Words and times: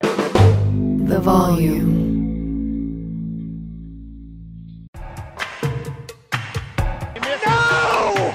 The 0.00 1.20
volume. 1.22 2.00
No! 7.46 8.34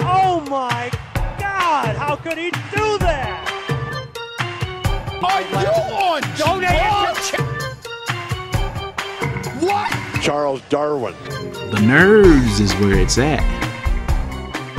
Oh 0.00 0.44
my 0.50 0.90
God! 1.38 1.96
How 1.96 2.16
could 2.16 2.38
he 2.38 2.50
do 2.50 2.98
that? 2.98 3.44
Are 5.22 5.42
you 5.42 5.56
on 5.56 6.22
Donate 6.36 6.70
drugs? 6.70 7.30
What? 9.62 9.90
Charles 10.22 10.62
Darwin. 10.68 11.14
The 11.70 11.80
nerves 11.80 12.60
is 12.60 12.74
where 12.74 12.98
it's 12.98 13.18
at. 13.18 13.42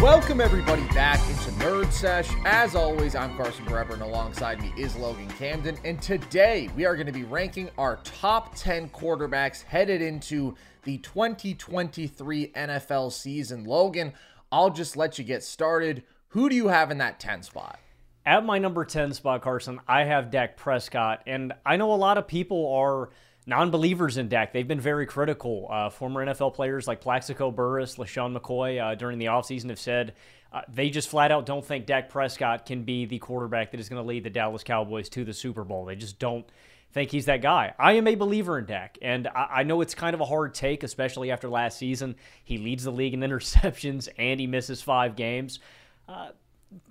Welcome 0.01 0.41
everybody 0.41 0.83
back 0.89 1.19
into 1.29 1.38
Nerd 1.59 1.91
Sesh. 1.91 2.29
As 2.45 2.73
always, 2.73 3.15
I'm 3.15 3.35
Carson 3.35 3.65
Brever, 3.65 3.91
and 3.91 4.01
alongside 4.01 4.61
me 4.61 4.71
is 4.77 4.95
Logan 4.95 5.27
Camden. 5.31 5.77
And 5.83 6.01
today 6.01 6.69
we 6.73 6.85
are 6.85 6.95
going 6.95 7.05
to 7.05 7.11
be 7.11 7.25
ranking 7.25 7.69
our 7.77 7.97
top 8.05 8.55
10 8.55 8.87
quarterbacks 8.91 9.63
headed 9.63 10.01
into 10.01 10.55
the 10.83 10.99
2023 10.99 12.53
NFL 12.55 13.11
season. 13.11 13.65
Logan, 13.65 14.13
I'll 14.53 14.69
just 14.69 14.95
let 14.95 15.19
you 15.19 15.25
get 15.25 15.43
started. 15.43 16.03
Who 16.29 16.47
do 16.47 16.55
you 16.55 16.69
have 16.69 16.91
in 16.91 16.97
that 16.99 17.19
10 17.19 17.43
spot? 17.43 17.77
At 18.25 18.45
my 18.45 18.57
number 18.57 18.85
10 18.85 19.11
spot, 19.11 19.41
Carson, 19.41 19.81
I 19.85 20.05
have 20.05 20.31
Dak 20.31 20.55
Prescott. 20.55 21.23
And 21.27 21.51
I 21.65 21.75
know 21.75 21.91
a 21.91 21.95
lot 21.95 22.17
of 22.17 22.25
people 22.25 22.73
are 22.73 23.09
non 23.49 23.71
believers 23.71 24.17
in 24.17 24.29
Dak. 24.29 24.53
They've 24.53 24.67
been 24.67 24.79
very 24.79 25.05
critical. 25.05 25.67
Uh, 25.69 25.89
former 25.89 26.25
NFL 26.25 26.53
players 26.53 26.87
like 26.87 27.01
Plaxico 27.01 27.51
Burress, 27.51 27.95
LeSean 27.95 28.37
McCoy 28.37 28.81
uh, 28.81 28.95
during 28.95 29.17
the 29.17 29.25
offseason 29.25 29.69
have 29.69 29.79
said 29.79 30.13
uh, 30.53 30.61
they 30.69 30.89
just 30.89 31.09
flat 31.09 31.31
out 31.31 31.45
don't 31.45 31.65
think 31.65 31.85
Dak 31.85 32.09
Prescott 32.09 32.65
can 32.65 32.83
be 32.83 33.05
the 33.05 33.19
quarterback 33.19 33.71
that 33.71 33.79
is 33.79 33.89
going 33.89 34.01
to 34.01 34.07
lead 34.07 34.23
the 34.23 34.29
Dallas 34.29 34.63
Cowboys 34.63 35.09
to 35.09 35.25
the 35.25 35.33
Super 35.33 35.63
Bowl. 35.63 35.85
They 35.85 35.95
just 35.95 36.19
don't 36.19 36.45
think 36.91 37.11
he's 37.11 37.25
that 37.25 37.41
guy. 37.41 37.73
I 37.77 37.93
am 37.93 38.07
a 38.07 38.15
believer 38.15 38.57
in 38.57 38.65
Dak, 38.65 38.97
and 39.01 39.27
I, 39.27 39.47
I 39.57 39.63
know 39.63 39.81
it's 39.81 39.95
kind 39.95 40.13
of 40.13 40.21
a 40.21 40.25
hard 40.25 40.53
take, 40.53 40.83
especially 40.83 41.31
after 41.31 41.49
last 41.49 41.77
season. 41.77 42.15
He 42.43 42.57
leads 42.57 42.83
the 42.83 42.91
league 42.91 43.13
in 43.13 43.19
interceptions 43.21 44.07
and 44.17 44.39
he 44.39 44.47
misses 44.47 44.81
five 44.81 45.15
games. 45.15 45.59
Uh, 46.07 46.29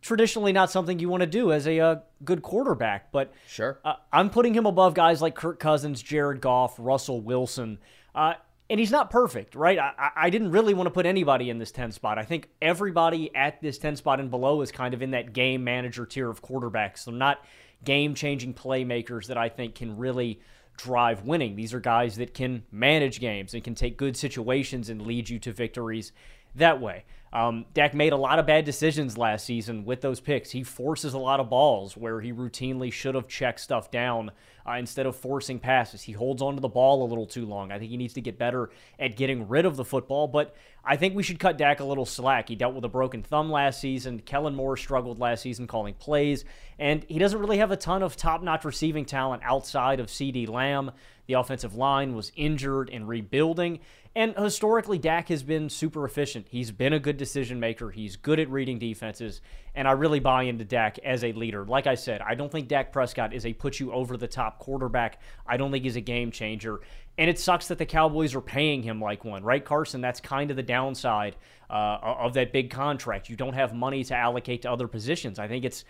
traditionally 0.01 0.53
not 0.53 0.71
something 0.71 0.99
you 0.99 1.09
want 1.09 1.23
to 1.23 1.27
do 1.27 1.53
as 1.53 1.67
a, 1.67 1.79
uh, 1.81 1.97
good 2.25 2.43
quarterback, 2.43 3.13
but 3.13 3.33
sure, 3.47 3.79
uh, 3.85 3.95
I'm 4.13 4.31
putting 4.31 4.55
him 4.55 4.67
above 4.67 4.95
guys 4.95 5.23
like 5.23 5.35
Kirk 5.35 5.61
Cousins, 5.61 6.03
Jared 6.03 6.41
Goff, 6.41 6.75
Russell 6.79 7.21
Wilson. 7.21 7.79
Uh, 8.15 8.35
and 8.71 8.79
he's 8.79 8.91
not 8.91 9.11
perfect, 9.11 9.55
right? 9.55 9.79
I, 9.79 10.11
I 10.17 10.31
didn't 10.31 10.51
really 10.51 10.75
want 10.75 10.89
to 10.89 10.91
put 10.91 11.07
anybody 11.07 11.49
in 11.49 11.59
this 11.59 11.73
10 11.73 11.93
spot. 11.93 12.19
I 12.19 12.25
think 12.25 12.51
everybody 12.61 13.35
at 13.35 13.63
this 13.63 13.79
10 13.79 13.97
spot 13.97 14.21
and 14.21 14.31
below 14.31 14.61
is 14.61 14.71
kind 14.71 14.93
of 14.93 15.01
in 15.01 15.13
that 15.13 15.33
game 15.33 15.65
manager 15.65 16.05
tier 16.05 16.29
of 16.29 16.43
quarterbacks. 16.43 17.05
They're 17.05 17.15
not 17.15 17.43
game 17.85 18.15
changing 18.15 18.55
playmakers 18.55 19.29
that 19.29 19.39
I 19.39 19.49
think 19.49 19.77
can 19.77 19.97
really 19.97 20.41
drive 20.77 21.23
winning. 21.23 21.57
These 21.57 21.73
are 21.73 21.81
guys 21.81 22.17
that 22.17 22.35
can 22.35 22.65
manage 22.71 23.21
games 23.21 23.55
and 23.55 23.65
can 23.65 23.75
take 23.75 23.97
good 23.97 24.17
situations 24.17 24.91
and 24.91 25.03
lead 25.03 25.29
you 25.29 25.39
to 25.41 25.53
victories 25.53 26.13
that 26.55 26.81
way. 26.81 27.05
Um, 27.33 27.67
Dak 27.75 27.95
made 27.95 28.13
a 28.13 28.17
lot 28.17 28.39
of 28.39 28.47
bad 28.47 28.65
decisions 28.65 29.19
last 29.19 29.45
season 29.45 29.85
with 29.85 30.01
those 30.01 30.21
picks. 30.21 30.51
He 30.51 30.63
forces 30.63 31.15
a 31.15 31.19
lot 31.19 31.41
of 31.41 31.51
balls 31.51 31.97
where 31.97 32.21
he 32.21 32.33
routinely 32.33 32.93
should 32.93 33.15
have 33.15 33.29
checked 33.29 33.61
stuff 33.61 33.91
down 33.91 34.31
uh, 34.67 34.73
instead 34.73 35.07
of 35.07 35.17
forcing 35.17 35.59
passes. 35.59 36.03
He 36.03 36.13
holds 36.13 36.43
onto 36.43 36.61
the 36.61 36.69
ball 36.69 37.05
a 37.05 37.09
little 37.09 37.27
too 37.27 37.47
long. 37.47 37.71
I 37.71 37.79
think 37.79 37.91
he 37.91 37.97
needs 37.97 38.15
to 38.15 38.21
get 38.21 38.39
better 38.39 38.71
at 38.99 39.17
getting 39.17 39.49
rid 39.49 39.67
of 39.67 39.77
the 39.77 39.85
football, 39.85 40.27
but 40.27 40.55
I 40.89 40.97
think 40.97 41.15
we 41.15 41.23
should 41.23 41.39
cut 41.39 41.59
Dak 41.59 41.81
a 41.81 41.85
little 41.85 42.07
slack. 42.07 42.49
He 42.49 42.57
dealt 42.57 42.75
with 42.75 42.83
a 42.83 42.89
broken 42.89 43.23
thumb 43.23 43.53
last 43.53 43.79
season. 43.79 44.21
Kellen 44.21 44.55
Moore 44.55 44.75
struggled 44.75 45.19
last 45.19 45.43
season 45.43 45.67
calling 45.67 45.93
plays, 45.93 46.47
and 46.79 47.05
he 47.09 47.19
doesn't 47.19 47.39
really 47.39 47.59
have 47.59 47.71
a 47.71 47.77
ton 47.77 48.03
of 48.03 48.17
top 48.17 48.43
notch 48.43 48.65
receiving 48.65 49.05
talent 49.05 49.43
outside 49.45 50.01
of 50.01 50.07
CeeDee 50.07 50.49
Lamb. 50.49 50.93
The 51.27 51.35
offensive 51.35 51.75
line 51.75 52.15
was 52.15 52.33
injured 52.37 52.89
and 52.89 53.07
rebuilding. 53.07 53.81
And 54.17 54.35
historically, 54.35 54.97
Dak 54.97 55.29
has 55.29 55.43
been 55.43 55.69
super 55.69 56.07
efficient. 56.07 56.47
He's 56.49 56.71
been 56.71 56.95
a 56.95 56.99
good 56.99 57.19
decision 57.19 57.61
maker. 57.61 57.91
He's 57.91 58.17
good 58.17 58.41
at 58.41 58.51
reading 58.51 58.79
defenses. 58.79 59.43
And 59.75 59.87
I 59.87 59.93
really 59.93 60.21
buy 60.21 60.45
into 60.45 60.65
Dak 60.65 60.99
as 61.01 61.23
a 61.23 61.33
leader. 61.33 61.67
Like 61.67 61.87
I 61.87 61.97
said, 61.97 62.23
I 62.23 62.35
don't 62.35 62.51
think 62.51 62.67
Dak 62.67 62.93
Prescott 62.93 63.35
is 63.35 63.45
a 63.45 63.53
put 63.53 63.79
you 63.79 63.93
over 63.93 64.17
the 64.17 64.27
top 64.27 64.59
quarterback. 64.59 65.21
I 65.47 65.59
don't 65.59 65.71
think 65.71 65.85
he's 65.85 65.97
a 65.97 66.01
game 66.01 66.33
changer. 66.33 66.81
And 67.19 67.29
it 67.29 67.39
sucks 67.39 67.69
that 67.69 67.79
the 67.79 67.87
Cowboys 67.87 68.37
are 68.37 68.41
paying 68.41 68.83
him 68.83 69.01
like 69.01 69.25
one, 69.25 69.43
right, 69.43 69.65
Carson? 69.65 70.01
That's 70.01 70.21
kind 70.21 70.51
of 70.51 70.57
the 70.57 70.63
downside 70.63 71.35
uh, 71.69 71.99
of 72.01 72.35
that 72.35 72.53
big 72.53 72.71
contract. 72.71 73.29
You 73.29 73.35
don't 73.35 73.55
have 73.55 73.75
money 73.75 74.05
to 74.05 74.15
allocate 74.15 74.63
to 74.63 74.71
other 74.71 74.87
positions. 74.87 75.41
I 75.41 75.49
think 75.49 75.65
it's 75.65 75.85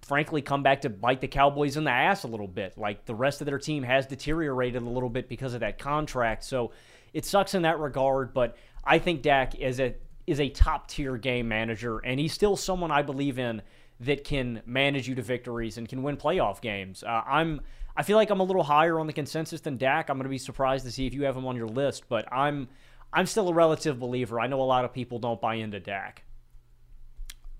frankly 0.00 0.42
come 0.42 0.62
back 0.62 0.80
to 0.80 0.88
bite 0.90 1.20
the 1.20 1.28
Cowboys 1.28 1.76
in 1.76 1.84
the 1.84 1.90
ass 1.90 2.24
a 2.24 2.28
little 2.28 2.48
bit. 2.48 2.78
Like 2.78 3.04
the 3.04 3.14
rest 3.14 3.42
of 3.42 3.46
their 3.46 3.58
team 3.58 3.82
has 3.82 4.06
deteriorated 4.06 4.82
a 4.82 4.88
little 4.88 5.10
bit 5.10 5.28
because 5.28 5.52
of 5.52 5.60
that 5.60 5.78
contract. 5.78 6.44
So 6.44 6.72
it 7.12 7.26
sucks 7.26 7.54
in 7.54 7.62
that 7.62 7.78
regard, 7.78 8.32
but 8.32 8.56
I 8.84 8.98
think 8.98 9.22
Dak 9.22 9.54
is 9.56 9.80
a 9.80 9.94
is 10.26 10.40
a 10.40 10.48
top 10.48 10.88
tier 10.88 11.16
game 11.16 11.48
manager, 11.48 11.98
and 11.98 12.18
he's 12.18 12.32
still 12.32 12.56
someone 12.56 12.90
I 12.90 13.02
believe 13.02 13.38
in 13.38 13.60
that 14.04 14.24
can 14.24 14.62
manage 14.66 15.08
you 15.08 15.14
to 15.14 15.22
victories 15.22 15.78
and 15.78 15.88
can 15.88 16.02
win 16.02 16.16
playoff 16.16 16.60
games. 16.60 17.02
Uh, 17.02 17.22
I'm 17.26 17.60
I 17.96 18.02
feel 18.02 18.16
like 18.16 18.30
I'm 18.30 18.40
a 18.40 18.44
little 18.44 18.62
higher 18.62 18.98
on 18.98 19.06
the 19.06 19.12
consensus 19.12 19.60
than 19.60 19.76
Dak. 19.76 20.08
I'm 20.08 20.16
going 20.16 20.24
to 20.24 20.30
be 20.30 20.38
surprised 20.38 20.84
to 20.86 20.90
see 20.90 21.06
if 21.06 21.12
you 21.12 21.24
have 21.24 21.36
him 21.36 21.46
on 21.46 21.56
your 21.56 21.68
list, 21.68 22.04
but 22.08 22.30
I'm 22.32 22.68
I'm 23.12 23.26
still 23.26 23.48
a 23.48 23.54
relative 23.54 23.98
believer. 23.98 24.40
I 24.40 24.46
know 24.46 24.60
a 24.60 24.64
lot 24.64 24.84
of 24.84 24.92
people 24.92 25.18
don't 25.18 25.40
buy 25.40 25.56
into 25.56 25.80
Dak. 25.80 26.24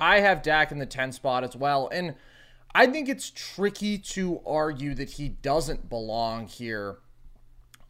I 0.01 0.21
have 0.21 0.43
Dak 0.43 0.73
in 0.73 0.79
the 0.79 0.87
10 0.87 1.13
spot 1.13 1.45
as 1.45 1.55
well, 1.55 1.89
and 1.93 2.15
I 2.75 2.87
think 2.87 3.09
it's 3.09 3.31
tricky 3.31 3.99
to 3.99 4.41
argue 4.47 4.95
that 4.95 5.11
he 5.11 5.29
doesn't 5.29 5.89
belong 5.89 6.49
here 6.49 6.99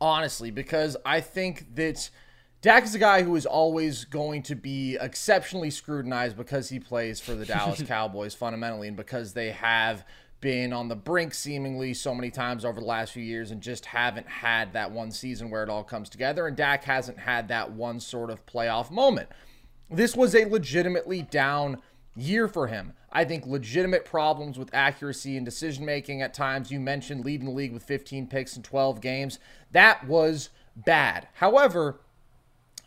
honestly, 0.02 0.50
because 0.50 0.96
I 1.06 1.20
think 1.20 1.76
that 1.76 2.10
Dak 2.62 2.84
is 2.84 2.94
a 2.94 2.98
guy 3.00 3.24
who 3.24 3.34
is 3.34 3.44
always 3.44 4.04
going 4.04 4.44
to 4.44 4.54
be 4.54 4.96
exceptionally 5.00 5.68
scrutinized 5.68 6.36
because 6.36 6.68
he 6.68 6.78
plays 6.78 7.18
for 7.18 7.34
the 7.34 7.44
Dallas 7.46 7.82
Cowboys 7.82 8.34
fundamentally 8.34 8.86
and 8.86 8.96
because 8.96 9.32
they 9.32 9.50
have 9.50 10.06
been 10.40 10.72
on 10.72 10.86
the 10.86 10.94
brink 10.94 11.34
seemingly 11.34 11.92
so 11.92 12.14
many 12.14 12.30
times 12.30 12.64
over 12.64 12.78
the 12.78 12.86
last 12.86 13.12
few 13.12 13.22
years 13.22 13.50
and 13.50 13.60
just 13.60 13.86
haven't 13.86 14.28
had 14.28 14.72
that 14.74 14.92
one 14.92 15.10
season 15.10 15.50
where 15.50 15.64
it 15.64 15.68
all 15.68 15.82
comes 15.82 16.08
together. 16.08 16.46
And 16.46 16.56
Dak 16.56 16.84
hasn't 16.84 17.18
had 17.18 17.48
that 17.48 17.72
one 17.72 17.98
sort 17.98 18.30
of 18.30 18.46
playoff 18.46 18.92
moment. 18.92 19.28
This 19.90 20.14
was 20.14 20.32
a 20.36 20.44
legitimately 20.44 21.22
down 21.22 21.82
year 22.14 22.46
for 22.46 22.68
him. 22.68 22.92
I 23.10 23.24
think 23.24 23.44
legitimate 23.44 24.04
problems 24.04 24.56
with 24.56 24.72
accuracy 24.72 25.36
and 25.36 25.44
decision 25.44 25.84
making 25.84 26.22
at 26.22 26.32
times. 26.32 26.70
You 26.70 26.78
mentioned 26.78 27.24
leading 27.24 27.46
the 27.46 27.52
league 27.52 27.72
with 27.72 27.82
15 27.82 28.28
picks 28.28 28.56
in 28.56 28.62
12 28.62 29.00
games. 29.00 29.40
That 29.72 30.06
was 30.06 30.50
bad. 30.76 31.28
However, 31.34 31.98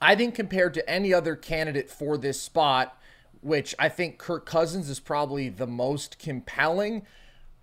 I 0.01 0.15
think 0.15 0.35
compared 0.35 0.73
to 0.75 0.89
any 0.89 1.13
other 1.13 1.35
candidate 1.35 1.89
for 1.89 2.17
this 2.17 2.39
spot, 2.39 2.97
which 3.41 3.75
I 3.79 3.89
think 3.89 4.17
Kirk 4.17 4.45
Cousins 4.45 4.89
is 4.89 4.99
probably 4.99 5.49
the 5.49 5.67
most 5.67 6.19
compelling, 6.19 7.03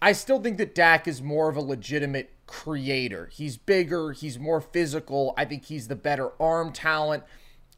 I 0.01 0.13
still 0.13 0.41
think 0.41 0.59
that 0.59 0.75
Dak 0.75 1.07
is 1.07 1.23
more 1.23 1.49
of 1.49 1.57
a 1.57 1.61
legitimate 1.61 2.31
creator. 2.47 3.31
He's 3.33 3.57
bigger, 3.57 4.13
he's 4.13 4.39
more 4.39 4.61
physical. 4.61 5.35
I 5.37 5.45
think 5.45 5.67
he's 5.67 5.89
the 5.89 5.97
better 5.97 6.31
arm 6.41 6.73
talent. 6.73 7.25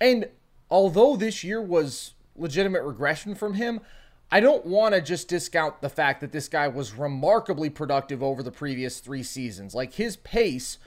And 0.00 0.28
although 0.70 1.16
this 1.16 1.44
year 1.44 1.60
was 1.60 2.14
legitimate 2.36 2.82
regression 2.82 3.34
from 3.34 3.54
him, 3.54 3.80
I 4.30 4.40
don't 4.40 4.66
want 4.66 4.94
to 4.94 5.00
just 5.00 5.28
discount 5.28 5.80
the 5.80 5.88
fact 5.88 6.20
that 6.20 6.32
this 6.32 6.48
guy 6.48 6.66
was 6.66 6.94
remarkably 6.94 7.70
productive 7.70 8.22
over 8.22 8.42
the 8.42 8.50
previous 8.50 9.00
three 9.00 9.22
seasons. 9.22 9.74
Like 9.74 9.94
his 9.94 10.16
pace 10.16 10.78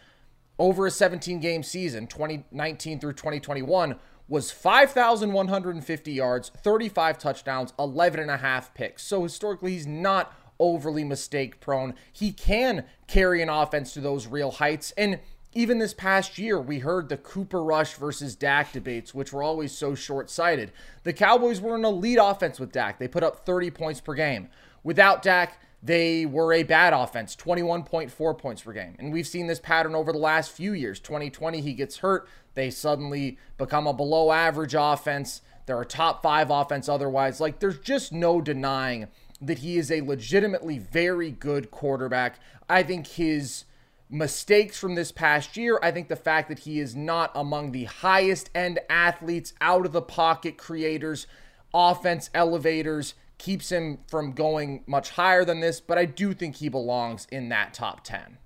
over 0.59 0.86
a 0.86 0.92
17 0.92 1.39
game 1.39 1.63
season, 1.63 2.07
2019 2.07 3.00
through 3.00 3.13
2021, 3.13 3.95
was 4.27 4.51
5,150 4.51 6.12
yards, 6.12 6.50
35 6.50 7.18
touchdowns, 7.18 7.74
11 7.80 8.19
and 8.19 8.31
a 8.31 8.38
half 8.38 8.74
picks. 8.74 9.04
So 9.04 9.24
historically, 9.24 9.71
he's 9.71 9.88
not 9.88 10.33
overly 10.59 11.04
mistake 11.04 11.59
prone. 11.59 11.94
He 12.12 12.31
can 12.31 12.86
carry 13.07 13.42
an 13.42 13.50
offense 13.50 13.94
to 13.94 14.01
those 14.01 14.27
real 14.27 14.51
heights. 14.51 14.92
And 14.98 15.19
even 15.54 15.80
this 15.80 15.94
past 15.94 16.38
year, 16.38 16.59
we 16.59 16.80
heard 16.80 17.09
the 17.09 17.18
Cooper 17.18 17.63
Rush 17.63 17.94
versus 17.94 18.36
Dak 18.36 18.74
debates, 18.74 19.13
which 19.13 19.31
were 19.31 19.44
always 19.44 19.71
so 19.71 19.95
short 19.95 20.30
sighted. 20.30 20.71
The 21.04 21.13
Cowboys 21.13 21.62
were 21.62 21.75
an 21.75 21.86
elite 21.86 22.19
offense 22.21 22.59
with 22.59 22.71
Dak. 22.71 23.00
They 23.00 23.07
put 23.07 23.24
up 23.24 23.45
30 23.45 23.71
points 23.71 24.01
per 24.01 24.13
game. 24.13 24.50
Without 24.83 25.21
Dak, 25.21 25.59
they 25.81 26.25
were 26.25 26.53
a 26.53 26.63
bad 26.63 26.94
offense, 26.94 27.35
21.4 27.35 28.38
points 28.38 28.62
per 28.62 28.74
game. 28.74 28.95
And 28.97 29.13
we've 29.13 29.27
seen 29.27 29.47
this 29.47 29.59
pattern 29.59 29.95
over 29.95 30.12
the 30.12 30.18
last 30.18 30.51
few 30.51 30.74
years. 30.74 31.00
2020, 31.00 31.62
he 31.62 31.74
gets 31.74 31.97
hurt. 31.97 32.27
They 32.56 32.69
suddenly 32.71 33.38
become 33.57 33.85
a 33.85 33.94
below 33.94 34.31
average 34.31 34.75
offense. 34.77 35.41
They're 35.65 35.81
a 35.81 35.85
top 35.85 36.24
five 36.24 36.50
offense 36.50 36.89
otherwise. 36.89 37.39
Like, 37.39 37.59
there's 37.59 37.79
just 37.79 38.12
no 38.12 38.41
denying 38.41 39.07
that 39.39 39.59
he 39.59 39.77
is 39.77 39.91
a 39.91 40.01
legitimately 40.01 40.79
very 40.79 41.29
good 41.29 41.69
quarterback. 41.69 42.39
I 42.68 42.81
think 42.81 43.06
his 43.06 43.65
mistakes 44.09 44.80
from 44.80 44.95
this 44.95 45.12
past 45.12 45.57
year, 45.57 45.80
I 45.83 45.91
think 45.91 46.07
the 46.07 46.15
fact 46.15 46.50
that 46.50 46.59
he 46.59 46.80
is 46.80 46.95
not 46.95 47.31
among 47.35 47.71
the 47.71 47.83
highest 47.85 48.50
end 48.56 48.80
athletes, 48.89 49.53
out 49.62 49.85
of 49.85 49.91
the 49.91 50.01
pocket 50.01 50.57
creators, 50.57 51.27
offense 51.73 52.30
elevators, 52.33 53.13
keeps 53.37 53.71
him 53.71 53.99
from 54.07 54.31
going 54.31 54.83
much 54.87 55.11
higher 55.11 55.45
than 55.45 55.59
this, 55.59 55.79
but 55.79 55.97
I 55.97 56.05
do 56.05 56.33
think 56.33 56.55
he 56.55 56.69
belongs 56.69 57.27
in 57.31 57.49
that 57.49 57.73
top 57.73 58.03
10. 58.03 58.37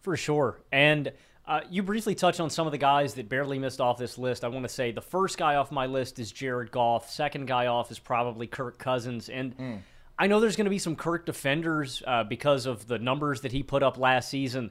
For 0.00 0.16
sure. 0.16 0.60
And 0.72 1.12
uh, 1.46 1.60
you 1.70 1.82
briefly 1.82 2.14
touched 2.14 2.40
on 2.40 2.48
some 2.48 2.66
of 2.66 2.72
the 2.72 2.78
guys 2.78 3.14
that 3.14 3.28
barely 3.28 3.58
missed 3.58 3.80
off 3.80 3.98
this 3.98 4.16
list. 4.16 4.44
I 4.44 4.48
want 4.48 4.64
to 4.64 4.68
say 4.68 4.92
the 4.92 5.02
first 5.02 5.36
guy 5.36 5.56
off 5.56 5.70
my 5.70 5.86
list 5.86 6.18
is 6.18 6.32
Jared 6.32 6.70
Goff. 6.70 7.10
Second 7.10 7.46
guy 7.46 7.66
off 7.66 7.90
is 7.90 7.98
probably 7.98 8.46
Kirk 8.46 8.78
Cousins. 8.78 9.28
And 9.28 9.56
mm. 9.56 9.78
I 10.18 10.26
know 10.26 10.40
there's 10.40 10.56
going 10.56 10.64
to 10.64 10.70
be 10.70 10.78
some 10.78 10.96
Kirk 10.96 11.26
defenders 11.26 12.02
uh, 12.06 12.24
because 12.24 12.64
of 12.64 12.86
the 12.86 12.98
numbers 12.98 13.42
that 13.42 13.52
he 13.52 13.62
put 13.62 13.82
up 13.82 13.98
last 13.98 14.30
season. 14.30 14.70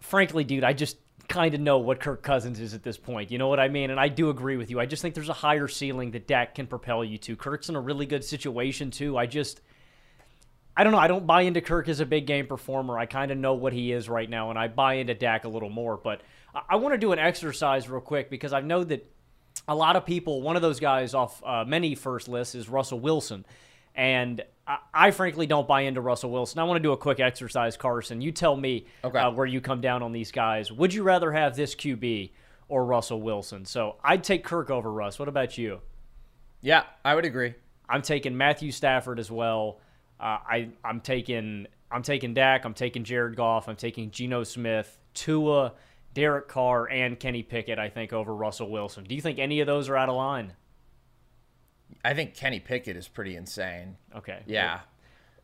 Frankly, 0.00 0.44
dude, 0.44 0.62
I 0.64 0.74
just 0.74 0.96
kind 1.28 1.54
of 1.54 1.60
know 1.60 1.78
what 1.78 2.00
Kirk 2.00 2.22
Cousins 2.22 2.60
is 2.60 2.74
at 2.74 2.82
this 2.82 2.96
point. 2.96 3.30
You 3.30 3.38
know 3.38 3.48
what 3.48 3.60
I 3.60 3.68
mean? 3.68 3.90
And 3.90 3.98
I 3.98 4.08
do 4.08 4.30
agree 4.30 4.56
with 4.56 4.70
you. 4.70 4.80
I 4.80 4.86
just 4.86 5.02
think 5.02 5.14
there's 5.14 5.28
a 5.28 5.32
higher 5.34 5.68
ceiling 5.68 6.12
that 6.12 6.26
Dak 6.26 6.54
can 6.54 6.66
propel 6.66 7.04
you 7.04 7.18
to. 7.18 7.36
Kirk's 7.36 7.68
in 7.68 7.76
a 7.76 7.80
really 7.80 8.06
good 8.06 8.24
situation, 8.24 8.90
too. 8.90 9.16
I 9.16 9.26
just. 9.26 9.60
I 10.76 10.82
don't 10.82 10.92
know. 10.92 10.98
I 10.98 11.06
don't 11.06 11.24
buy 11.24 11.42
into 11.42 11.60
Kirk 11.60 11.88
as 11.88 12.00
a 12.00 12.06
big 12.06 12.26
game 12.26 12.48
performer. 12.48 12.98
I 12.98 13.06
kind 13.06 13.30
of 13.30 13.38
know 13.38 13.54
what 13.54 13.72
he 13.72 13.92
is 13.92 14.08
right 14.08 14.28
now, 14.28 14.50
and 14.50 14.58
I 14.58 14.66
buy 14.66 14.94
into 14.94 15.14
Dak 15.14 15.44
a 15.44 15.48
little 15.48 15.70
more. 15.70 15.96
But 15.96 16.22
I, 16.52 16.62
I 16.70 16.76
want 16.76 16.94
to 16.94 16.98
do 16.98 17.12
an 17.12 17.18
exercise 17.20 17.88
real 17.88 18.00
quick 18.00 18.28
because 18.28 18.52
I 18.52 18.60
know 18.60 18.82
that 18.82 19.08
a 19.68 19.74
lot 19.74 19.94
of 19.96 20.04
people, 20.04 20.42
one 20.42 20.56
of 20.56 20.62
those 20.62 20.80
guys 20.80 21.14
off 21.14 21.42
uh, 21.44 21.64
many 21.64 21.94
first 21.94 22.28
lists 22.28 22.54
is 22.54 22.68
Russell 22.68 22.98
Wilson. 22.98 23.44
And 23.94 24.42
I, 24.66 24.78
I, 24.92 25.10
frankly 25.10 25.46
don't 25.46 25.68
buy 25.68 25.82
into 25.82 26.00
Russell 26.00 26.30
Wilson. 26.30 26.58
I 26.58 26.64
want 26.64 26.78
to 26.78 26.82
do 26.82 26.92
a 26.92 26.96
quick 26.96 27.20
exercise, 27.20 27.76
Carson. 27.76 28.20
You 28.20 28.32
tell 28.32 28.56
me 28.56 28.86
okay. 29.04 29.18
uh, 29.18 29.30
where 29.30 29.46
you 29.46 29.60
come 29.60 29.80
down 29.80 30.02
on 30.02 30.12
these 30.12 30.32
guys. 30.32 30.72
Would 30.72 30.92
you 30.92 31.02
rather 31.02 31.30
have 31.32 31.54
this 31.54 31.74
QB 31.74 32.32
or 32.68 32.84
Russell 32.84 33.20
Wilson? 33.20 33.64
So 33.64 33.96
I'd 34.02 34.24
take 34.24 34.44
Kirk 34.44 34.70
over 34.70 34.90
Russ. 34.90 35.18
What 35.18 35.28
about 35.28 35.56
you? 35.58 35.80
Yeah, 36.60 36.84
I 37.04 37.14
would 37.14 37.24
agree. 37.24 37.54
I'm 37.88 38.02
taking 38.02 38.36
Matthew 38.36 38.72
Stafford 38.72 39.18
as 39.18 39.30
well. 39.30 39.80
Uh, 40.18 40.38
I 40.48 40.68
I'm 40.82 41.00
taking 41.00 41.66
I'm 41.90 42.02
taking 42.02 42.34
Dak. 42.34 42.64
I'm 42.64 42.74
taking 42.74 43.04
Jared 43.04 43.36
Goff. 43.36 43.68
I'm 43.68 43.76
taking 43.76 44.10
Geno 44.10 44.42
Smith, 44.44 44.98
Tua, 45.12 45.74
Derek 46.14 46.48
Carr, 46.48 46.88
and 46.90 47.20
Kenny 47.20 47.42
Pickett. 47.42 47.78
I 47.78 47.90
think 47.90 48.12
over 48.12 48.34
Russell 48.34 48.70
Wilson. 48.70 49.04
Do 49.04 49.14
you 49.14 49.20
think 49.20 49.38
any 49.38 49.60
of 49.60 49.66
those 49.66 49.88
are 49.88 49.96
out 49.96 50.08
of 50.08 50.16
line? 50.16 50.54
I 52.04 52.14
think 52.14 52.34
Kenny 52.34 52.60
Pickett 52.60 52.96
is 52.96 53.08
pretty 53.08 53.34
insane. 53.34 53.96
Okay. 54.14 54.42
Yeah. 54.46 54.80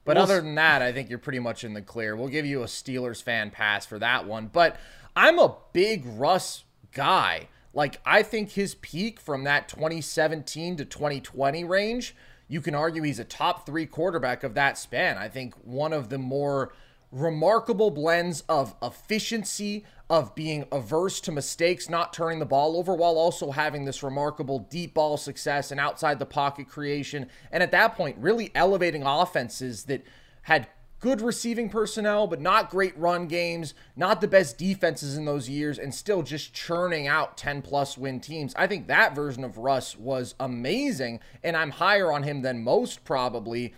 But 0.05 0.17
we'll 0.17 0.25
other 0.25 0.41
than 0.41 0.55
that, 0.57 0.83
I 0.83 0.93
think 0.93 1.09
you're 1.09 1.19
pretty 1.19 1.39
much 1.39 1.65
in 1.65 1.73
the 1.73 1.83
clear. 1.83 2.15
We'll 2.15 2.29
give 2.29 2.47
you 2.47 2.63
a 2.63 2.67
Steelers 2.67 3.23
fan 3.23 3.51
pass 3.51 3.87
for 3.87 3.99
that 3.99 4.27
one. 4.27 4.51
But 4.53 4.77
I'm 5.17 5.39
a 5.39 5.57
big 5.73 6.05
Russ 6.05 6.65
guy. 6.93 7.49
Like, 7.73 8.01
I 8.05 8.23
think 8.23 8.51
his 8.51 8.75
peak 8.77 9.21
from 9.21 9.45
that 9.45 9.69
2017 9.69 10.77
to 10.77 10.85
2020 10.85 11.65
range, 11.65 12.17
you 12.49 12.61
can 12.61 12.75
argue 12.75 13.03
he's 13.03 13.21
a 13.21 13.25
top 13.25 13.65
three 13.65 13.87
quarterback 13.87 14.43
of 14.43 14.55
that 14.55 14.77
span. 14.77 15.17
I 15.17 15.29
think 15.29 15.55
one 15.63 15.93
of 15.93 16.09
the 16.09 16.19
more 16.19 16.73
remarkable 17.13 17.91
blends 17.91 18.43
of 18.49 18.75
efficiency, 18.83 19.85
of 20.11 20.35
being 20.35 20.67
averse 20.73 21.21
to 21.21 21.31
mistakes, 21.31 21.89
not 21.89 22.13
turning 22.13 22.41
the 22.41 22.45
ball 22.45 22.77
over, 22.77 22.95
while 22.95 23.17
also 23.17 23.53
having 23.53 23.85
this 23.85 24.03
remarkable 24.03 24.59
deep 24.59 24.93
ball 24.93 25.17
success 25.17 25.71
and 25.71 25.79
outside 25.79 26.19
the 26.19 26.27
pocket 26.27 26.69
creation. 26.69 27.29
And 27.53 27.63
at 27.63 27.71
that 27.71 27.95
point, 27.95 28.19
really 28.19 28.51
elevating 28.57 29.05
offenses 29.05 29.85
that 29.85 30.05
had 30.43 30.67
good 30.99 31.21
receiving 31.21 31.71
personnel, 31.71 32.27
but 32.27 32.41
not 32.41 32.71
great 32.71 32.99
run 32.99 33.29
games, 33.29 33.73
not 33.97 34.21
the 34.21 34.29
best 34.29 34.59
defenses 34.59 35.17
in 35.17 35.25
those 35.25 35.49
years, 35.49 35.79
and 35.79 35.95
still 35.95 36.23
just 36.23 36.53
churning 36.53 37.07
out 37.07 37.37
10 37.37 37.63
plus 37.63 37.97
win 37.97 38.19
teams. 38.21 38.53
I 38.57 38.67
think 38.67 38.89
that 38.89 39.15
version 39.15 39.45
of 39.45 39.59
Russ 39.59 39.97
was 39.97 40.35
amazing, 40.41 41.21
and 41.43 41.57
I'm 41.57 41.71
higher 41.71 42.13
on 42.13 42.25
him 42.25 42.43
than 42.43 42.65
most 42.65 43.05
probably. 43.05 43.75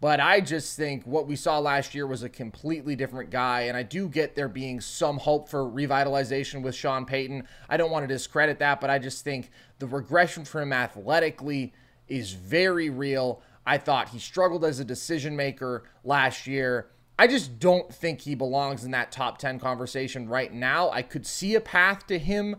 But 0.00 0.18
I 0.18 0.40
just 0.40 0.76
think 0.76 1.04
what 1.04 1.26
we 1.26 1.36
saw 1.36 1.58
last 1.58 1.94
year 1.94 2.06
was 2.06 2.22
a 2.22 2.28
completely 2.28 2.96
different 2.96 3.30
guy. 3.30 3.62
And 3.62 3.76
I 3.76 3.82
do 3.82 4.08
get 4.08 4.34
there 4.34 4.48
being 4.48 4.80
some 4.80 5.18
hope 5.18 5.48
for 5.48 5.64
revitalization 5.64 6.62
with 6.62 6.74
Sean 6.74 7.04
Payton. 7.04 7.46
I 7.68 7.76
don't 7.76 7.90
want 7.90 8.04
to 8.04 8.14
discredit 8.14 8.58
that, 8.60 8.80
but 8.80 8.88
I 8.88 8.98
just 8.98 9.24
think 9.24 9.50
the 9.78 9.86
regression 9.86 10.46
for 10.46 10.62
him 10.62 10.72
athletically 10.72 11.74
is 12.08 12.32
very 12.32 12.88
real. 12.88 13.42
I 13.66 13.76
thought 13.76 14.08
he 14.08 14.18
struggled 14.18 14.64
as 14.64 14.80
a 14.80 14.84
decision 14.84 15.36
maker 15.36 15.84
last 16.02 16.46
year. 16.46 16.88
I 17.18 17.26
just 17.26 17.58
don't 17.58 17.92
think 17.92 18.22
he 18.22 18.34
belongs 18.34 18.84
in 18.84 18.92
that 18.92 19.12
top 19.12 19.36
10 19.36 19.60
conversation 19.60 20.30
right 20.30 20.50
now. 20.50 20.88
I 20.88 21.02
could 21.02 21.26
see 21.26 21.54
a 21.54 21.60
path 21.60 22.06
to 22.06 22.18
him 22.18 22.56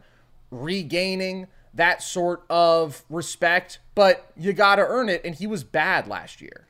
regaining 0.51 1.48
that 1.74 2.03
sort 2.03 2.43
of 2.51 3.03
respect, 3.10 3.79
but 3.95 4.31
you 4.38 4.53
got 4.53 4.75
to 4.75 4.83
earn 4.83 5.10
it. 5.10 5.21
And 5.25 5.33
he 5.33 5.48
was 5.48 5.63
bad 5.63 6.07
last 6.07 6.39
year. 6.39 6.67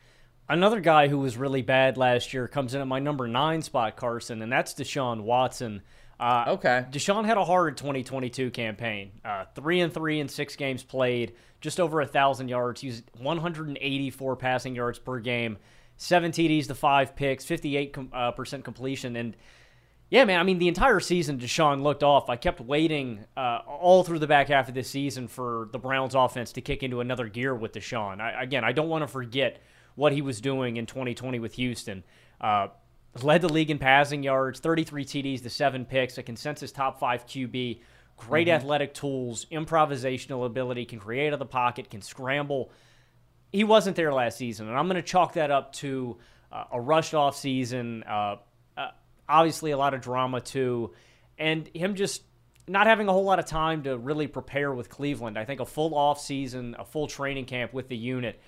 Another 0.51 0.81
guy 0.81 1.08
who 1.08 1.17
was 1.17 1.38
really 1.38 1.62
bad 1.62 1.96
last 1.96 2.34
year 2.34 2.46
comes 2.46 2.74
in 2.74 2.81
at 2.81 2.88
my 2.88 3.00
number 3.00 3.25
nine 3.25 3.62
spot, 3.62 3.96
Carson, 3.96 4.41
and 4.41 4.51
that's 4.51 4.74
Deshaun 4.74 5.22
Watson. 5.22 5.81
Uh, 6.20 6.43
okay. 6.50 6.86
Deshaun 6.91 7.24
had 7.24 7.38
a 7.38 7.46
hard 7.46 7.77
2022 7.77 8.51
campaign. 8.51 9.13
Uh, 9.24 9.46
three 9.55 9.79
and 9.79 9.93
three 9.93 10.20
in 10.20 10.27
six 10.27 10.58
games 10.58 10.84
played, 10.84 11.36
just 11.62 11.79
over 11.79 12.01
a 12.01 12.05
thousand 12.05 12.50
yards. 12.50 12.81
He's 12.81 13.01
184 13.17 14.36
passing 14.36 14.75
yards 14.75 15.00
per 15.00 15.20
game, 15.20 15.58
seven 15.96 16.34
TDs 16.34 16.67
to 16.67 16.75
five 16.75 17.15
picks, 17.15 17.46
58 17.46 17.98
uh, 18.12 18.31
percent 18.31 18.65
completion, 18.65 19.15
and 19.15 19.38
yeah, 20.10 20.25
man. 20.25 20.38
I 20.38 20.43
mean, 20.43 20.60
the 20.60 20.67
entire 20.67 21.00
season 21.00 21.39
Deshaun 21.39 21.81
looked 21.81 22.03
off. 22.03 22.29
I 22.29 22.36
kept 22.36 22.60
waiting 22.60 23.24
uh, 23.38 23.60
all 23.65 24.03
through 24.03 24.20
the 24.20 24.27
back 24.27 24.50
half 24.50 24.67
of 24.67 24.75
this 24.75 24.89
season 24.89 25.29
for 25.29 25.70
the 25.72 25.79
Browns' 25.79 26.13
offense 26.13 26.51
to 26.51 26.62
kick 26.62 26.84
into 26.84 27.00
another 27.00 27.29
gear 27.29 27.55
with 27.55 27.72
Deshaun. 27.72 28.20
I, 28.20 28.43
again, 28.43 28.65
I 28.65 28.74
don't 28.74 28.89
want 28.89 29.03
to 29.03 29.08
forget 29.08 29.62
what 29.95 30.13
he 30.13 30.21
was 30.21 30.41
doing 30.41 30.77
in 30.77 30.86
2020 30.86 31.39
with 31.39 31.53
Houston. 31.53 32.03
Uh, 32.39 32.67
led 33.21 33.41
the 33.41 33.50
league 33.50 33.69
in 33.69 33.77
passing 33.77 34.24
yards, 34.24 34.60
33 34.60 35.05
TDs 35.05 35.43
to 35.43 35.50
seven 35.50 35.86
picks, 35.86 36.17
a 36.17 36.24
consensus 36.24 36.71
top 36.71 37.00
five 37.00 37.25
QB. 37.25 37.81
Great 38.17 38.48
mm-hmm. 38.48 38.55
athletic 38.55 38.93
tools, 38.93 39.45
improvisational 39.51 40.45
ability, 40.45 40.86
can 40.86 41.00
create 41.00 41.27
out 41.27 41.33
of 41.33 41.39
the 41.39 41.45
pocket, 41.45 41.89
can 41.89 42.01
scramble. 42.01 42.71
He 43.51 43.63
wasn't 43.63 43.95
there 43.95 44.13
last 44.13 44.38
season, 44.38 44.67
and 44.69 44.77
I'm 44.77 44.88
going 44.88 44.95
to 44.95 45.01
chalk 45.01 45.33
that 45.33 45.51
up 45.51 45.74
to 45.74 46.17
uh, 46.51 46.65
a 46.71 46.79
rushed 46.79 47.13
off 47.13 47.36
season. 47.36 48.03
Uh, 48.03 48.38
uh, 48.77 48.91
obviously, 49.27 49.71
a 49.71 49.77
lot 49.77 49.93
of 49.93 50.01
drama 50.01 50.39
too, 50.39 50.93
and 51.38 51.67
him 51.74 51.95
just 51.95 52.21
not 52.67 52.88
having 52.88 53.07
a 53.07 53.12
whole 53.12 53.24
lot 53.24 53.39
of 53.39 53.45
time 53.45 53.83
to 53.83 53.98
really 53.98 54.27
prepare 54.27 54.71
with 54.71 54.88
Cleveland. 54.88 55.38
I 55.38 55.43
think 55.43 55.60
a 55.60 55.65
full 55.65 55.95
off 55.95 56.21
season, 56.21 56.75
a 56.77 56.86
full 56.86 57.07
training 57.07 57.45
camp 57.45 57.74
with 57.74 57.89
the 57.89 57.98
unit 57.98 58.39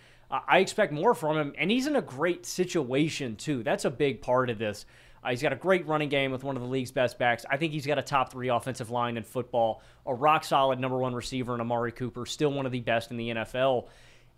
I 0.48 0.60
expect 0.60 0.92
more 0.92 1.13
from 1.13 1.38
him, 1.38 1.54
and 1.58 1.70
he's 1.70 1.88
in 1.88 1.96
a 1.96 2.02
great 2.02 2.46
situation, 2.46 3.36
too. 3.36 3.63
That's 3.63 3.86
a 3.86 3.92
big 3.92 4.22
part 4.22 4.50
of 4.50 4.58
this. 4.58 4.86
Uh, 5.24 5.30
he's 5.30 5.42
got 5.42 5.54
a 5.54 5.58
great 5.58 5.88
running 5.88 6.10
game 6.10 6.32
with 6.32 6.44
one 6.44 6.56
of 6.56 6.62
the 6.62 6.68
league's 6.68 6.92
best 6.92 7.18
backs. 7.18 7.46
I 7.50 7.58
think 7.58 7.72
he's 7.72 7.86
got 7.86 7.98
a 7.98 8.02
top 8.02 8.32
three 8.32 8.50
offensive 8.50 8.90
line 8.90 9.16
in 9.16 9.24
football, 9.24 9.82
a 10.06 10.13
rock 10.13 10.44
solid 10.44 10.80
number 10.80 10.98
one 10.98 11.16
receiver 11.16 11.54
in 11.56 11.62
Amari 11.62 11.92
Cooper, 11.92 12.25
still 12.25 12.52
one 12.52 12.66
of 12.66 12.72
the 12.72 12.82
best 12.82 13.12
in 13.12 13.18
the 13.18 13.30
NFL. 13.30 13.88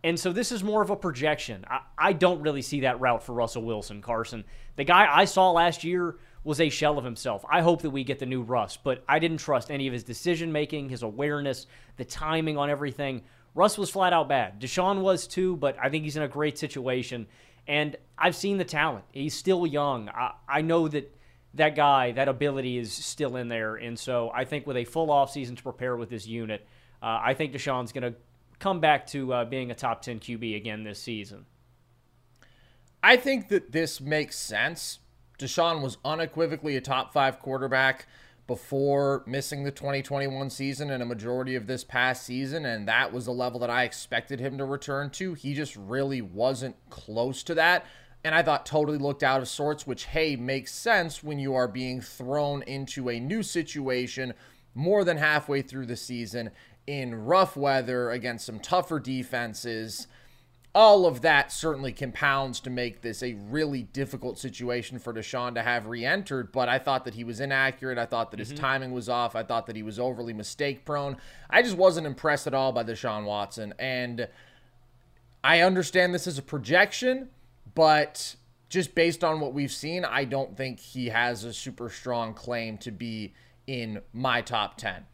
And 0.04 0.20
so 0.20 0.32
this 0.32 0.52
is 0.52 0.64
more 0.64 0.84
of 0.84 0.92
a 0.92 0.96
projection. 0.96 1.66
I, 1.68 1.80
I 1.98 2.14
don't 2.14 2.42
really 2.42 2.62
see 2.62 2.82
that 2.82 3.00
route 3.00 3.24
for 3.24 3.34
Russell 3.34 3.64
Wilson, 3.64 4.02
Carson. 4.02 4.44
The 4.76 4.84
guy 4.84 5.08
I 5.12 5.26
saw 5.26 5.50
last 5.52 5.84
year 5.84 6.18
was 6.44 6.62
a 6.62 6.70
shell 6.70 7.00
of 7.00 7.04
himself. 7.04 7.44
I 7.50 7.62
hope 7.62 7.82
that 7.82 7.90
we 7.90 8.04
get 8.04 8.20
the 8.20 8.28
new 8.28 8.44
Russ, 8.44 8.78
but 8.78 9.04
I 9.10 9.18
didn't 9.18 9.38
trust 9.38 9.72
any 9.72 9.88
of 9.88 9.94
his 9.94 10.04
decision 10.04 10.52
making, 10.52 10.90
his 10.90 11.02
awareness, 11.02 11.66
the 11.98 12.06
timing 12.06 12.56
on 12.56 12.70
everything. 12.70 13.24
Russ 13.56 13.78
was 13.78 13.90
flat 13.90 14.14
out 14.14 14.28
bad. 14.28 14.60
Deshaun 14.60 15.02
was 15.02 15.26
too, 15.26 15.56
but 15.56 15.78
I 15.82 15.90
think 15.90 16.04
he's 16.04 16.18
in 16.18 16.24
a 16.24 16.28
great 16.28 16.58
situation. 16.58 17.26
And 17.68 17.96
I've 18.18 18.36
seen 18.36 18.58
the 18.58 18.66
talent. 18.66 19.06
He's 19.12 19.34
still 19.34 19.66
young. 19.66 20.10
I, 20.10 20.34
I 20.48 20.62
know 20.62 20.88
that 20.90 21.16
that 21.56 21.76
guy, 21.76 22.12
that 22.12 22.28
ability 22.28 22.78
is 22.78 22.92
still 22.92 23.38
in 23.38 23.48
there. 23.48 23.78
And 23.78 23.98
so 23.98 24.30
I 24.34 24.44
think 24.44 24.68
with 24.68 24.76
a 24.76 24.84
full 24.84 25.08
offseason 25.08 25.56
to 25.56 25.64
prepare 25.64 25.96
with 25.96 26.10
this 26.10 26.28
unit, 26.28 26.68
uh, 27.02 27.20
I 27.24 27.34
think 27.34 27.54
Deshaun's 27.54 27.94
going 27.94 28.14
to 28.14 28.20
come 28.60 28.82
back 28.82 29.08
to 29.08 29.34
uh, 29.34 29.46
being 29.46 29.72
a 29.72 29.76
top 29.76 30.02
10 30.02 30.20
QB 30.20 30.56
again 30.58 30.84
this 30.84 31.02
season. 31.02 31.46
I 33.02 33.16
think 33.16 33.48
that 33.50 33.72
this 33.72 34.02
makes 34.02 34.38
sense. 34.38 35.00
Deshaun 35.40 35.82
was 35.82 35.98
unequivocally 36.04 36.76
a 36.76 36.82
top 36.82 37.14
five 37.14 37.40
quarterback 37.40 38.08
before 38.48 39.24
missing 39.26 39.64
the 39.64 39.72
2021 39.72 40.50
season 40.50 40.92
and 40.92 41.02
a 41.02 41.06
majority 41.06 41.56
of 41.56 41.68
this 41.68 41.84
past 41.84 42.26
season, 42.26 42.66
and 42.66 42.88
that 42.88 43.12
was 43.12 43.26
the 43.26 43.32
level 43.32 43.60
that 43.60 43.70
I 43.70 43.84
expected 43.84 44.40
him 44.40 44.58
to 44.58 44.66
return 44.66 45.10
to. 45.12 45.34
He 45.34 45.54
just 45.54 45.76
really 45.76 46.22
wasn't 46.22 46.76
close 46.90 47.44
to 47.44 47.56
that. 47.56 47.86
And 48.24 48.34
I 48.34 48.42
thought 48.42 48.66
totally 48.66 48.98
looked 48.98 49.24
out 49.24 49.42
of 49.42 49.48
sorts, 49.48 49.86
which, 49.86 50.06
hey, 50.06 50.36
makes 50.36 50.74
sense 50.74 51.24
when 51.24 51.38
you 51.38 51.54
are 51.54 51.68
being 51.68 52.02
thrown 52.02 52.64
into 52.64 53.10
a 53.10 53.20
new 53.20 53.44
situation 53.44 54.34
more 54.74 55.04
than 55.04 55.18
halfway 55.18 55.62
through 55.62 55.86
the 55.86 55.96
season 55.96 56.52
in 56.88 57.16
rough 57.16 57.56
weather 57.56 58.12
against 58.12 58.46
some 58.46 58.60
tougher 58.60 59.00
defenses 59.00 60.08
all 60.76 61.06
of 61.06 61.22
that 61.22 61.54
certainly 61.54 61.94
compounds 61.94 62.60
to 62.60 62.70
make 62.70 63.02
this 63.02 63.24
a 63.24 63.34
really 63.34 63.84
difficult 63.84 64.38
situation 64.38 65.00
for 65.00 65.14
Deshaun 65.14 65.56
to 65.56 65.64
have 65.64 65.88
re-entered. 65.88 66.52
But 66.52 66.68
I 66.68 66.80
thought 66.80 67.06
that 67.06 67.14
he 67.14 67.24
was 67.24 67.40
inaccurate. 67.40 67.98
I 67.98 68.06
thought 68.06 68.30
that 68.32 68.42
his 68.42 68.50
mm-hmm. 68.50 68.62
timing 68.62 68.92
was 68.92 69.08
off. 69.08 69.38
I 69.38 69.44
thought 69.44 69.68
that 69.68 69.78
he 69.78 69.84
was 69.84 69.98
overly 69.98 70.34
mistake 70.34 70.84
prone. 70.84 71.16
I 71.50 71.62
just 71.62 71.78
wasn't 71.78 72.06
impressed 72.06 72.46
at 72.46 72.54
all 72.54 72.74
by 72.74 72.84
Deshaun 72.84 73.24
Watson. 73.24 73.74
And 73.80 74.28
I 75.46 75.62
understand 75.62 76.14
this 76.14 76.28
is 76.28 76.38
a 76.38 76.44
projection, 76.44 77.30
but 77.74 78.36
just 78.68 78.94
based 78.96 79.24
on 79.24 79.40
what 79.40 79.54
we've 79.54 79.72
seen, 79.72 80.04
I 80.04 80.26
don't 80.26 80.58
think 80.58 80.82
he 80.82 81.08
has 81.08 81.46
a 81.46 81.54
super 81.54 81.90
strong 81.90 82.34
claim 82.34 82.78
to 82.80 82.92
be 82.92 83.34
in 83.66 84.02
my 84.12 84.42
top 84.42 84.76
10. 84.76 85.06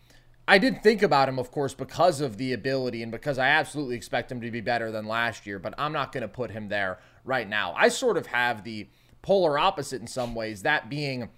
I 0.52 0.58
did 0.58 0.84
think 0.84 1.02
about 1.02 1.30
him, 1.30 1.40
of 1.40 1.50
course, 1.50 1.74
because 1.74 2.20
of 2.20 2.36
the 2.36 2.52
ability 2.52 3.04
and 3.04 3.10
because 3.10 3.38
I 3.38 3.48
absolutely 3.48 3.96
expect 3.96 4.30
him 4.30 4.42
to 4.42 4.52
be 4.52 4.60
better 4.60 4.92
than 4.92 5.06
last 5.06 5.48
year, 5.48 5.60
but 5.60 5.74
I'm 5.78 5.94
not 5.94 6.12
going 6.12 6.24
to 6.24 6.28
put 6.28 6.52
him 6.52 6.68
there 6.68 7.00
right 7.24 7.48
now. 7.48 7.74
I 7.78 7.88
sort 7.88 8.18
of 8.18 8.26
have 8.26 8.66
the 8.66 8.90
polar 9.22 9.58
opposite 9.58 10.02
in 10.02 10.08
some 10.08 10.36
ways, 10.36 10.64
that 10.64 10.90
being 10.90 11.30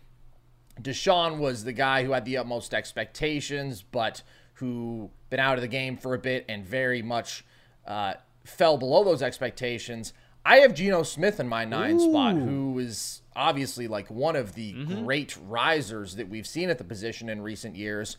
Deshaun 0.82 1.38
was 1.38 1.64
the 1.64 1.74
guy 1.74 2.04
who 2.04 2.14
had 2.14 2.26
the 2.26 2.38
utmost 2.38 2.74
expectations, 2.74 3.84
but 3.84 4.24
who 4.56 5.12
been 5.30 5.40
out 5.40 5.60
of 5.60 5.62
the 5.62 5.68
game 5.68 5.96
for 5.96 6.16
a 6.16 6.20
bit 6.20 6.44
and 6.50 6.66
very 6.66 7.04
much 7.04 7.46
uh, 7.86 8.16
fell 8.46 8.78
below 8.78 9.04
those 9.04 9.22
expectations. 9.22 10.14
I 10.44 10.58
have 10.58 10.74
Geno 10.74 11.04
Smith 11.04 11.40
in 11.40 11.48
my 11.48 11.66
nine 11.66 11.98
Ooh. 11.98 12.10
spot, 12.10 12.34
who 12.34 12.80
is 12.80 13.22
obviously 13.36 13.88
like 13.88 14.10
one 14.10 14.36
of 14.36 14.56
the 14.56 14.74
mm-hmm. 14.74 15.04
great 15.04 15.38
risers 15.48 16.16
that 16.16 16.30
we've 16.30 16.48
seen 16.48 16.72
at 16.72 16.80
the 16.80 16.84
position 16.84 17.30
in 17.30 17.44
recent 17.44 17.76
years. 17.76 18.18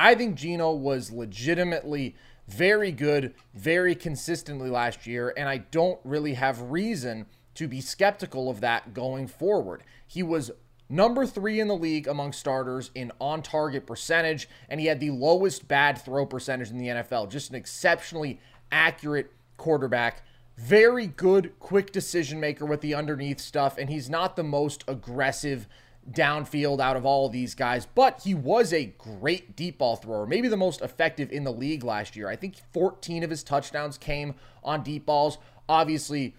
I 0.00 0.14
think 0.14 0.34
Geno 0.34 0.72
was 0.72 1.12
legitimately 1.12 2.16
very 2.48 2.90
good, 2.90 3.34
very 3.52 3.94
consistently 3.94 4.70
last 4.70 5.06
year, 5.06 5.34
and 5.36 5.46
I 5.46 5.58
don't 5.58 6.00
really 6.04 6.34
have 6.34 6.70
reason 6.70 7.26
to 7.56 7.68
be 7.68 7.82
skeptical 7.82 8.48
of 8.48 8.62
that 8.62 8.94
going 8.94 9.26
forward. 9.26 9.82
He 10.06 10.22
was 10.22 10.52
number 10.88 11.26
three 11.26 11.60
in 11.60 11.68
the 11.68 11.76
league 11.76 12.08
among 12.08 12.32
starters 12.32 12.90
in 12.94 13.12
on 13.20 13.42
target 13.42 13.86
percentage, 13.86 14.48
and 14.70 14.80
he 14.80 14.86
had 14.86 15.00
the 15.00 15.10
lowest 15.10 15.68
bad 15.68 15.98
throw 15.98 16.24
percentage 16.24 16.70
in 16.70 16.78
the 16.78 16.88
NFL. 16.88 17.28
Just 17.28 17.50
an 17.50 17.56
exceptionally 17.56 18.40
accurate 18.72 19.30
quarterback. 19.58 20.22
Very 20.56 21.08
good, 21.08 21.52
quick 21.60 21.92
decision 21.92 22.40
maker 22.40 22.64
with 22.64 22.80
the 22.80 22.94
underneath 22.94 23.38
stuff, 23.38 23.76
and 23.76 23.90
he's 23.90 24.08
not 24.08 24.34
the 24.34 24.44
most 24.44 24.82
aggressive 24.88 25.68
downfield 26.10 26.80
out 26.80 26.96
of 26.96 27.04
all 27.04 27.26
of 27.26 27.32
these 27.32 27.54
guys, 27.54 27.86
but 27.86 28.20
he 28.24 28.34
was 28.34 28.72
a 28.72 28.86
great 28.98 29.54
deep 29.56 29.78
ball 29.78 29.96
thrower, 29.96 30.26
maybe 30.26 30.48
the 30.48 30.56
most 30.56 30.80
effective 30.80 31.30
in 31.30 31.44
the 31.44 31.52
league 31.52 31.84
last 31.84 32.16
year. 32.16 32.28
I 32.28 32.36
think 32.36 32.56
14 32.72 33.22
of 33.22 33.30
his 33.30 33.42
touchdowns 33.42 33.98
came 33.98 34.34
on 34.64 34.82
deep 34.82 35.06
balls. 35.06 35.38
Obviously, 35.68 36.34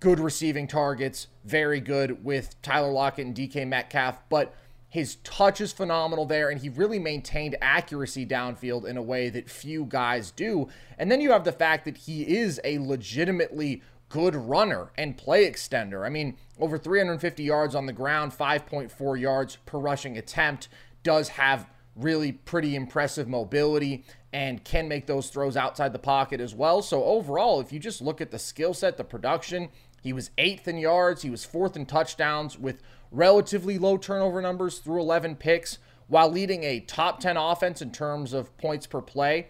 good 0.00 0.20
receiving 0.20 0.66
targets, 0.66 1.28
very 1.44 1.80
good 1.80 2.24
with 2.24 2.60
Tyler 2.60 2.92
Lockett 2.92 3.26
and 3.26 3.34
DK 3.34 3.66
Metcalf, 3.66 4.18
but 4.28 4.54
his 4.94 5.16
touch 5.24 5.60
is 5.60 5.72
phenomenal 5.72 6.24
there, 6.24 6.50
and 6.50 6.60
he 6.60 6.68
really 6.68 7.00
maintained 7.00 7.56
accuracy 7.60 8.24
downfield 8.24 8.84
in 8.84 8.96
a 8.96 9.02
way 9.02 9.28
that 9.28 9.50
few 9.50 9.86
guys 9.86 10.30
do. 10.30 10.68
And 10.98 11.10
then 11.10 11.20
you 11.20 11.32
have 11.32 11.42
the 11.42 11.50
fact 11.50 11.84
that 11.86 11.96
he 11.96 12.22
is 12.22 12.60
a 12.62 12.78
legitimately 12.78 13.82
good 14.14 14.36
runner 14.36 14.92
and 14.96 15.16
play 15.16 15.50
extender. 15.50 16.06
I 16.06 16.08
mean, 16.08 16.36
over 16.60 16.78
350 16.78 17.42
yards 17.42 17.74
on 17.74 17.86
the 17.86 17.92
ground, 17.92 18.30
5.4 18.30 19.20
yards 19.20 19.56
per 19.66 19.76
rushing 19.76 20.16
attempt, 20.16 20.68
does 21.02 21.30
have 21.30 21.68
really 21.96 22.30
pretty 22.30 22.76
impressive 22.76 23.26
mobility 23.26 24.04
and 24.32 24.62
can 24.62 24.86
make 24.86 25.06
those 25.06 25.30
throws 25.30 25.56
outside 25.56 25.92
the 25.92 25.98
pocket 25.98 26.40
as 26.40 26.54
well. 26.54 26.80
So, 26.80 27.02
overall, 27.02 27.60
if 27.60 27.72
you 27.72 27.80
just 27.80 28.00
look 28.00 28.20
at 28.20 28.30
the 28.30 28.38
skill 28.38 28.72
set, 28.72 28.98
the 28.98 29.02
production, 29.02 29.70
he 30.00 30.12
was 30.12 30.30
eighth 30.38 30.68
in 30.68 30.78
yards, 30.78 31.22
he 31.22 31.30
was 31.30 31.44
fourth 31.44 31.74
in 31.74 31.84
touchdowns 31.84 32.56
with 32.56 32.84
relatively 33.10 33.78
low 33.78 33.96
turnover 33.96 34.40
numbers 34.40 34.78
through 34.78 35.00
11 35.00 35.34
picks 35.34 35.78
while 36.06 36.30
leading 36.30 36.62
a 36.62 36.78
top 36.78 37.18
10 37.18 37.36
offense 37.36 37.82
in 37.82 37.90
terms 37.90 38.32
of 38.32 38.56
points 38.58 38.86
per 38.86 39.00
play 39.00 39.48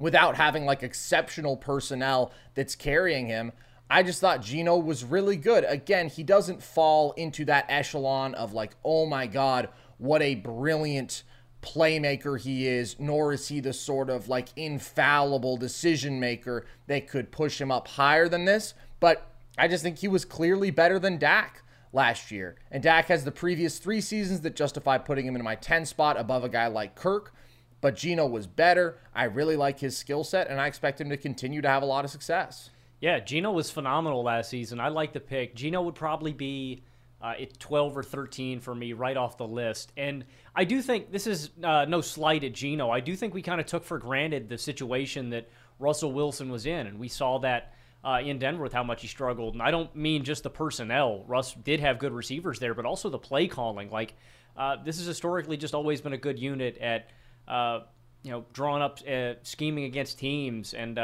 without 0.00 0.34
having 0.34 0.66
like 0.66 0.82
exceptional 0.82 1.56
personnel 1.56 2.32
that's 2.56 2.74
carrying 2.74 3.28
him. 3.28 3.52
I 3.88 4.02
just 4.02 4.20
thought 4.20 4.42
Geno 4.42 4.76
was 4.76 5.04
really 5.04 5.36
good. 5.36 5.64
Again, 5.64 6.08
he 6.08 6.22
doesn't 6.22 6.62
fall 6.62 7.12
into 7.12 7.44
that 7.44 7.66
echelon 7.68 8.34
of 8.34 8.52
like, 8.52 8.74
oh 8.84 9.06
my 9.06 9.26
God, 9.26 9.68
what 9.98 10.22
a 10.22 10.34
brilliant 10.34 11.22
playmaker 11.62 12.38
he 12.38 12.66
is, 12.66 12.96
nor 12.98 13.32
is 13.32 13.48
he 13.48 13.60
the 13.60 13.72
sort 13.72 14.10
of 14.10 14.28
like 14.28 14.48
infallible 14.56 15.56
decision 15.56 16.18
maker 16.18 16.66
that 16.86 17.08
could 17.08 17.30
push 17.30 17.60
him 17.60 17.70
up 17.70 17.88
higher 17.88 18.28
than 18.28 18.44
this. 18.44 18.74
But 18.98 19.30
I 19.58 19.68
just 19.68 19.82
think 19.82 19.98
he 19.98 20.08
was 20.08 20.24
clearly 20.24 20.70
better 20.70 20.98
than 20.98 21.18
Dak 21.18 21.62
last 21.92 22.30
year. 22.30 22.56
And 22.70 22.82
Dak 22.82 23.06
has 23.06 23.24
the 23.24 23.32
previous 23.32 23.78
three 23.78 24.00
seasons 24.00 24.40
that 24.42 24.56
justify 24.56 24.98
putting 24.98 25.26
him 25.26 25.36
in 25.36 25.44
my 25.44 25.54
10 25.54 25.86
spot 25.86 26.18
above 26.18 26.44
a 26.44 26.48
guy 26.48 26.66
like 26.66 26.94
Kirk. 26.94 27.32
But 27.80 27.96
Geno 27.96 28.26
was 28.26 28.46
better. 28.46 28.98
I 29.14 29.24
really 29.24 29.56
like 29.56 29.78
his 29.78 29.96
skill 29.96 30.24
set, 30.24 30.48
and 30.48 30.60
I 30.60 30.66
expect 30.66 31.00
him 31.00 31.10
to 31.10 31.16
continue 31.16 31.60
to 31.60 31.68
have 31.68 31.82
a 31.82 31.86
lot 31.86 32.04
of 32.04 32.10
success. 32.10 32.70
Yeah, 33.00 33.20
Geno 33.20 33.52
was 33.52 33.70
phenomenal 33.70 34.22
last 34.22 34.50
season. 34.50 34.80
I 34.80 34.88
like 34.88 35.12
the 35.12 35.20
pick. 35.20 35.54
Geno 35.54 35.82
would 35.82 35.94
probably 35.94 36.32
be 36.32 36.82
uh, 37.20 37.34
12 37.58 37.96
or 37.96 38.02
13 38.02 38.60
for 38.60 38.74
me 38.74 38.92
right 38.92 39.16
off 39.16 39.36
the 39.36 39.46
list. 39.46 39.92
And 39.96 40.24
I 40.54 40.64
do 40.64 40.80
think 40.80 41.12
this 41.12 41.26
is 41.26 41.50
uh, 41.62 41.84
no 41.86 42.00
slight 42.00 42.44
at 42.44 42.54
Geno. 42.54 42.90
I 42.90 43.00
do 43.00 43.14
think 43.14 43.34
we 43.34 43.42
kind 43.42 43.60
of 43.60 43.66
took 43.66 43.84
for 43.84 43.98
granted 43.98 44.48
the 44.48 44.58
situation 44.58 45.30
that 45.30 45.48
Russell 45.78 46.12
Wilson 46.12 46.50
was 46.50 46.66
in. 46.66 46.86
And 46.86 46.98
we 46.98 47.08
saw 47.08 47.38
that 47.40 47.74
uh, 48.02 48.20
in 48.24 48.38
Denver 48.38 48.62
with 48.62 48.72
how 48.72 48.84
much 48.84 49.02
he 49.02 49.08
struggled. 49.08 49.54
And 49.54 49.62
I 49.62 49.70
don't 49.70 49.94
mean 49.94 50.24
just 50.24 50.42
the 50.42 50.50
personnel. 50.50 51.24
Russ 51.26 51.52
did 51.52 51.80
have 51.80 51.98
good 51.98 52.12
receivers 52.12 52.58
there, 52.58 52.74
but 52.74 52.86
also 52.86 53.10
the 53.10 53.18
play 53.18 53.46
calling. 53.46 53.90
Like, 53.90 54.14
uh, 54.56 54.76
this 54.82 54.96
has 54.98 55.06
historically 55.06 55.58
just 55.58 55.74
always 55.74 56.00
been 56.00 56.14
a 56.14 56.18
good 56.18 56.38
unit 56.38 56.78
at, 56.78 57.10
uh, 57.46 57.80
you 58.22 58.30
know, 58.30 58.46
drawing 58.54 58.82
up, 58.82 59.00
uh, 59.06 59.34
scheming 59.42 59.84
against 59.84 60.18
teams. 60.18 60.72
And, 60.72 60.98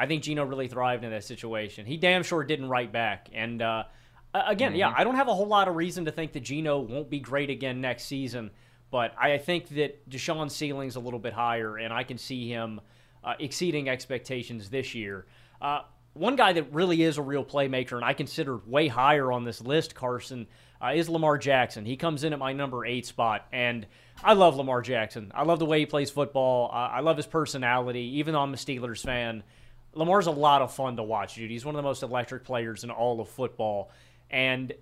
I 0.00 0.06
think 0.06 0.22
Geno 0.22 0.44
really 0.44 0.66
thrived 0.66 1.04
in 1.04 1.10
that 1.10 1.24
situation. 1.24 1.84
He 1.84 1.98
damn 1.98 2.22
sure 2.22 2.42
didn't 2.42 2.70
write 2.70 2.90
back. 2.90 3.28
And 3.34 3.60
uh, 3.60 3.84
again, 4.32 4.70
mm-hmm. 4.70 4.78
yeah, 4.78 4.94
I 4.96 5.04
don't 5.04 5.16
have 5.16 5.28
a 5.28 5.34
whole 5.34 5.46
lot 5.46 5.68
of 5.68 5.76
reason 5.76 6.06
to 6.06 6.10
think 6.10 6.32
that 6.32 6.40
Geno 6.40 6.78
won't 6.78 7.10
be 7.10 7.20
great 7.20 7.50
again 7.50 7.82
next 7.82 8.04
season. 8.04 8.50
But 8.90 9.14
I 9.20 9.36
think 9.36 9.68
that 9.68 10.08
Deshaun's 10.08 10.56
ceiling's 10.56 10.96
a 10.96 11.00
little 11.00 11.18
bit 11.18 11.34
higher, 11.34 11.76
and 11.76 11.92
I 11.92 12.02
can 12.04 12.16
see 12.16 12.48
him 12.48 12.80
uh, 13.22 13.34
exceeding 13.38 13.90
expectations 13.90 14.70
this 14.70 14.94
year. 14.94 15.26
Uh, 15.60 15.82
one 16.14 16.34
guy 16.34 16.54
that 16.54 16.72
really 16.72 17.02
is 17.02 17.18
a 17.18 17.22
real 17.22 17.44
playmaker, 17.44 17.92
and 17.92 18.04
I 18.04 18.14
consider 18.14 18.56
way 18.56 18.88
higher 18.88 19.30
on 19.30 19.44
this 19.44 19.60
list, 19.60 19.94
Carson, 19.94 20.46
uh, 20.82 20.92
is 20.94 21.10
Lamar 21.10 21.36
Jackson. 21.36 21.84
He 21.84 21.98
comes 21.98 22.24
in 22.24 22.32
at 22.32 22.38
my 22.38 22.54
number 22.54 22.86
eight 22.86 23.04
spot, 23.04 23.46
and 23.52 23.86
I 24.24 24.32
love 24.32 24.56
Lamar 24.56 24.80
Jackson. 24.80 25.30
I 25.34 25.44
love 25.44 25.58
the 25.58 25.66
way 25.66 25.80
he 25.80 25.86
plays 25.86 26.10
football. 26.10 26.70
I 26.72 27.00
love 27.00 27.18
his 27.18 27.26
personality, 27.26 28.18
even 28.18 28.32
though 28.32 28.40
I'm 28.40 28.54
a 28.54 28.56
Steelers 28.56 29.02
fan. 29.04 29.44
Lamar's 29.94 30.26
a 30.26 30.32
lot 30.32 30.62
of 30.62 30.72
fun 30.72 30.96
to 30.96 31.02
watch, 31.02 31.34
dude. 31.34 31.50
He's 31.50 31.64
one 31.64 31.74
of 31.74 31.78
the 31.78 31.88
most 31.88 32.02
electric 32.02 32.44
players 32.44 32.84
in 32.84 32.90
all 32.90 33.20
of 33.20 33.28
football. 33.28 33.90
And 34.30 34.72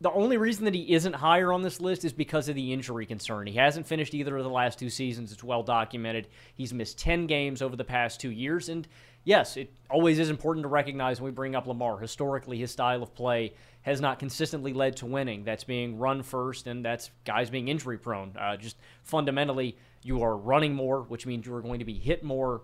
the 0.00 0.10
only 0.10 0.38
reason 0.38 0.64
that 0.64 0.74
he 0.74 0.92
isn't 0.94 1.12
higher 1.12 1.52
on 1.52 1.62
this 1.62 1.80
list 1.80 2.06
is 2.06 2.12
because 2.12 2.48
of 2.48 2.54
the 2.54 2.72
injury 2.72 3.04
concern. 3.04 3.46
He 3.46 3.56
hasn't 3.56 3.86
finished 3.86 4.14
either 4.14 4.36
of 4.36 4.44
the 4.44 4.50
last 4.50 4.78
two 4.78 4.88
seasons. 4.88 5.30
It's 5.30 5.44
well 5.44 5.62
documented. 5.62 6.28
He's 6.54 6.72
missed 6.72 6.98
10 6.98 7.26
games 7.26 7.60
over 7.60 7.76
the 7.76 7.84
past 7.84 8.18
two 8.18 8.30
years. 8.30 8.70
And 8.70 8.88
yes, 9.24 9.58
it 9.58 9.70
always 9.90 10.18
is 10.18 10.30
important 10.30 10.64
to 10.64 10.68
recognize 10.68 11.20
when 11.20 11.30
we 11.30 11.34
bring 11.34 11.54
up 11.54 11.66
Lamar. 11.66 11.98
Historically, 11.98 12.58
his 12.58 12.70
style 12.70 13.02
of 13.02 13.14
play 13.14 13.52
has 13.82 14.00
not 14.00 14.18
consistently 14.18 14.72
led 14.72 14.96
to 14.96 15.06
winning. 15.06 15.44
That's 15.44 15.64
being 15.64 15.98
run 15.98 16.22
first, 16.22 16.66
and 16.66 16.82
that's 16.82 17.10
guys 17.26 17.50
being 17.50 17.68
injury 17.68 17.98
prone. 17.98 18.34
Uh, 18.38 18.56
just 18.56 18.78
fundamentally, 19.02 19.76
you 20.02 20.22
are 20.22 20.36
running 20.36 20.74
more, 20.74 21.02
which 21.02 21.26
means 21.26 21.46
you 21.46 21.54
are 21.54 21.62
going 21.62 21.78
to 21.78 21.84
be 21.84 21.98
hit 21.98 22.24
more. 22.24 22.62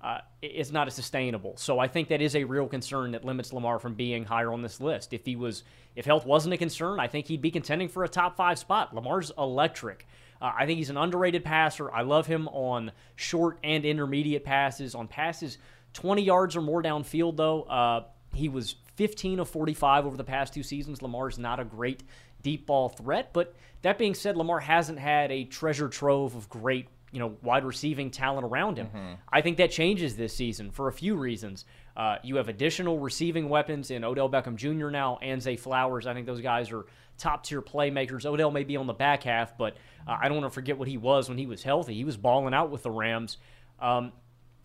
Uh, 0.00 0.18
it's 0.40 0.70
not 0.70 0.86
as 0.86 0.94
sustainable. 0.94 1.54
So 1.56 1.78
I 1.80 1.88
think 1.88 2.08
that 2.08 2.20
is 2.22 2.36
a 2.36 2.44
real 2.44 2.68
concern 2.68 3.12
that 3.12 3.24
limits 3.24 3.52
Lamar 3.52 3.80
from 3.80 3.94
being 3.94 4.24
higher 4.24 4.52
on 4.52 4.62
this 4.62 4.80
list. 4.80 5.12
If 5.12 5.24
he 5.24 5.34
was, 5.34 5.64
if 5.96 6.04
health 6.04 6.24
wasn't 6.24 6.54
a 6.54 6.56
concern, 6.56 7.00
I 7.00 7.08
think 7.08 7.26
he'd 7.26 7.42
be 7.42 7.50
contending 7.50 7.88
for 7.88 8.04
a 8.04 8.08
top 8.08 8.36
five 8.36 8.58
spot. 8.58 8.94
Lamar's 8.94 9.32
electric. 9.36 10.06
Uh, 10.40 10.52
I 10.56 10.66
think 10.66 10.78
he's 10.78 10.90
an 10.90 10.96
underrated 10.96 11.44
passer. 11.44 11.90
I 11.92 12.02
love 12.02 12.26
him 12.28 12.46
on 12.48 12.92
short 13.16 13.58
and 13.64 13.84
intermediate 13.84 14.44
passes. 14.44 14.94
On 14.94 15.08
passes 15.08 15.58
20 15.94 16.22
yards 16.22 16.56
or 16.56 16.60
more 16.60 16.80
downfield, 16.80 17.36
though, 17.36 17.62
uh, 17.62 18.04
he 18.32 18.48
was 18.48 18.76
15 18.96 19.40
of 19.40 19.48
45 19.48 20.06
over 20.06 20.16
the 20.16 20.24
past 20.24 20.54
two 20.54 20.62
seasons. 20.62 21.02
Lamar's 21.02 21.38
not 21.38 21.58
a 21.58 21.64
great 21.64 22.04
deep 22.42 22.66
ball 22.66 22.88
threat, 22.88 23.30
but 23.32 23.54
that 23.82 23.98
being 23.98 24.14
said, 24.14 24.36
Lamar 24.36 24.60
hasn't 24.60 24.98
had 24.98 25.32
a 25.32 25.44
treasure 25.44 25.88
trove 25.88 26.36
of 26.36 26.48
great 26.48 26.88
you 27.12 27.18
know 27.18 27.36
wide 27.42 27.64
receiving 27.64 28.10
talent 28.10 28.44
around 28.44 28.78
him. 28.78 28.86
Mm-hmm. 28.88 29.14
I 29.32 29.40
think 29.40 29.56
that 29.58 29.70
changes 29.70 30.16
this 30.16 30.34
season 30.34 30.70
for 30.70 30.88
a 30.88 30.92
few 30.92 31.14
reasons. 31.14 31.64
Uh, 31.96 32.16
you 32.22 32.36
have 32.36 32.48
additional 32.48 32.98
receiving 32.98 33.48
weapons 33.48 33.90
in 33.90 34.04
Odell 34.04 34.28
Beckham 34.28 34.56
Jr. 34.56 34.88
now 34.88 35.18
and 35.20 35.42
Zay 35.42 35.56
Flowers. 35.56 36.06
I 36.06 36.14
think 36.14 36.26
those 36.26 36.40
guys 36.40 36.70
are 36.70 36.86
top 37.18 37.44
tier 37.44 37.60
playmakers. 37.60 38.24
Odell 38.24 38.50
may 38.50 38.64
be 38.64 38.76
on 38.76 38.86
the 38.86 38.92
back 38.92 39.24
half, 39.24 39.58
but 39.58 39.76
uh, 40.06 40.16
I 40.20 40.28
don't 40.28 40.40
want 40.40 40.50
to 40.50 40.54
forget 40.54 40.78
what 40.78 40.88
he 40.88 40.96
was 40.96 41.28
when 41.28 41.38
he 41.38 41.46
was 41.46 41.62
healthy. 41.62 41.94
He 41.94 42.04
was 42.04 42.16
balling 42.16 42.54
out 42.54 42.70
with 42.70 42.84
the 42.84 42.90
Rams. 42.90 43.38
Um, 43.80 44.12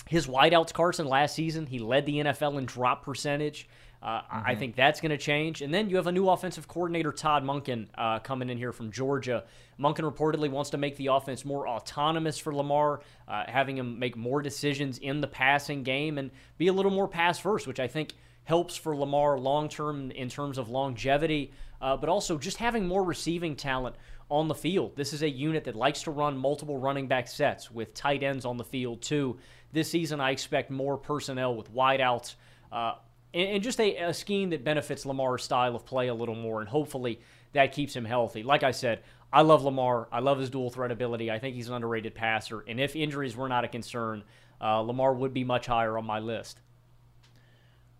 his 0.08 0.28
wideouts, 0.28 0.74
Carson, 0.74 1.08
last 1.08 1.36
season, 1.36 1.66
he 1.66 1.80
led 1.80 2.06
the 2.06 2.18
NFL 2.18 2.58
in 2.58 2.66
drop 2.66 3.04
percentage. 3.04 3.68
Uh, 4.04 4.22
mm-hmm. 4.22 4.48
I 4.48 4.56
think 4.56 4.76
that's 4.76 5.00
going 5.00 5.12
to 5.12 5.18
change. 5.18 5.62
And 5.62 5.74
then 5.74 5.90
you 5.90 5.96
have 5.96 6.08
a 6.08 6.12
new 6.12 6.28
offensive 6.28 6.68
coordinator, 6.68 7.14
Todd 7.14 7.46
Monken, 7.46 7.88
uh, 7.98 8.20
coming 8.20 8.50
in 8.50 8.58
here 8.58 8.74
from 8.74 8.92
Georgia. 8.92 9.46
Monken 9.80 10.00
reportedly 10.00 10.52
wants 10.52 10.72
to 10.72 10.78
make 10.78 10.98
the 10.98 11.08
offense 11.08 11.46
more 11.46 11.68
autonomous 11.70 12.38
for 12.38 12.54
Lamar, 12.54 13.00
uh, 13.30 13.44
having 13.48 13.78
him 13.78 13.98
make 13.98 14.18
more 14.18 14.42
decisions 14.42 14.98
in 14.98 15.22
the 15.22 15.28
passing 15.28 15.84
game 15.84 16.18
and 16.18 16.32
be 16.58 16.68
a 16.68 16.74
little 16.74 16.92
more 16.92 17.08
pass 17.08 17.40
first, 17.40 17.66
which 17.66 17.80
I 17.80 17.88
think 17.88 18.14
helps 18.44 18.76
for 18.76 18.94
Lamar 18.94 19.40
long 19.40 19.70
term 19.70 20.12
in 20.12 20.28
terms 20.28 20.58
of 20.58 20.68
longevity, 20.68 21.54
uh, 21.82 21.96
but 21.96 22.10
also 22.10 22.38
just 22.38 22.58
having 22.58 22.86
more 22.86 23.04
receiving 23.06 23.56
talent 23.56 23.96
on 24.30 24.50
the 24.50 24.56
field. 24.56 24.98
This 24.98 25.14
is 25.14 25.22
a 25.22 25.30
unit 25.30 25.64
that 25.64 25.76
likes 25.78 26.04
to 26.04 26.12
run 26.12 26.38
multiple 26.38 26.78
running 26.78 27.08
back 27.08 27.30
sets 27.30 27.72
with 27.72 27.94
tight 27.94 28.22
ends 28.22 28.44
on 28.44 28.58
the 28.58 28.64
field, 28.66 29.02
too. 29.02 29.38
This 29.72 29.90
season, 29.90 30.20
I 30.20 30.32
expect 30.32 30.72
more 30.72 30.98
personnel 30.98 31.56
with 31.56 31.74
wideouts. 31.74 32.36
Uh, 32.70 32.96
and, 33.34 33.64
just 33.64 33.80
a, 33.80 33.96
a 33.98 34.14
scheme 34.14 34.52
that 34.52 34.64
benefits 34.64 35.06
Lamar's 35.06 35.44
style 35.44 35.76
of 35.76 35.86
play 35.86 36.08
a 36.08 36.14
little 36.14 36.36
more, 36.36 36.60
and 36.60 36.70
hopefully 36.70 37.20
that 37.54 37.72
keeps 37.72 37.96
him 37.96 38.06
healthy. 38.06 38.44
Like 38.44 38.64
I 38.64 38.72
said, 38.72 39.02
I 39.32 39.42
love 39.42 39.64
Lamar. 39.64 40.08
I 40.12 40.20
love 40.20 40.40
his 40.40 40.50
dual 40.50 40.70
threat 40.70 40.92
ability. 40.92 41.32
I 41.32 41.40
think 41.40 41.56
he's 41.56 41.68
an 41.68 41.74
underrated 41.74 42.14
passer. 42.14 42.64
And 42.68 42.80
if 42.80 42.96
injuries 42.96 43.36
were 43.36 43.50
not 43.50 43.64
a 43.64 43.68
concern, 43.68 44.24
uh, 44.62 44.80
Lamar 44.82 45.14
would 45.14 45.34
be 45.34 45.44
much 45.44 45.66
higher 45.66 45.98
on 45.98 46.06
my 46.06 46.20
list. 46.20 46.60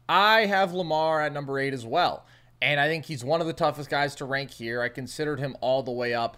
I 0.08 0.46
have 0.46 0.74
Lamar 0.74 1.22
at 1.22 1.34
number 1.34 1.58
eight 1.58 1.74
as 1.74 1.86
well. 1.86 2.26
And 2.62 2.80
I 2.80 2.88
think 2.88 3.06
he's 3.06 3.24
one 3.24 3.42
of 3.42 3.48
the 3.48 3.54
toughest 3.54 3.90
guys 3.90 4.16
to 4.16 4.26
rank 4.26 4.52
here. 4.52 4.82
I 4.82 4.90
considered 4.90 5.40
him 5.40 5.58
all 5.60 5.84
the 5.84 5.92
way 5.92 6.14
up 6.14 6.38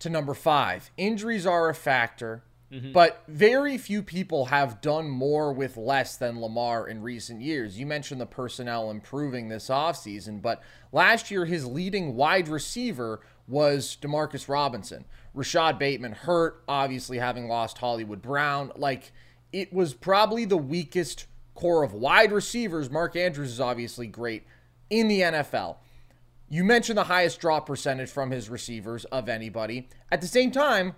to 0.00 0.10
number 0.10 0.34
five. 0.34 0.90
Injuries 0.96 1.46
are 1.46 1.68
a 1.68 1.74
factor. 1.74 2.42
Mm-hmm. 2.74 2.92
But 2.92 3.22
very 3.28 3.78
few 3.78 4.02
people 4.02 4.46
have 4.46 4.80
done 4.80 5.08
more 5.08 5.52
with 5.52 5.76
less 5.76 6.16
than 6.16 6.40
Lamar 6.40 6.88
in 6.88 7.02
recent 7.02 7.40
years. 7.40 7.78
You 7.78 7.86
mentioned 7.86 8.20
the 8.20 8.26
personnel 8.26 8.90
improving 8.90 9.48
this 9.48 9.68
offseason, 9.68 10.42
but 10.42 10.60
last 10.90 11.30
year 11.30 11.44
his 11.44 11.64
leading 11.66 12.16
wide 12.16 12.48
receiver 12.48 13.20
was 13.46 13.96
Demarcus 14.00 14.48
Robinson. 14.48 15.04
Rashod 15.34 15.78
Bateman 15.78 16.12
hurt, 16.12 16.64
obviously 16.66 17.18
having 17.18 17.46
lost 17.46 17.78
Hollywood 17.78 18.20
Brown. 18.20 18.72
Like, 18.74 19.12
it 19.52 19.72
was 19.72 19.94
probably 19.94 20.44
the 20.44 20.56
weakest 20.56 21.26
core 21.54 21.84
of 21.84 21.92
wide 21.92 22.32
receivers. 22.32 22.90
Mark 22.90 23.14
Andrews 23.14 23.52
is 23.52 23.60
obviously 23.60 24.08
great 24.08 24.44
in 24.90 25.06
the 25.06 25.20
NFL. 25.20 25.76
You 26.48 26.64
mentioned 26.64 26.98
the 26.98 27.04
highest 27.04 27.40
drop 27.40 27.66
percentage 27.66 28.10
from 28.10 28.30
his 28.30 28.48
receivers 28.48 29.04
of 29.06 29.28
anybody. 29.28 29.88
At 30.10 30.20
the 30.20 30.26
same 30.26 30.50
time, 30.50 30.94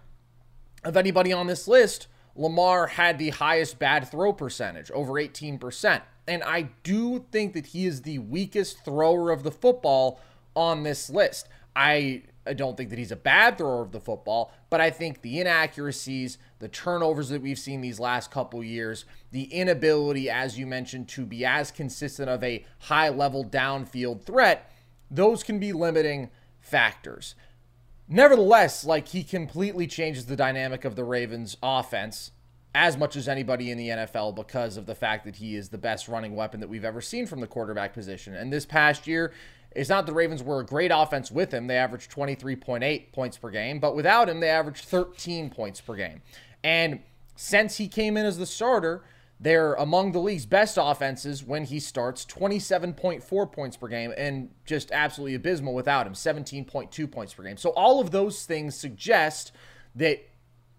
of 0.87 0.97
anybody 0.97 1.33
on 1.33 1.49
this 1.49 1.67
list, 1.67 2.07
Lamar 2.37 2.87
had 2.87 3.19
the 3.19 3.31
highest 3.31 3.79
bad 3.79 4.09
throw 4.09 4.33
percentage, 4.33 4.91
over 4.93 5.13
18%. 5.15 6.03
And 6.29 6.43
I 6.45 6.69
do 6.83 7.25
think 7.31 7.55
that 7.55 7.67
he 7.67 7.87
is 7.87 8.03
the 8.03 8.19
weakest 8.19 8.85
thrower 8.85 9.31
of 9.31 9.43
the 9.43 9.51
football 9.51 10.21
on 10.55 10.83
this 10.83 11.11
list. 11.11 11.49
I, 11.75 12.23
don't 12.55 12.77
think 12.77 12.91
that 12.91 12.99
he's 12.99 13.13
a 13.13 13.17
bad 13.17 13.59
thrower 13.59 13.83
of 13.83 13.91
the 13.91 14.01
football, 14.01 14.53
but 14.71 14.81
I 14.81 14.91
think 14.91 15.23
the 15.23 15.41
inaccuracies, 15.41 16.39
the 16.61 16.69
turnovers 16.69 17.29
that 17.31 17.43
we've 17.43 17.59
seen 17.59 17.81
these 17.81 17.99
last 17.99 18.31
couple 18.31 18.63
years, 18.63 19.05
the 19.33 19.45
inability, 19.45 20.31
as 20.31 20.57
you 20.57 20.67
mentioned, 20.67 21.09
to 21.09 21.27
be 21.27 21.45
as 21.45 21.73
consistent 21.73 22.31
of 22.31 22.45
a 22.45 22.65
high 22.81 23.09
level 23.09 23.45
downfield 23.45 24.23
threat, 24.23 24.71
those 25.11 25.43
can 25.43 25.59
be 25.59 25.73
limiting 25.73 26.31
factors. 26.61 27.35
Nevertheless, 28.09 28.85
like 28.85 29.09
he 29.09 29.25
completely 29.25 29.87
changes 29.87 30.27
the 30.27 30.37
dynamic 30.37 30.85
of 30.85 30.95
the 30.95 31.05
Ravens 31.05 31.57
offense 31.63 32.31
as 32.75 32.97
much 32.97 33.17
as 33.17 33.27
anybody 33.27 33.71
in 33.71 33.79
the 33.79 33.89
NFL 33.89 34.37
because 34.37 34.77
of 34.77 34.87
the 34.87 34.95
fact 34.95 35.25
that 35.25 35.37
he 35.37 35.57
is 35.57 35.71
the 35.71 35.79
best 35.79 36.09
running 36.09 36.37
weapon 36.37 36.61
that 36.61 36.69
we've 36.69 36.85
ever 36.85 37.01
seen 37.01 37.27
from 37.27 37.41
the 37.41 37.47
quarterback 37.47 37.95
position. 37.95 38.35
And 38.35 38.53
this 38.53 38.67
past 38.67 39.07
year, 39.07 39.33
it's 39.75 39.89
not 39.89 40.07
the 40.07 40.13
Ravens 40.13 40.43
were 40.43 40.61
a 40.61 40.65
great 40.65 40.91
offense 40.95 41.31
with 41.31 41.53
him. 41.53 41.67
They 41.67 41.79
averaged 41.79 42.11
23.8 42.11 43.13
points 43.13 43.39
per 43.39 43.51
game, 43.51 43.81
but 43.81 43.97
without 43.97 44.29
him, 44.29 44.41
they 44.41 44.51
averaged 44.51 44.85
13 44.85 45.51
points 45.51 45.81
per 45.81 45.97
game. 45.97 46.23
And 46.63 47.01
since 47.35 47.77
he 47.77 47.89
came 47.89 48.17
in 48.17 48.27
as 48.27 48.39
the 48.39 48.47
starter, 48.47 49.03
they're 49.39 49.75
among 49.75 50.13
the 50.13 50.19
league's 50.19 50.47
best 50.47 50.79
offenses 50.81 51.45
when 51.45 51.65
he 51.65 51.79
starts 51.79 52.25
27.4 52.25 53.53
points 53.53 53.77
per 53.77 53.89
game 53.89 54.13
and 54.17 54.51
just 54.65 54.91
absolutely 54.93 55.35
abysmal 55.35 55.75
without 55.75 56.07
him, 56.07 56.15
17.2 56.15 57.11
points 57.11 57.35
per 57.35 57.43
game. 57.43 57.59
So 57.59 57.71
all 57.71 58.01
of 58.01 58.11
those 58.11 58.47
things 58.47 58.75
suggest 58.75 59.53
that 59.95 60.27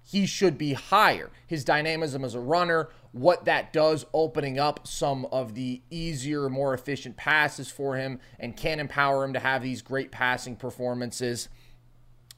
he 0.03 0.25
should 0.25 0.57
be 0.57 0.73
higher. 0.73 1.29
His 1.45 1.63
dynamism 1.63 2.23
as 2.23 2.33
a 2.33 2.39
runner, 2.39 2.89
what 3.11 3.45
that 3.45 3.73
does 3.73 4.05
opening 4.13 4.57
up 4.57 4.87
some 4.87 5.25
of 5.31 5.53
the 5.53 5.81
easier, 5.91 6.49
more 6.49 6.73
efficient 6.73 7.17
passes 7.17 7.69
for 7.69 7.97
him 7.97 8.19
and 8.39 8.55
can 8.55 8.79
empower 8.79 9.23
him 9.23 9.33
to 9.33 9.39
have 9.39 9.61
these 9.61 9.81
great 9.81 10.11
passing 10.11 10.55
performances. 10.55 11.49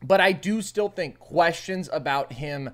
But 0.02 0.20
I 0.20 0.32
do 0.32 0.62
still 0.62 0.90
think 0.90 1.20
questions 1.20 1.90
about 1.94 2.34
him 2.34 2.72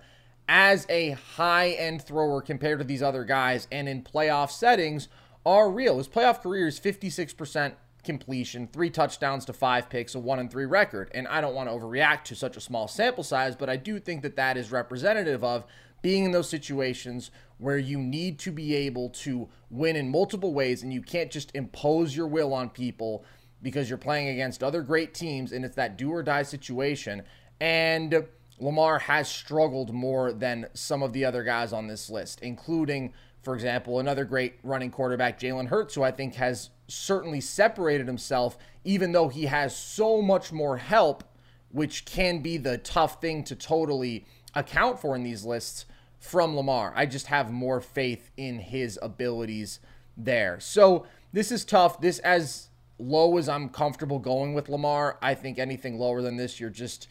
as 0.48 0.86
a 0.90 1.12
high 1.12 1.70
end 1.70 2.02
thrower 2.02 2.42
compared 2.42 2.80
to 2.80 2.86
these 2.86 3.02
other 3.02 3.24
guys 3.24 3.68
and 3.72 3.90
in 3.90 4.04
playoff 4.04 4.52
settings 4.52 5.08
are 5.46 5.70
real. 5.70 5.98
His 5.98 6.08
playoff 6.08 6.42
career 6.42 6.68
is 6.68 6.80
56% 6.80 7.74
completion, 8.04 8.68
three 8.68 8.90
touchdowns 8.90 9.46
to 9.46 9.54
five 9.54 9.90
picks, 9.90 10.16
a 10.16 10.20
one 10.20 10.40
and 10.40 10.50
three 10.50 10.66
record. 10.66 11.12
And 11.14 11.28
I 11.28 11.42
don't 11.42 11.56
want 11.56 11.70
to 11.70 11.76
overreact 11.76 12.24
to 12.26 12.36
such 12.36 12.56
a 12.56 12.62
small 12.62 12.88
sample 12.88 13.24
size, 13.24 13.56
but 13.56 13.70
I 13.70 13.76
do 13.76 14.00
think 14.00 14.22
that 14.22 14.36
that 14.38 14.58
is 14.58 14.72
representative 14.72 15.44
of 15.44 15.66
being 16.02 16.26
in 16.26 16.32
those 16.32 16.50
situations 16.50 17.32
where 17.58 17.78
you 17.78 17.98
need 17.98 18.38
to 18.40 18.52
be 18.52 18.76
able 18.76 19.10
to 19.10 19.50
win 19.70 19.96
in 19.96 20.10
multiple 20.10 20.54
ways 20.54 20.84
and 20.84 20.94
you 20.94 21.02
can't 21.02 21.32
just 21.32 21.52
impose 21.56 22.16
your 22.16 22.28
will 22.28 22.54
on 22.54 22.70
people 22.70 23.26
because 23.62 23.90
you're 23.90 23.98
playing 23.98 24.28
against 24.28 24.62
other 24.62 24.84
great 24.84 25.14
teams 25.14 25.52
and 25.52 25.66
it's 25.66 25.76
that 25.76 25.98
do 25.98 26.12
or 26.12 26.22
die 26.22 26.44
situation. 26.44 27.24
And 27.60 28.26
Lamar 28.60 29.00
has 29.00 29.28
struggled 29.28 29.94
more 29.94 30.32
than 30.32 30.68
some 30.74 31.04
of 31.04 31.14
the 31.14 31.26
other 31.26 31.44
guys 31.44 31.74
on 31.74 31.88
this 31.88 32.10
list, 32.10 32.42
including, 32.42 33.14
for 33.42 33.54
example, 33.54 34.00
another 34.00 34.24
great 34.26 34.56
running 34.64 34.92
quarterback, 34.92 35.40
Jalen 35.40 35.68
Hurts, 35.68 35.96
who 35.96 36.04
I 36.04 36.12
think 36.12 36.36
has 36.36 36.70
certainly 36.88 37.42
separated 37.42 38.08
himself, 38.08 38.58
even 38.84 39.12
though 39.12 39.28
he 39.28 39.46
has 39.46 39.76
so 39.76 40.22
much 40.22 40.52
more 40.52 40.78
help, 40.78 41.24
which 41.70 42.06
can 42.06 42.40
be 42.40 42.58
the 42.58 42.78
tough 42.78 43.20
thing 43.20 43.44
to 43.44 43.56
totally 43.56 44.26
account 44.54 45.00
for 45.00 45.16
in 45.16 45.24
these 45.24 45.44
lists 45.44 45.86
from 46.20 46.56
Lamar. 46.56 46.94
I 46.96 47.06
just 47.06 47.28
have 47.28 47.52
more 47.52 47.82
faith 47.82 48.32
in 48.38 48.60
his 48.60 48.98
abilities 49.02 49.80
there. 50.16 50.60
So 50.60 51.06
this 51.34 51.52
is 51.52 51.66
tough. 51.66 52.00
This, 52.00 52.20
as 52.20 52.70
low 52.98 53.38
as 53.38 53.50
I'm 53.50 53.68
comfortable 53.68 54.20
going 54.20 54.54
with 54.54 54.70
Lamar, 54.70 55.18
I 55.22 55.34
think 55.36 55.60
anything 55.60 56.00
lower 56.00 56.22
than 56.22 56.38
this, 56.38 56.60
you're 56.60 56.70
just 56.70 57.10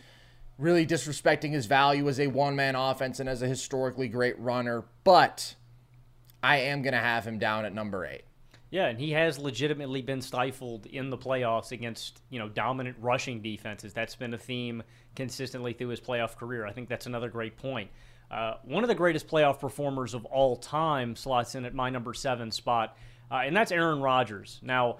really 0.58 0.86
disrespecting 0.86 1.50
his 1.50 1.66
value 1.66 2.08
as 2.08 2.20
a 2.20 2.26
one 2.28 2.54
man 2.56 2.76
offense 2.76 3.20
and 3.20 3.28
as 3.28 3.42
a 3.42 3.48
historically 3.48 4.08
great 4.08 4.38
runner. 4.38 4.84
But 5.02 5.56
I 6.42 6.58
am 6.58 6.82
going 6.82 6.94
to 6.94 7.00
have 7.00 7.26
him 7.26 7.38
down 7.38 7.64
at 7.64 7.74
number 7.74 8.04
eight. 8.06 8.22
Yeah, 8.70 8.86
and 8.86 8.98
he 8.98 9.12
has 9.12 9.38
legitimately 9.38 10.02
been 10.02 10.20
stifled 10.20 10.86
in 10.86 11.08
the 11.08 11.16
playoffs 11.18 11.70
against, 11.70 12.20
you 12.28 12.40
know, 12.40 12.48
dominant 12.48 12.96
rushing 13.00 13.40
defenses. 13.40 13.92
That's 13.92 14.16
been 14.16 14.34
a 14.34 14.38
theme 14.38 14.82
consistently 15.14 15.74
through 15.74 15.88
his 15.88 16.00
playoff 16.00 16.36
career. 16.36 16.66
I 16.66 16.72
think 16.72 16.88
that's 16.88 17.06
another 17.06 17.28
great 17.28 17.56
point. 17.56 17.90
uh, 18.30 18.54
one 18.64 18.82
of 18.82 18.88
the 18.88 18.94
greatest 18.94 19.28
playoff 19.28 19.60
performers 19.60 20.14
of 20.14 20.24
all 20.24 20.56
time 20.56 21.14
slots 21.14 21.54
in 21.54 21.64
at 21.64 21.74
my 21.74 21.90
number 21.90 22.14
seven 22.14 22.50
spot, 22.50 22.96
uh, 23.30 23.36
and 23.44 23.56
that's 23.56 23.70
Aaron 23.70 24.00
Rodgers. 24.00 24.58
Now, 24.62 24.96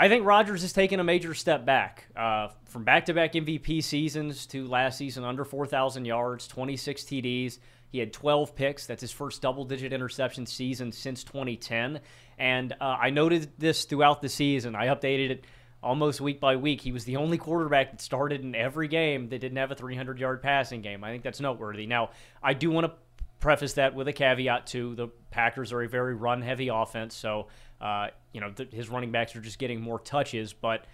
I 0.00 0.08
think 0.08 0.24
Rodgers 0.24 0.62
has 0.62 0.72
taken 0.72 0.98
a 0.98 1.04
major 1.04 1.34
step 1.34 1.66
back 1.66 2.06
uh, 2.16 2.48
from 2.64 2.84
back 2.84 3.04
to 3.04 3.12
back 3.12 3.34
MVP 3.34 3.84
seasons 3.84 4.46
to 4.46 4.66
last 4.66 4.96
season 4.96 5.24
under 5.24 5.44
4,000 5.44 6.06
yards, 6.06 6.48
26 6.48 7.02
TDs. 7.02 7.58
He 7.90 7.98
had 7.98 8.10
12 8.10 8.56
picks. 8.56 8.86
That's 8.86 9.02
his 9.02 9.12
first 9.12 9.42
double 9.42 9.66
digit 9.66 9.92
interception 9.92 10.46
season 10.46 10.90
since 10.90 11.22
2010. 11.24 12.00
And 12.38 12.72
uh, 12.80 12.96
I 12.98 13.10
noted 13.10 13.50
this 13.58 13.84
throughout 13.84 14.22
the 14.22 14.30
season. 14.30 14.74
I 14.74 14.86
updated 14.86 15.32
it 15.32 15.44
almost 15.82 16.22
week 16.22 16.40
by 16.40 16.56
week. 16.56 16.80
He 16.80 16.92
was 16.92 17.04
the 17.04 17.16
only 17.16 17.36
quarterback 17.36 17.90
that 17.90 18.00
started 18.00 18.40
in 18.40 18.54
every 18.54 18.88
game 18.88 19.28
that 19.28 19.40
didn't 19.40 19.58
have 19.58 19.70
a 19.70 19.74
300 19.74 20.18
yard 20.18 20.40
passing 20.40 20.80
game. 20.80 21.04
I 21.04 21.10
think 21.10 21.24
that's 21.24 21.40
noteworthy. 21.40 21.84
Now, 21.84 22.08
I 22.42 22.54
do 22.54 22.70
want 22.70 22.86
to 22.86 22.94
preface 23.38 23.74
that 23.74 23.94
with 23.94 24.08
a 24.08 24.14
caveat 24.14 24.66
too. 24.66 24.94
The 24.94 25.08
Packers 25.30 25.72
are 25.72 25.82
a 25.82 25.88
very 25.88 26.14
run 26.14 26.40
heavy 26.40 26.68
offense, 26.68 27.14
so 27.14 27.48
uh, 27.80 28.08
you 28.32 28.40
know 28.40 28.50
th- 28.50 28.72
his 28.72 28.88
running 28.88 29.10
backs 29.10 29.34
are 29.36 29.40
just 29.40 29.58
getting 29.58 29.80
more 29.80 29.98
touches. 29.98 30.52
But 30.52 30.84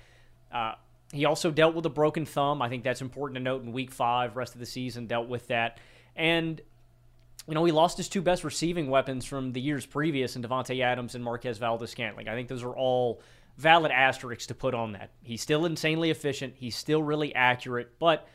uh, 0.53 0.75
he 1.13 1.25
also 1.25 1.51
dealt 1.51 1.75
with 1.75 1.87
a 1.87 1.91
broken 1.91 2.27
thumb. 2.27 2.63
I 2.63 2.69
think 2.69 2.85
that's 2.85 3.01
important 3.01 3.37
to 3.37 3.43
note 3.43 3.63
in 3.63 3.73
Week 3.73 3.91
Five. 3.91 4.37
Rest 4.37 4.55
of 4.55 4.61
the 4.61 4.67
season 4.67 5.07
dealt 5.07 5.29
with 5.29 5.49
that, 5.49 5.79
and 6.15 6.61
you 7.49 7.55
know 7.55 7.65
he 7.65 7.73
lost 7.73 7.97
his 7.97 8.09
two 8.09 8.23
best 8.23 8.45
receiving 8.45 8.89
weapons 8.89 9.25
from 9.25 9.53
the 9.53 9.61
years 9.61 9.87
previous 9.87 10.37
in 10.37 10.43
Davante 10.43 10.81
Adams 10.83 11.15
and 11.15 11.23
Marquez 11.23 11.59
Valdes-Scantling. 11.59 12.29
I 12.29 12.35
think 12.35 12.49
those 12.49 12.63
are 12.63 12.77
all 12.77 13.21
valid 13.57 13.91
asterisks 13.91 14.47
to 14.47 14.55
put 14.55 14.75
on 14.75 14.93
that. 14.93 15.11
He's 15.23 15.41
still 15.41 15.65
insanely 15.65 16.11
efficient. 16.11 16.55
He's 16.57 16.77
still 16.77 17.03
really 17.03 17.35
accurate, 17.35 17.99
but 17.99 18.29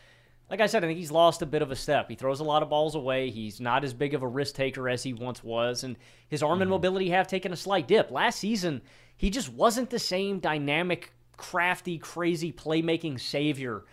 like 0.51 0.59
I 0.59 0.67
said, 0.67 0.83
I 0.83 0.87
think 0.87 0.99
he's 0.99 1.11
lost 1.11 1.41
a 1.41 1.45
bit 1.45 1.61
of 1.61 1.71
a 1.71 1.77
step. 1.77 2.09
He 2.09 2.15
throws 2.15 2.41
a 2.41 2.43
lot 2.43 2.61
of 2.61 2.69
balls 2.69 2.93
away. 2.93 3.29
He's 3.29 3.61
not 3.61 3.85
as 3.85 3.93
big 3.93 4.13
of 4.13 4.21
a 4.21 4.27
risk 4.27 4.53
taker 4.53 4.89
as 4.89 5.01
he 5.01 5.13
once 5.13 5.41
was, 5.41 5.85
and 5.85 5.95
his 6.27 6.43
arm 6.43 6.55
mm-hmm. 6.55 6.63
and 6.63 6.71
mobility 6.71 7.09
have 7.11 7.25
taken 7.25 7.53
a 7.53 7.55
slight 7.55 7.87
dip. 7.87 8.11
Last 8.11 8.37
season, 8.37 8.81
he 9.15 9.29
just 9.29 9.47
wasn't 9.47 9.89
the 9.89 9.97
same 9.97 10.39
dynamic, 10.39 11.13
crafty, 11.37 11.97
crazy 11.97 12.51
playmaking 12.51 13.17
savior 13.17 13.85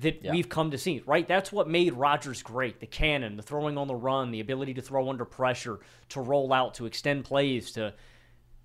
that 0.00 0.24
yeah. 0.24 0.32
we've 0.32 0.48
come 0.48 0.72
to 0.72 0.78
see, 0.78 1.00
right? 1.06 1.28
That's 1.28 1.52
what 1.52 1.68
made 1.68 1.92
Rodgers 1.92 2.42
great. 2.42 2.80
The 2.80 2.86
cannon, 2.86 3.36
the 3.36 3.42
throwing 3.42 3.78
on 3.78 3.86
the 3.86 3.94
run, 3.94 4.32
the 4.32 4.40
ability 4.40 4.74
to 4.74 4.82
throw 4.82 5.10
under 5.10 5.24
pressure, 5.24 5.78
to 6.08 6.20
roll 6.20 6.52
out, 6.52 6.74
to 6.74 6.86
extend 6.86 7.24
plays, 7.24 7.70
to 7.72 7.94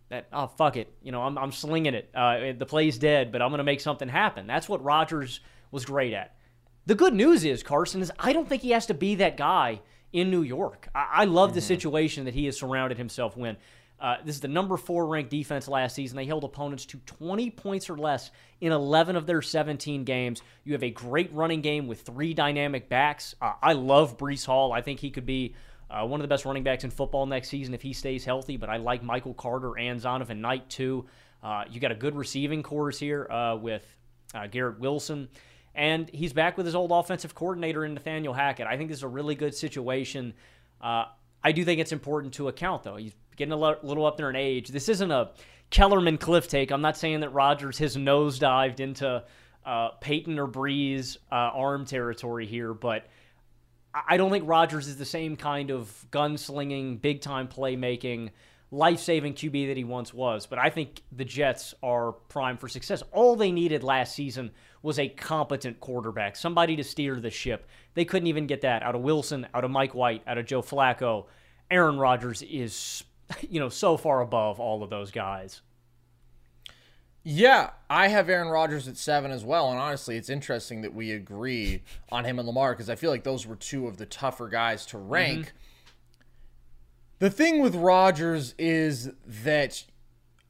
that 0.09 0.27
oh 0.33 0.47
fuck 0.47 0.77
it, 0.77 0.91
you 1.03 1.11
know, 1.11 1.21
I'm 1.21 1.37
I'm 1.37 1.51
slinging 1.51 1.93
it. 1.93 2.09
Uh, 2.15 2.53
the 2.57 2.65
play's 2.65 2.97
dead, 2.97 3.31
but 3.31 3.43
I'm 3.43 3.49
going 3.49 3.59
to 3.59 3.63
make 3.63 3.81
something 3.81 4.09
happen. 4.09 4.47
That's 4.47 4.67
what 4.67 4.83
Rodgers 4.83 5.41
was 5.69 5.85
great 5.85 6.13
at. 6.13 6.35
The 6.85 6.95
good 6.95 7.13
news 7.13 7.43
is, 7.43 7.63
Carson, 7.63 8.01
is 8.01 8.11
I 8.19 8.33
don't 8.33 8.47
think 8.47 8.61
he 8.61 8.71
has 8.71 8.85
to 8.87 8.93
be 8.93 9.15
that 9.15 9.37
guy 9.37 9.81
in 10.13 10.29
New 10.29 10.43
York. 10.43 10.87
I, 10.93 11.07
I 11.13 11.25
love 11.25 11.49
mm-hmm. 11.49 11.55
the 11.55 11.61
situation 11.61 12.25
that 12.25 12.33
he 12.33 12.45
has 12.45 12.57
surrounded 12.57 12.97
himself 12.97 13.35
with. 13.35 13.57
Uh, 13.99 14.17
this 14.25 14.35
is 14.35 14.41
the 14.41 14.47
number 14.47 14.75
four 14.77 15.07
ranked 15.07 15.31
defense 15.31 15.67
last 15.67 15.95
season. 15.95 16.17
They 16.17 16.25
held 16.25 16.43
opponents 16.43 16.85
to 16.87 16.97
20 17.05 17.49
points 17.51 17.89
or 17.89 17.97
less 17.97 18.29
in 18.59 18.71
11 18.71 19.15
of 19.15 19.25
their 19.25 19.41
17 19.41 20.03
games. 20.03 20.41
You 20.63 20.73
have 20.73 20.83
a 20.83 20.89
great 20.89 21.33
running 21.33 21.61
game 21.61 21.87
with 21.87 22.01
three 22.01 22.33
dynamic 22.33 22.89
backs. 22.89 23.35
Uh, 23.41 23.53
I 23.61 23.73
love 23.73 24.17
Breece 24.17 24.45
Hall. 24.45 24.73
I 24.73 24.81
think 24.81 24.99
he 24.99 25.11
could 25.11 25.25
be 25.25 25.55
uh, 25.89 26.05
one 26.05 26.19
of 26.19 26.23
the 26.23 26.27
best 26.27 26.45
running 26.45 26.63
backs 26.63 26.83
in 26.83 26.91
football 26.91 27.25
next 27.25 27.49
season 27.49 27.73
if 27.73 27.81
he 27.81 27.93
stays 27.93 28.25
healthy, 28.25 28.57
but 28.57 28.69
I 28.69 28.77
like 28.77 29.01
Michael 29.01 29.33
Carter 29.33 29.77
and 29.77 29.99
Zonovan 29.99 30.39
Knight 30.39 30.69
too. 30.69 31.05
Uh, 31.41 31.63
you 31.69 31.79
got 31.79 31.91
a 31.91 31.95
good 31.95 32.15
receiving 32.15 32.63
course 32.63 32.99
here 32.99 33.29
uh, 33.31 33.55
with 33.55 33.85
uh, 34.33 34.47
Garrett 34.47 34.79
Wilson. 34.79 35.29
And 35.75 36.09
he's 36.09 36.33
back 36.33 36.57
with 36.57 36.65
his 36.65 36.75
old 36.75 36.91
offensive 36.91 37.35
coordinator 37.35 37.83
in 37.83 37.93
Nathaniel 37.93 38.33
Hackett. 38.33 38.65
I 38.65 38.77
think 38.77 38.89
this 38.89 38.99
is 38.99 39.03
a 39.03 39.07
really 39.07 39.35
good 39.35 39.53
situation. 39.53 40.33
Uh, 40.81 41.05
I 41.43 41.51
do 41.51 41.65
think 41.65 41.81
it's 41.81 41.91
important 41.91 42.33
to 42.35 42.47
account, 42.47 42.83
though. 42.83 42.95
He's 42.95 43.13
getting 43.35 43.51
a 43.51 43.57
little 43.57 44.05
up 44.05 44.17
there 44.17 44.29
in 44.29 44.35
age. 44.35 44.69
This 44.69 44.87
isn't 44.87 45.11
a 45.11 45.31
Kellerman 45.69 46.17
cliff 46.17 46.47
take. 46.47 46.71
I'm 46.71 46.81
not 46.81 46.97
saying 46.97 47.19
that 47.19 47.29
Rodgers 47.29 47.77
has 47.79 47.97
nosedived 47.97 48.79
into 48.79 49.23
uh, 49.65 49.89
Peyton 49.99 50.39
or 50.39 50.47
Brees 50.47 51.17
uh, 51.31 51.35
arm 51.35 51.85
territory 51.85 52.45
here, 52.45 52.73
but 52.73 53.07
I 54.07 54.17
don't 54.17 54.31
think 54.31 54.47
Rodgers 54.47 54.87
is 54.87 54.97
the 54.97 55.05
same 55.05 55.35
kind 55.35 55.71
of 55.71 56.05
gunslinging, 56.11 57.01
big 57.01 57.21
time 57.21 57.47
playmaking 57.47 58.31
life 58.71 58.99
saving 58.99 59.33
QB 59.33 59.67
that 59.67 59.77
he 59.77 59.83
once 59.83 60.13
was. 60.13 60.45
But 60.47 60.59
I 60.59 60.69
think 60.69 61.01
the 61.11 61.25
Jets 61.25 61.73
are 61.81 62.11
primed 62.11 62.59
for 62.59 62.67
success. 62.67 63.03
All 63.11 63.35
they 63.35 63.51
needed 63.51 63.83
last 63.83 64.13
season 64.15 64.51
was 64.85 64.99
a 64.99 65.09
competent 65.09 65.79
quarterback, 65.79 66.35
somebody 66.35 66.75
to 66.75 66.83
steer 66.83 67.15
the 67.19 67.31
ship. 67.31 67.67
They 67.95 68.05
couldn't 68.05 68.27
even 68.27 68.45
get 68.45 68.61
that 68.61 68.83
out 68.83 68.93
of 68.93 69.01
Wilson, 69.01 69.47
out 69.53 69.63
of 69.63 69.71
Mike 69.71 69.95
White, 69.95 70.21
out 70.27 70.37
of 70.37 70.45
Joe 70.45 70.61
Flacco. 70.61 71.25
Aaron 71.71 71.97
Rodgers 71.97 72.43
is, 72.43 73.03
you 73.49 73.59
know, 73.59 73.69
so 73.69 73.97
far 73.97 74.21
above 74.21 74.59
all 74.59 74.83
of 74.83 74.91
those 74.91 75.09
guys. 75.09 75.61
Yeah, 77.23 77.71
I 77.89 78.09
have 78.09 78.29
Aaron 78.29 78.49
Rodgers 78.49 78.87
at 78.87 78.97
seven 78.97 79.31
as 79.31 79.43
well. 79.43 79.71
And 79.71 79.79
honestly, 79.79 80.17
it's 80.17 80.29
interesting 80.29 80.83
that 80.83 80.93
we 80.93 81.11
agree 81.11 81.81
on 82.11 82.23
him 82.23 82.37
and 82.37 82.47
Lamar 82.47 82.73
because 82.73 82.89
I 82.89 82.95
feel 82.95 83.09
like 83.09 83.23
those 83.23 83.47
were 83.47 83.55
two 83.55 83.87
of 83.87 83.97
the 83.97 84.05
tougher 84.05 84.47
guys 84.47 84.85
to 84.87 84.99
rank. 84.99 85.47
Mm-hmm. 85.47 85.57
The 87.17 87.31
thing 87.31 87.59
with 87.59 87.73
Rodgers 87.73 88.53
is 88.59 89.09
that 89.25 89.83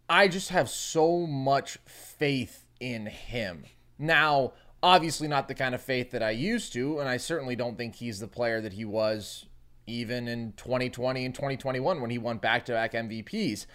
I 0.09 0.27
just 0.27 0.49
have 0.49 0.69
so 0.69 1.25
much 1.25 1.77
faith 1.85 2.65
in 2.81 3.05
him. 3.05 3.63
Now, 3.97 4.53
obviously, 4.83 5.27
not 5.27 5.47
the 5.47 5.55
kind 5.55 5.73
of 5.75 5.81
faith 5.81 6.11
that 6.11 6.23
I 6.23 6.31
used 6.31 6.73
to, 6.73 6.99
and 6.99 7.09
I 7.09 7.17
certainly 7.17 7.55
don't 7.55 7.77
think 7.77 7.95
he's 7.95 8.19
the 8.19 8.27
player 8.27 8.61
that 8.61 8.73
he 8.73 8.85
was 8.85 9.45
even 9.87 10.27
in 10.27 10.53
2020 10.57 11.25
and 11.25 11.35
2021 11.35 12.01
when 12.01 12.09
he 12.09 12.17
won 12.17 12.37
back 12.37 12.65
to 12.65 12.71
back 12.73 12.93
MVPs. 12.93 13.65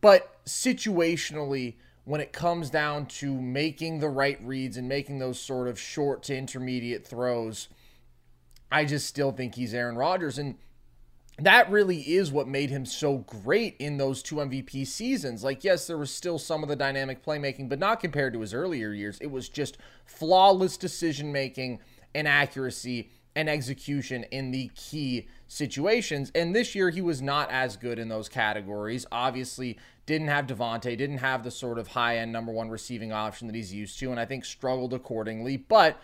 But 0.00 0.44
situationally, 0.44 1.74
when 2.04 2.20
it 2.20 2.32
comes 2.32 2.70
down 2.70 3.06
to 3.06 3.40
making 3.40 4.00
the 4.00 4.08
right 4.08 4.38
reads 4.42 4.76
and 4.76 4.88
making 4.88 5.18
those 5.18 5.38
sort 5.38 5.68
of 5.68 5.78
short 5.78 6.22
to 6.24 6.36
intermediate 6.36 7.06
throws, 7.06 7.68
I 8.72 8.84
just 8.84 9.06
still 9.06 9.32
think 9.32 9.54
he's 9.54 9.74
Aaron 9.74 9.96
Rodgers. 9.96 10.38
And 10.38 10.56
that 11.46 11.70
really 11.70 12.00
is 12.00 12.32
what 12.32 12.48
made 12.48 12.70
him 12.70 12.84
so 12.84 13.18
great 13.18 13.76
in 13.78 13.96
those 13.96 14.22
two 14.22 14.36
MVP 14.36 14.86
seasons. 14.86 15.44
Like, 15.44 15.64
yes, 15.64 15.86
there 15.86 15.98
was 15.98 16.10
still 16.10 16.38
some 16.38 16.62
of 16.62 16.68
the 16.68 16.76
dynamic 16.76 17.24
playmaking, 17.24 17.68
but 17.68 17.78
not 17.78 18.00
compared 18.00 18.32
to 18.32 18.40
his 18.40 18.54
earlier 18.54 18.92
years. 18.92 19.18
It 19.20 19.30
was 19.30 19.48
just 19.48 19.78
flawless 20.04 20.76
decision 20.76 21.32
making 21.32 21.80
and 22.14 22.26
accuracy 22.26 23.10
and 23.36 23.48
execution 23.48 24.24
in 24.24 24.50
the 24.50 24.70
key 24.74 25.28
situations. 25.46 26.32
And 26.34 26.54
this 26.54 26.74
year, 26.74 26.90
he 26.90 27.00
was 27.00 27.22
not 27.22 27.50
as 27.50 27.76
good 27.76 27.98
in 27.98 28.08
those 28.08 28.28
categories. 28.28 29.06
Obviously, 29.12 29.78
didn't 30.06 30.28
have 30.28 30.46
Davante, 30.46 30.96
didn't 30.96 31.18
have 31.18 31.44
the 31.44 31.50
sort 31.50 31.78
of 31.78 31.88
high 31.88 32.18
end 32.18 32.32
number 32.32 32.50
one 32.50 32.68
receiving 32.68 33.12
option 33.12 33.46
that 33.46 33.54
he's 33.54 33.72
used 33.72 33.98
to, 34.00 34.10
and 34.10 34.18
I 34.18 34.24
think 34.24 34.44
struggled 34.44 34.92
accordingly. 34.92 35.56
But 35.56 36.00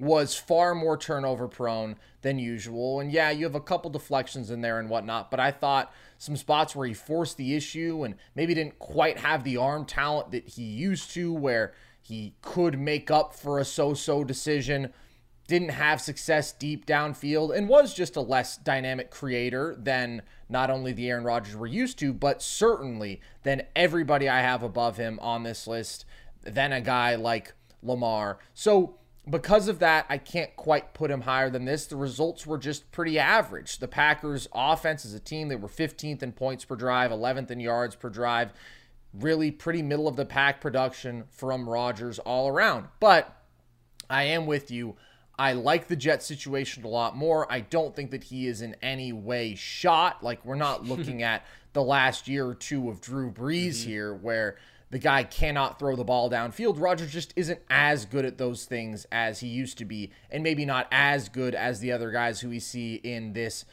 was 0.00 0.34
far 0.34 0.74
more 0.74 0.96
turnover 0.96 1.46
prone 1.46 1.96
than 2.22 2.38
usual. 2.38 3.00
And 3.00 3.12
yeah, 3.12 3.30
you 3.30 3.44
have 3.44 3.54
a 3.54 3.60
couple 3.60 3.90
deflections 3.90 4.50
in 4.50 4.62
there 4.62 4.80
and 4.80 4.88
whatnot, 4.88 5.30
but 5.30 5.38
I 5.38 5.50
thought 5.50 5.92
some 6.16 6.36
spots 6.36 6.74
where 6.74 6.86
he 6.86 6.94
forced 6.94 7.36
the 7.36 7.54
issue 7.54 8.02
and 8.02 8.14
maybe 8.34 8.54
didn't 8.54 8.78
quite 8.78 9.18
have 9.18 9.44
the 9.44 9.58
arm 9.58 9.84
talent 9.84 10.30
that 10.32 10.48
he 10.48 10.62
used 10.62 11.10
to, 11.12 11.32
where 11.32 11.74
he 12.00 12.34
could 12.40 12.78
make 12.78 13.10
up 13.10 13.34
for 13.34 13.58
a 13.58 13.64
so 13.64 13.92
so 13.92 14.24
decision, 14.24 14.92
didn't 15.46 15.70
have 15.70 16.00
success 16.00 16.52
deep 16.52 16.86
downfield, 16.86 17.54
and 17.54 17.68
was 17.68 17.92
just 17.92 18.16
a 18.16 18.20
less 18.22 18.56
dynamic 18.56 19.10
creator 19.10 19.76
than 19.78 20.22
not 20.48 20.70
only 20.70 20.92
the 20.92 21.10
Aaron 21.10 21.24
Rodgers 21.24 21.56
we're 21.56 21.66
used 21.66 21.98
to, 21.98 22.14
but 22.14 22.40
certainly 22.40 23.20
than 23.42 23.66
everybody 23.76 24.28
I 24.28 24.40
have 24.40 24.62
above 24.62 24.96
him 24.96 25.18
on 25.20 25.42
this 25.42 25.66
list, 25.66 26.06
than 26.42 26.72
a 26.72 26.80
guy 26.80 27.16
like 27.16 27.52
Lamar. 27.82 28.38
So, 28.54 28.96
because 29.30 29.68
of 29.68 29.78
that, 29.78 30.06
I 30.08 30.18
can't 30.18 30.54
quite 30.56 30.92
put 30.94 31.10
him 31.10 31.22
higher 31.22 31.50
than 31.50 31.64
this. 31.64 31.86
The 31.86 31.96
results 31.96 32.46
were 32.46 32.58
just 32.58 32.90
pretty 32.90 33.18
average. 33.18 33.78
The 33.78 33.88
Packers' 33.88 34.48
offense 34.54 35.04
as 35.04 35.14
a 35.14 35.20
team, 35.20 35.48
they 35.48 35.56
were 35.56 35.68
15th 35.68 36.22
in 36.22 36.32
points 36.32 36.64
per 36.64 36.76
drive, 36.76 37.10
11th 37.10 37.50
in 37.50 37.60
yards 37.60 37.94
per 37.94 38.08
drive. 38.08 38.52
Really 39.12 39.50
pretty 39.50 39.82
middle 39.82 40.08
of 40.08 40.16
the 40.16 40.24
pack 40.24 40.60
production 40.60 41.24
from 41.30 41.68
Rodgers 41.68 42.18
all 42.18 42.48
around. 42.48 42.88
But 42.98 43.36
I 44.08 44.24
am 44.24 44.46
with 44.46 44.70
you. 44.70 44.96
I 45.38 45.52
like 45.54 45.88
the 45.88 45.96
Jet 45.96 46.22
situation 46.22 46.84
a 46.84 46.88
lot 46.88 47.16
more. 47.16 47.50
I 47.50 47.60
don't 47.60 47.96
think 47.96 48.10
that 48.10 48.24
he 48.24 48.46
is 48.46 48.60
in 48.60 48.76
any 48.82 49.12
way 49.12 49.54
shot. 49.54 50.22
Like, 50.22 50.44
we're 50.44 50.54
not 50.54 50.84
looking 50.86 51.22
at 51.22 51.46
the 51.72 51.82
last 51.82 52.28
year 52.28 52.46
or 52.46 52.54
two 52.54 52.90
of 52.90 53.00
Drew 53.00 53.30
Brees 53.30 53.68
mm-hmm. 53.68 53.88
here, 53.90 54.14
where 54.14 54.56
the 54.90 54.98
guy 54.98 55.22
cannot 55.22 55.78
throw 55.78 55.94
the 55.94 56.04
ball 56.04 56.28
downfield. 56.28 56.80
Rodgers 56.80 57.12
just 57.12 57.32
isn't 57.36 57.60
as 57.70 58.04
good 58.04 58.24
at 58.24 58.38
those 58.38 58.64
things 58.64 59.06
as 59.12 59.40
he 59.40 59.46
used 59.46 59.78
to 59.78 59.84
be, 59.84 60.10
and 60.30 60.42
maybe 60.42 60.64
not 60.64 60.88
as 60.90 61.28
good 61.28 61.54
as 61.54 61.80
the 61.80 61.92
other 61.92 62.10
guys 62.10 62.40
who 62.40 62.48
we 62.48 62.58
see 62.58 62.96
in 62.96 63.32
this 63.32 63.64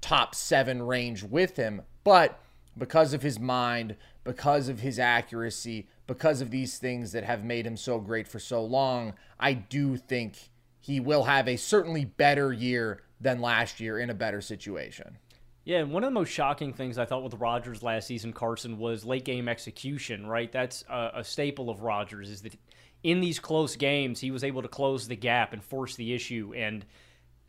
top 0.00 0.34
seven 0.34 0.82
range 0.82 1.22
with 1.22 1.56
him. 1.56 1.82
But 2.02 2.40
because 2.76 3.12
of 3.12 3.22
his 3.22 3.38
mind, 3.38 3.96
because 4.24 4.68
of 4.68 4.80
his 4.80 4.98
accuracy, 4.98 5.86
because 6.06 6.40
of 6.40 6.50
these 6.50 6.78
things 6.78 7.12
that 7.12 7.24
have 7.24 7.44
made 7.44 7.66
him 7.66 7.76
so 7.76 7.98
great 8.00 8.26
for 8.26 8.38
so 8.38 8.62
long, 8.62 9.14
I 9.38 9.52
do 9.52 9.96
think 9.96 10.50
he 10.80 11.00
will 11.00 11.24
have 11.24 11.48
a 11.48 11.56
certainly 11.56 12.04
better 12.04 12.52
year 12.52 13.02
than 13.20 13.40
last 13.40 13.80
year 13.80 13.98
in 13.98 14.10
a 14.10 14.14
better 14.14 14.40
situation. 14.40 15.18
Yeah, 15.68 15.80
and 15.80 15.92
one 15.92 16.02
of 16.02 16.06
the 16.06 16.14
most 16.14 16.30
shocking 16.30 16.72
things 16.72 16.96
I 16.96 17.04
thought 17.04 17.22
with 17.22 17.34
Rodgers 17.34 17.82
last 17.82 18.06
season, 18.06 18.32
Carson, 18.32 18.78
was 18.78 19.04
late 19.04 19.26
game 19.26 19.50
execution. 19.50 20.26
Right, 20.26 20.50
that's 20.50 20.82
a, 20.88 21.10
a 21.16 21.24
staple 21.24 21.68
of 21.68 21.82
Rodgers. 21.82 22.30
Is 22.30 22.40
that 22.40 22.54
in 23.02 23.20
these 23.20 23.38
close 23.38 23.76
games 23.76 24.18
he 24.18 24.30
was 24.30 24.44
able 24.44 24.62
to 24.62 24.68
close 24.68 25.06
the 25.06 25.14
gap 25.14 25.52
and 25.52 25.62
force 25.62 25.94
the 25.94 26.14
issue 26.14 26.54
and 26.56 26.86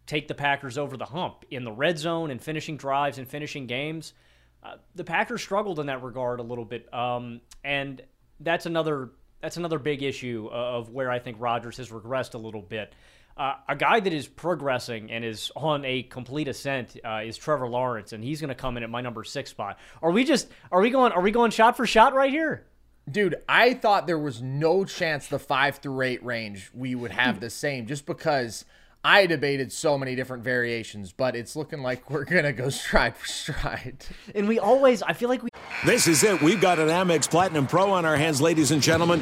take 0.05 0.27
the 0.27 0.33
Packers 0.33 0.77
over 0.77 0.97
the 0.97 1.05
hump 1.05 1.45
in 1.49 1.63
the 1.63 1.71
red 1.71 1.97
zone 1.97 2.29
and 2.29 2.41
finishing 2.41 2.75
drives 2.75 3.19
and 3.19 3.25
finishing 3.25 3.67
games. 3.67 4.11
Uh, 4.61 4.75
the 4.95 5.05
Packers 5.05 5.41
struggled 5.41 5.79
in 5.79 5.85
that 5.85 6.03
regard 6.03 6.41
a 6.41 6.43
little 6.43 6.65
bit, 6.65 6.93
um, 6.93 7.39
and 7.63 8.01
that's 8.41 8.65
another 8.65 9.11
that's 9.39 9.55
another 9.55 9.79
big 9.79 10.03
issue 10.03 10.49
of 10.51 10.89
where 10.89 11.09
I 11.09 11.19
think 11.19 11.37
Rodgers 11.39 11.77
has 11.77 11.87
regressed 11.87 12.33
a 12.33 12.37
little 12.37 12.61
bit. 12.61 12.93
Uh, 13.39 13.55
a 13.69 13.75
guy 13.75 14.01
that 14.01 14.11
is 14.11 14.27
progressing 14.27 15.09
and 15.09 15.23
is 15.23 15.49
on 15.55 15.85
a 15.85 16.03
complete 16.03 16.49
ascent 16.49 16.97
uh, 17.05 17.21
is 17.23 17.37
Trevor 17.37 17.69
Lawrence, 17.69 18.11
and 18.11 18.21
he's 18.21 18.41
going 18.41 18.49
to 18.49 18.55
come 18.55 18.75
in 18.75 18.83
at 18.83 18.89
my 18.89 18.99
number 18.99 19.23
six 19.23 19.49
spot. 19.49 19.79
Are 20.01 20.11
we 20.11 20.25
just 20.25 20.49
are 20.73 20.81
we 20.81 20.89
going 20.89 21.13
are 21.13 21.21
we 21.21 21.31
going 21.31 21.49
shot 21.51 21.77
for 21.77 21.87
shot 21.87 22.13
right 22.13 22.31
here? 22.31 22.65
Dude, 23.09 23.35
I 23.47 23.75
thought 23.75 24.07
there 24.07 24.19
was 24.19 24.41
no 24.41 24.83
chance 24.83 25.27
the 25.27 25.39
five 25.39 25.77
through 25.77 26.01
eight 26.01 26.23
range 26.23 26.69
we 26.73 26.95
would 26.95 27.11
have 27.11 27.39
the 27.39 27.49
same, 27.49 27.87
just 27.87 28.05
because 28.05 28.65
I 29.05 29.25
debated 29.25 29.71
so 29.71 29.97
many 29.97 30.15
different 30.15 30.43
variations, 30.43 31.13
but 31.13 31.33
it's 31.33 31.55
looking 31.55 31.81
like 31.81 32.09
we're 32.09 32.25
gonna 32.25 32.51
go 32.51 32.69
stride 32.69 33.15
for 33.15 33.25
stride. 33.25 34.05
And 34.35 34.49
we 34.49 34.59
always, 34.59 35.01
I 35.01 35.13
feel 35.13 35.29
like 35.29 35.43
we. 35.43 35.49
This 35.85 36.07
is 36.07 36.25
it. 36.25 36.41
We've 36.41 36.59
got 36.59 36.77
an 36.77 36.89
Amex 36.89 37.29
Platinum 37.29 37.67
Pro 37.67 37.89
on 37.91 38.03
our 38.03 38.17
hands, 38.17 38.41
ladies 38.41 38.71
and 38.71 38.81
gentlemen. 38.81 39.21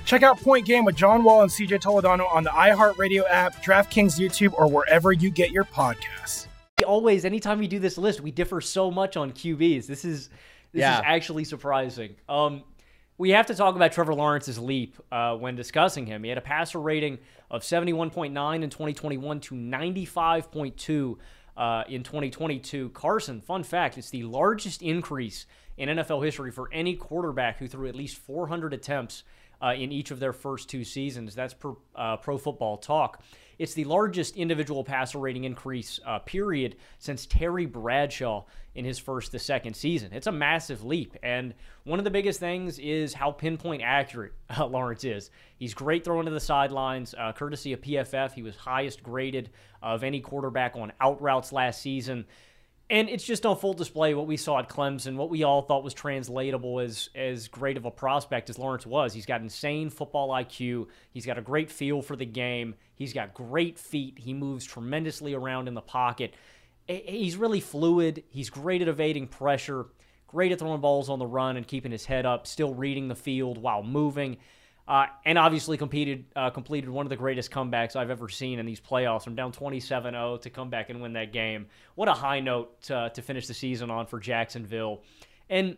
Check 0.07 0.23
out 0.23 0.41
Point 0.41 0.65
Game 0.65 0.85
with 0.85 0.95
John 0.95 1.25
Wall 1.25 1.43
and 1.43 1.51
CJ 1.51 1.81
Toledano 1.83 2.33
on 2.33 2.45
the 2.45 2.51
iHeartRadio 2.51 3.25
app, 3.29 3.57
DraftKings 3.63 4.19
YouTube, 4.21 4.55
or 4.57 4.69
wherever 4.71 5.11
you 5.13 5.31
get 5.31 5.51
your 5.51 5.65
podcasts. 5.65 6.47
Always, 6.87 7.25
anytime 7.25 7.59
we 7.59 7.67
do 7.67 7.81
this 7.81 7.99
list, 7.99 8.21
we 8.21 8.31
differ 8.31 8.61
so 8.61 8.89
much 8.91 9.17
on 9.17 9.33
QBs. 9.33 9.87
This 9.87 10.05
is 10.05 10.29
this 10.73 10.81
Yeah. 10.81 10.99
is 10.99 11.03
actually 11.05 11.43
surprising. 11.45 12.15
Um, 12.29 12.63
we 13.19 13.31
have 13.31 13.47
to 13.47 13.55
talk 13.55 13.75
about 13.75 13.91
Trevor 13.93 14.15
Lawrence's 14.15 14.59
leap 14.61 14.95
uh, 15.11 15.35
when 15.37 15.57
discussing 15.57 16.07
him. 16.07 16.23
He 16.23 16.29
had 16.29 16.39
a 16.39 16.43
passer 16.43 16.79
rating 16.79 17.19
of 17.51 17.63
71.9 17.63 18.63
in 18.63 18.71
2021 18.71 19.41
to 19.41 19.55
95.2 19.55 21.19
uh, 21.57 21.85
in 21.89 22.03
2022. 22.05 22.91
Carson, 22.91 23.41
fun 23.41 23.65
fact, 23.65 23.99
it's 23.99 24.11
the 24.11 24.23
largest 24.23 24.83
increase 24.83 25.47
in 25.79 25.89
NFL 25.89 26.25
history 26.25 26.51
for 26.53 26.69
any 26.73 26.95
quarterback 26.95 27.59
who 27.59 27.67
threw 27.67 27.89
at 27.89 27.95
least 27.97 28.19
400 28.19 28.73
attempts 28.75 29.25
uh, 29.63 29.75
in 29.77 29.93
each 29.93 30.11
of 30.11 30.21
their 30.21 30.33
first 30.33 30.69
two 30.69 30.85
seasons. 30.85 31.35
That's 31.35 31.55
per 31.55 31.75
uh, 31.95 32.17
Pro 32.17 32.39
Football 32.39 32.79
Talk. 32.79 33.23
It's 33.59 33.73
the 33.73 33.85
largest 33.85 34.37
individual 34.37 34.85
passer 34.85 35.19
rating 35.19 35.45
increase 35.45 35.99
uh, 36.05 36.19
period 36.19 36.77
since 36.99 37.25
Terry 37.25 37.65
Bradshaw 37.65 38.45
in 38.75 38.85
his 38.85 38.99
first 38.99 39.33
to 39.33 39.39
second 39.39 39.75
season. 39.75 40.13
It's 40.13 40.27
a 40.27 40.33
massive 40.33 40.85
leap, 40.85 41.17
and 41.23 41.55
one 41.85 41.99
of 41.99 42.05
the 42.05 42.11
biggest 42.11 42.39
things 42.39 42.79
is 42.79 43.15
how 43.15 43.31
pinpoint 43.31 43.81
accurate 43.83 44.33
uh, 44.59 44.67
Lawrence 44.67 45.05
is. 45.05 45.31
He's 45.57 45.73
great 45.73 46.05
throwing 46.05 46.27
to 46.27 46.33
the 46.33 46.41
sidelines, 46.41 47.15
uh, 47.19 47.33
courtesy 47.33 47.73
of 47.73 47.81
PFF. 47.81 48.33
He 48.33 48.43
was 48.43 48.57
highest 48.57 49.03
graded 49.03 49.51
of 49.83 50.05
any 50.05 50.21
quarterback 50.21 50.77
on 50.77 50.93
out 51.01 51.21
routes 51.23 51.53
last 51.53 51.81
season. 51.81 52.27
And 52.89 53.09
it's 53.09 53.25
just 53.25 53.45
on 53.45 53.57
full 53.57 53.75
display 53.75 54.15
what 54.15 54.29
we 54.29 54.37
saw 54.37 54.61
at 54.61 54.69
Clemson, 54.69 55.17
what 55.17 55.29
we 55.29 55.43
all 55.43 55.63
thought 55.63 55.83
was 55.83 55.93
translatable 55.93 56.79
as 56.79 57.11
as 57.17 57.49
great 57.49 57.77
of 57.77 57.85
a 57.85 57.91
prospect 57.91 58.49
as 58.49 58.61
Lawrence 58.61 58.87
was. 58.87 59.13
He's 59.13 59.27
got 59.27 59.41
insane 59.41 59.91
football 59.91 60.29
IQ. 60.29 60.87
He's 61.11 61.27
got 61.27 61.37
a 61.37 61.43
great 61.43 61.69
feel 61.69 62.01
for 62.01 62.15
the 62.15 62.25
game. 62.25 62.77
He's 62.95 63.13
got 63.13 63.35
great 63.35 63.77
feet. 63.77 64.21
He 64.21 64.33
moves 64.33 64.65
tremendously 64.65 65.35
around 65.35 65.67
in 65.67 65.75
the 65.75 65.81
pocket. 65.81 66.35
He's 66.87 67.37
really 67.37 67.61
fluid. 67.61 68.23
He's 68.29 68.51
great 68.51 68.83
at 68.83 68.87
evading 68.87 69.27
pressure, 69.27 69.87
great 70.29 70.53
at 70.53 70.61
throwing 70.61 70.81
balls 70.81 71.09
on 71.11 71.19
the 71.19 71.27
run 71.27 71.57
and 71.57 71.67
keeping 71.67 71.91
his 71.91 72.05
head 72.05 72.25
up, 72.25 72.47
still 72.47 72.73
reading 72.73 73.09
the 73.09 73.17
field 73.17 73.59
while 73.59 73.83
moving. 73.83 74.37
Uh, 74.89 75.07
and 75.25 75.37
obviously 75.37 75.77
competed, 75.77 76.27
uh, 76.37 76.51
completed 76.51 76.89
one 76.89 77.05
of 77.07 77.11
the 77.11 77.17
greatest 77.17 77.51
comebacks 77.51 77.97
I've 77.97 78.11
ever 78.11 78.29
seen 78.29 78.61
in 78.61 78.67
these 78.67 78.81
playoffs. 78.81 79.25
From 79.25 79.35
down 79.35 79.53
27-0 79.53 80.43
to 80.43 80.51
come 80.51 80.71
back 80.71 80.91
and 80.91 81.03
win 81.03 81.15
that 81.15 81.33
game. 81.33 81.67
What 81.97 82.09
a 82.09 82.13
high 82.13 82.41
note 82.41 82.81
to, 82.83 83.11
to 83.13 83.23
finish 83.23 83.49
the 83.49 83.55
season 83.55 83.91
on 83.91 84.07
for 84.07 84.21
Jacksonville. 84.21 85.03
And 85.51 85.77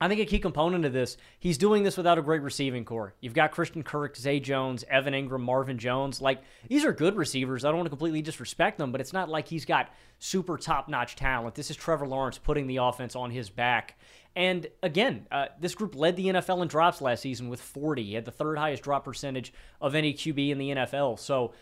I 0.00 0.06
think 0.06 0.20
a 0.20 0.26
key 0.26 0.38
component 0.38 0.84
of 0.84 0.92
this, 0.92 1.16
he's 1.40 1.58
doing 1.58 1.82
this 1.82 1.96
without 1.96 2.18
a 2.18 2.22
great 2.22 2.42
receiving 2.42 2.84
core. 2.84 3.14
You've 3.20 3.34
got 3.34 3.50
Christian 3.50 3.82
Kirk, 3.82 4.16
Zay 4.16 4.38
Jones, 4.38 4.84
Evan 4.88 5.12
Engram, 5.12 5.40
Marvin 5.40 5.76
Jones. 5.76 6.20
Like, 6.20 6.40
these 6.68 6.84
are 6.84 6.92
good 6.92 7.16
receivers. 7.16 7.64
I 7.64 7.68
don't 7.68 7.78
want 7.78 7.86
to 7.86 7.90
completely 7.90 8.22
disrespect 8.22 8.78
them, 8.78 8.92
but 8.92 9.00
it's 9.00 9.12
not 9.12 9.28
like 9.28 9.48
he's 9.48 9.64
got 9.64 9.92
super 10.20 10.56
top 10.56 10.88
notch 10.88 11.16
talent. 11.16 11.56
This 11.56 11.70
is 11.70 11.76
Trevor 11.76 12.06
Lawrence 12.06 12.38
putting 12.38 12.68
the 12.68 12.76
offense 12.76 13.16
on 13.16 13.30
his 13.32 13.50
back. 13.50 13.97
And 14.38 14.68
again, 14.84 15.26
uh, 15.32 15.46
this 15.58 15.74
group 15.74 15.96
led 15.96 16.14
the 16.14 16.26
NFL 16.26 16.62
in 16.62 16.68
drops 16.68 17.00
last 17.00 17.22
season 17.22 17.48
with 17.48 17.60
40. 17.60 18.04
He 18.04 18.14
had 18.14 18.24
the 18.24 18.30
third 18.30 18.56
highest 18.56 18.84
drop 18.84 19.04
percentage 19.04 19.52
of 19.80 19.96
any 19.96 20.14
QB 20.14 20.50
in 20.50 20.58
the 20.58 20.70
NFL. 20.70 21.18
So 21.18 21.54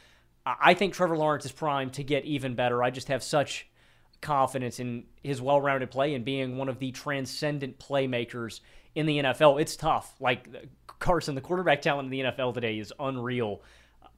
I 0.45 0.75
think 0.75 0.93
Trevor 0.93 1.17
Lawrence 1.17 1.47
is 1.47 1.53
primed 1.53 1.95
to 1.95 2.05
get 2.05 2.27
even 2.27 2.55
better. 2.55 2.83
I 2.83 2.91
just 2.91 3.09
have 3.09 3.23
such 3.23 3.67
confidence 4.21 4.79
in 4.79 5.05
his 5.23 5.41
well-rounded 5.41 5.91
play 5.91 6.13
and 6.13 6.23
being 6.23 6.59
one 6.59 6.69
of 6.69 6.79
the 6.79 6.93
transcendent 6.93 7.79
playmakers 7.79 8.61
in 8.95 9.07
the 9.07 9.21
NFL. 9.21 9.59
It's 9.59 9.75
tough. 9.75 10.15
Like 10.21 10.47
Carson, 10.99 11.35
the 11.35 11.41
quarterback 11.41 11.81
talent 11.81 12.05
in 12.05 12.11
the 12.11 12.31
NFL 12.31 12.53
today 12.53 12.79
is 12.79 12.93
unreal. 13.01 13.63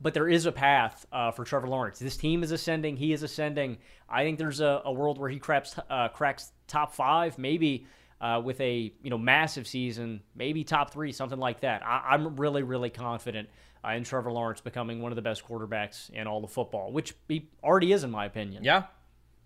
But 0.01 0.15
there 0.15 0.29
is 0.29 0.47
a 0.47 0.53
path 0.53 1.07
uh, 1.13 1.31
for 1.31 1.45
Trevor 1.45 1.69
Lawrence. 1.69 2.01
This 2.01 2.17
team 2.17 2.43
is 2.43 2.51
ascending. 2.51 2.97
He 2.97 3.13
is 3.13 3.23
ascending. 3.23 3.79
I 4.09 4.25
think 4.25 4.37
there's 4.37 4.59
a, 4.59 4.83
a 4.85 4.93
world 4.93 5.17
where 5.17 5.31
he 5.31 5.39
cracks, 5.39 5.77
uh, 5.89 6.09
cracks 6.09 6.51
top 6.67 6.93
five, 6.93 7.39
maybe 7.39 7.87
uh, 8.21 8.41
with 8.45 8.61
a 8.61 8.93
you 9.03 9.11
know 9.11 9.19
massive 9.19 9.67
season, 9.67 10.21
maybe 10.35 10.65
top 10.65 10.93
three, 10.93 11.13
something 11.13 11.39
like 11.39 11.61
that. 11.61 11.83
I, 11.85 12.15
am 12.15 12.37
really 12.37 12.63
really 12.63 12.91
confident 12.91 13.49
uh, 13.85 13.91
in 13.91 14.05
Trevor 14.05 14.33
Lawrence 14.33 14.61
becoming 14.61 15.01
one 15.01 15.13
of 15.13 15.17
the 15.17 15.23
best 15.23 15.47
quarterbacks 15.47 16.11
in 16.11 16.27
all 16.27 16.45
of 16.45 16.51
football, 16.51 16.93
which 16.93 17.15
he 17.29 17.49
already 17.63 17.93
is 17.93 18.05
in 18.05 18.11
my 18.11 18.25
opinion. 18.25 18.65
Yeah, 18.65 18.85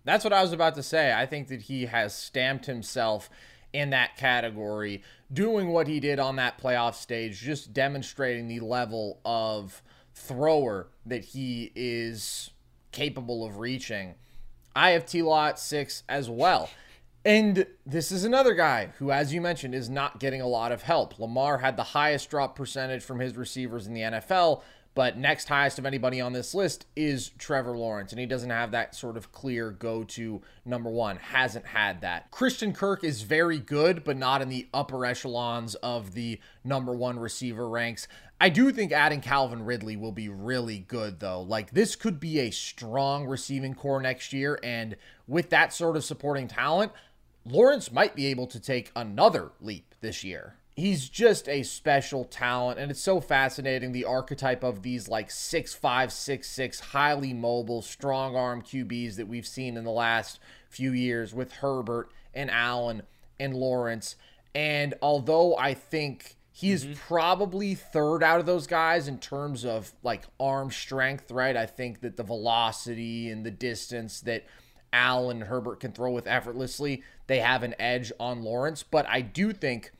that's 0.05 0.23
what 0.23 0.33
I 0.33 0.41
was 0.41 0.53
about 0.53 0.75
to 0.75 0.83
say. 0.83 1.13
I 1.13 1.25
think 1.25 1.47
that 1.49 1.63
he 1.63 1.85
has 1.85 2.15
stamped 2.15 2.65
himself 2.65 3.29
in 3.73 3.89
that 3.89 4.17
category, 4.17 5.01
doing 5.31 5.69
what 5.69 5.87
he 5.87 5.99
did 5.99 6.19
on 6.19 6.35
that 6.35 6.61
playoff 6.61 6.93
stage, 6.93 7.39
just 7.39 7.73
demonstrating 7.73 8.47
the 8.47 8.59
level 8.59 9.19
of 9.25 9.81
thrower 10.13 10.87
that 11.05 11.25
he 11.25 11.71
is 11.75 12.51
capable 12.91 13.45
of 13.45 13.57
reaching. 13.57 14.13
I 14.75 14.91
have 14.91 15.05
T 15.05 15.21
Lot 15.21 15.59
six 15.59 16.03
as 16.07 16.29
well. 16.29 16.69
And 17.25 17.67
this 17.85 18.11
is 18.11 18.25
another 18.25 18.53
guy 18.53 18.89
who, 18.99 19.11
as 19.11 19.33
you 19.33 19.39
mentioned, 19.39 19.73
is 19.73 19.89
not 19.89 20.19
getting 20.19 20.41
a 20.41 20.47
lot 20.47 20.73
of 20.73 20.81
help. 20.81 21.17
Lamar 21.19 21.59
had 21.59 21.77
the 21.77 21.83
highest 21.83 22.29
drop 22.29 22.55
percentage 22.55 23.01
from 23.01 23.19
his 23.19 23.37
receivers 23.37 23.87
in 23.87 23.93
the 23.93 24.01
NFL, 24.01 24.61
but 24.93 25.17
next 25.17 25.47
highest 25.47 25.79
of 25.79 25.85
anybody 25.85 26.19
on 26.19 26.33
this 26.33 26.53
list 26.53 26.85
is 26.97 27.29
Trevor 27.37 27.77
Lawrence, 27.77 28.11
and 28.11 28.19
he 28.19 28.25
doesn't 28.25 28.49
have 28.49 28.71
that 28.71 28.93
sort 28.93 29.15
of 29.15 29.31
clear 29.31 29.71
go 29.71 30.03
to 30.03 30.41
number 30.65 30.89
one. 30.89 31.15
Hasn't 31.15 31.65
had 31.65 32.01
that. 32.01 32.29
Christian 32.29 32.73
Kirk 32.73 33.05
is 33.05 33.21
very 33.21 33.57
good, 33.57 34.03
but 34.03 34.17
not 34.17 34.41
in 34.41 34.49
the 34.49 34.67
upper 34.73 35.05
echelons 35.05 35.75
of 35.75 36.13
the 36.13 36.39
number 36.63 36.91
one 36.91 37.17
receiver 37.17 37.69
ranks. 37.69 38.07
I 38.39 38.49
do 38.49 38.71
think 38.73 38.91
adding 38.91 39.21
Calvin 39.21 39.63
Ridley 39.63 39.95
will 39.95 40.11
be 40.11 40.27
really 40.27 40.79
good, 40.79 41.21
though. 41.21 41.41
Like, 41.41 41.71
this 41.71 41.95
could 41.95 42.19
be 42.19 42.39
a 42.39 42.51
strong 42.51 43.25
receiving 43.25 43.73
core 43.73 44.01
next 44.01 44.33
year, 44.33 44.59
and 44.61 44.97
with 45.25 45.49
that 45.51 45.73
sort 45.73 45.95
of 45.95 46.03
supporting 46.03 46.49
talent, 46.49 46.91
Lawrence 47.45 47.91
might 47.91 48.15
be 48.15 48.27
able 48.27 48.47
to 48.47 48.59
take 48.59 48.91
another 48.95 49.51
leap 49.59 49.95
this 50.01 50.23
year 50.23 50.55
he's 50.75 51.07
just 51.07 51.47
a 51.47 51.63
special 51.63 52.23
talent 52.25 52.79
and 52.79 52.89
it's 52.89 53.01
so 53.01 53.21
fascinating 53.21 53.91
the 53.91 54.05
archetype 54.05 54.63
of 54.63 54.81
these 54.81 55.07
like 55.07 55.29
six 55.29 55.73
five 55.73 56.11
six 56.11 56.49
six 56.49 56.79
highly 56.79 57.33
mobile 57.33 57.81
strong 57.81 58.35
arm 58.35 58.61
qbs 58.61 59.15
that 59.15 59.27
we've 59.27 59.45
seen 59.45 59.77
in 59.77 59.83
the 59.83 59.91
last 59.91 60.39
few 60.69 60.91
years 60.91 61.33
with 61.33 61.51
herbert 61.53 62.09
and 62.33 62.49
allen 62.49 63.03
and 63.39 63.53
lawrence 63.53 64.15
and 64.55 64.93
although 65.01 65.55
i 65.57 65.73
think 65.73 66.35
he's 66.51 66.85
mm-hmm. 66.85 66.93
probably 66.93 67.75
third 67.75 68.23
out 68.23 68.39
of 68.39 68.45
those 68.47 68.65
guys 68.65 69.07
in 69.07 69.19
terms 69.19 69.63
of 69.63 69.91
like 70.01 70.23
arm 70.39 70.71
strength 70.71 71.29
right 71.29 71.55
i 71.55 71.67
think 71.67 72.01
that 72.01 72.17
the 72.17 72.23
velocity 72.23 73.29
and 73.29 73.45
the 73.45 73.51
distance 73.51 74.21
that 74.21 74.43
allen 74.93 75.41
and 75.41 75.49
herbert 75.49 75.79
can 75.79 75.91
throw 75.91 76.11
with 76.11 76.27
effortlessly 76.27 77.03
they 77.27 77.39
have 77.39 77.63
an 77.63 77.75
edge 77.79 78.11
on 78.19 78.43
lawrence 78.43 78.83
but 78.83 79.05
i 79.09 79.19
do 79.19 79.51
think 79.51 79.91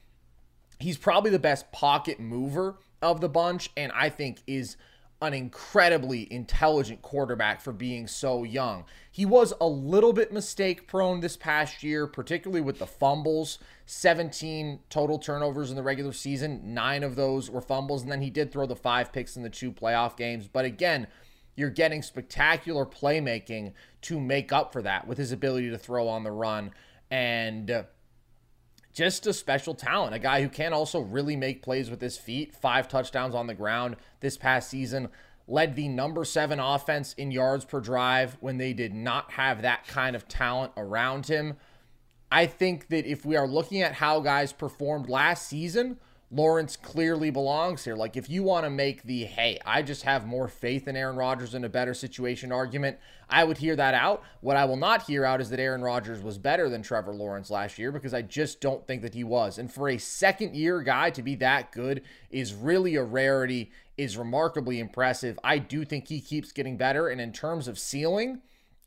He's 0.83 0.97
probably 0.97 1.31
the 1.31 1.39
best 1.39 1.71
pocket 1.71 2.19
mover 2.19 2.75
of 3.01 3.21
the 3.21 3.29
bunch, 3.29 3.69
and 3.77 3.91
I 3.93 4.09
think 4.09 4.39
is 4.45 4.75
an 5.21 5.33
incredibly 5.33 6.31
intelligent 6.31 7.01
quarterback 7.01 7.61
for 7.61 7.71
being 7.71 8.05
so 8.05 8.43
young. 8.43 8.83
He 9.09 9.25
was 9.25 9.53
a 9.61 9.67
little 9.67 10.11
bit 10.11 10.33
mistake 10.33 10.85
prone 10.85 11.21
this 11.21 11.37
past 11.37 11.83
year, 11.83 12.05
particularly 12.05 12.59
with 12.59 12.79
the 12.79 12.85
fumbles. 12.85 13.59
17 13.85 14.79
total 14.89 15.19
turnovers 15.19 15.69
in 15.69 15.77
the 15.77 15.83
regular 15.83 16.11
season, 16.11 16.73
nine 16.73 17.03
of 17.03 17.15
those 17.15 17.49
were 17.49 17.61
fumbles, 17.61 18.01
and 18.01 18.11
then 18.11 18.21
he 18.21 18.29
did 18.29 18.51
throw 18.51 18.65
the 18.65 18.75
five 18.75 19.13
picks 19.13 19.37
in 19.37 19.43
the 19.43 19.49
two 19.49 19.71
playoff 19.71 20.17
games. 20.17 20.49
But 20.49 20.65
again, 20.65 21.07
you're 21.55 21.69
getting 21.69 22.01
spectacular 22.01 22.85
playmaking 22.85 23.73
to 24.01 24.19
make 24.19 24.51
up 24.51 24.73
for 24.73 24.81
that 24.81 25.07
with 25.07 25.17
his 25.17 25.31
ability 25.31 25.69
to 25.69 25.77
throw 25.77 26.07
on 26.07 26.23
the 26.23 26.31
run. 26.31 26.71
And 27.11 27.69
uh, 27.69 27.83
just 28.93 29.27
a 29.27 29.33
special 29.33 29.73
talent, 29.73 30.15
a 30.15 30.19
guy 30.19 30.41
who 30.41 30.49
can 30.49 30.73
also 30.73 30.99
really 30.99 31.35
make 31.35 31.61
plays 31.61 31.89
with 31.89 32.01
his 32.01 32.17
feet. 32.17 32.55
Five 32.55 32.87
touchdowns 32.87 33.35
on 33.35 33.47
the 33.47 33.53
ground 33.53 33.95
this 34.19 34.37
past 34.37 34.69
season, 34.69 35.09
led 35.47 35.75
the 35.75 35.87
number 35.87 36.23
seven 36.23 36.59
offense 36.59 37.13
in 37.13 37.31
yards 37.31 37.65
per 37.65 37.79
drive 37.79 38.37
when 38.39 38.57
they 38.57 38.73
did 38.73 38.93
not 38.93 39.31
have 39.31 39.61
that 39.61 39.87
kind 39.87 40.15
of 40.15 40.27
talent 40.27 40.71
around 40.77 41.27
him. 41.27 41.55
I 42.31 42.45
think 42.47 42.87
that 42.87 43.05
if 43.05 43.25
we 43.25 43.35
are 43.35 43.47
looking 43.47 43.81
at 43.81 43.93
how 43.93 44.19
guys 44.19 44.53
performed 44.53 45.09
last 45.09 45.47
season, 45.47 45.99
Lawrence 46.33 46.75
clearly 46.75 47.29
belongs 47.29 47.83
here. 47.83 47.95
Like, 47.95 48.17
if 48.17 48.27
you 48.27 48.41
want 48.41 48.65
to 48.65 48.71
make 48.71 49.03
the, 49.03 49.25
hey, 49.25 49.59
I 49.67 49.83
just 49.83 50.01
have 50.01 50.25
more 50.25 50.47
faith 50.47 50.87
in 50.87 50.95
Aaron 50.95 51.15
Rodgers 51.15 51.53
in 51.53 51.63
a 51.63 51.69
better 51.69 51.93
situation 51.93 52.51
argument, 52.51 52.97
I 53.29 53.43
would 53.43 53.59
hear 53.59 53.75
that 53.75 53.93
out. 53.93 54.23
What 54.41 54.57
I 54.57 54.65
will 54.65 54.77
not 54.77 55.03
hear 55.03 55.25
out 55.25 55.41
is 55.41 55.51
that 55.51 55.59
Aaron 55.59 55.83
Rodgers 55.83 56.23
was 56.23 56.39
better 56.39 56.69
than 56.69 56.81
Trevor 56.81 57.13
Lawrence 57.13 57.51
last 57.51 57.77
year 57.77 57.91
because 57.91 58.15
I 58.15 58.23
just 58.23 58.61
don't 58.61 58.87
think 58.87 59.03
that 59.03 59.13
he 59.13 59.23
was. 59.23 59.59
And 59.59 59.71
for 59.71 59.89
a 59.89 59.99
second 59.99 60.55
year 60.55 60.81
guy 60.81 61.11
to 61.11 61.21
be 61.21 61.35
that 61.35 61.71
good 61.71 62.01
is 62.31 62.55
really 62.55 62.95
a 62.95 63.03
rarity, 63.03 63.71
is 63.95 64.17
remarkably 64.17 64.79
impressive. 64.79 65.37
I 65.43 65.59
do 65.59 65.85
think 65.85 66.07
he 66.07 66.19
keeps 66.19 66.51
getting 66.51 66.77
better. 66.77 67.09
And 67.09 67.21
in 67.21 67.31
terms 67.31 67.67
of 67.67 67.77
ceiling, 67.77 68.41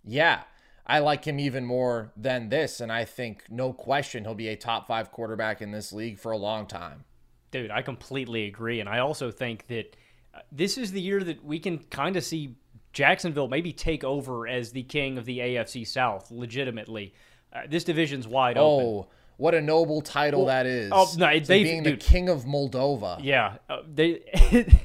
yeah. 0.05 0.43
I 0.85 0.99
like 0.99 1.25
him 1.25 1.41
even 1.41 1.65
more 1.65 2.13
than 2.17 2.49
this, 2.49 2.81
and 2.81 2.93
I 2.93 3.05
think 3.05 3.47
no 3.51 3.73
question 3.73 4.23
he'll 4.23 4.37
be 4.37 4.47
a 4.47 4.55
top 4.55 4.87
five 4.87 5.11
quarterback 5.11 5.61
in 5.61 5.73
this 5.73 5.93
league 5.93 6.21
for 6.21 6.31
a 6.31 6.37
long 6.37 6.67
time. 6.67 7.05
Dude, 7.51 7.71
I 7.71 7.83
completely 7.83 8.47
agree. 8.47 8.81
And 8.81 8.89
I 8.89 8.99
also 8.99 9.31
think 9.31 9.67
that 9.69 9.97
uh, 10.35 10.41
this 10.53 10.79
is 10.79 10.93
the 10.93 11.01
year 11.01 11.23
that 11.23 11.45
we 11.45 11.59
can 11.59 11.79
kind 11.79 12.17
of 12.17 12.25
see 12.25 12.57
Jacksonville 12.93 13.49
maybe 13.49 13.73
take 13.73 14.05
over 14.05 14.49
as 14.49 14.73
the 14.73 14.83
king 14.83 15.19
of 15.19 15.25
the 15.25 15.39
AFC 15.39 15.87
South 15.87 16.31
legitimately. 16.31 17.15
Uh, 17.53 17.63
this 17.69 17.85
division's 17.85 18.27
wide 18.27 18.57
oh, 18.59 18.65
open. 18.65 18.87
Oh, 18.87 19.09
what 19.37 19.55
a 19.55 19.61
noble 19.61 20.01
title 20.01 20.41
well, 20.41 20.47
that 20.47 20.67
is. 20.67 20.91
Oh, 20.95 21.07
no, 21.19 21.39
they 21.39 21.63
being 21.63 21.83
dude, 21.83 22.01
the 22.01 22.05
king 22.05 22.29
of 22.29 22.45
Moldova. 22.45 23.21
Yeah. 23.23 23.57
Uh, 23.69 23.83
they 23.93 24.23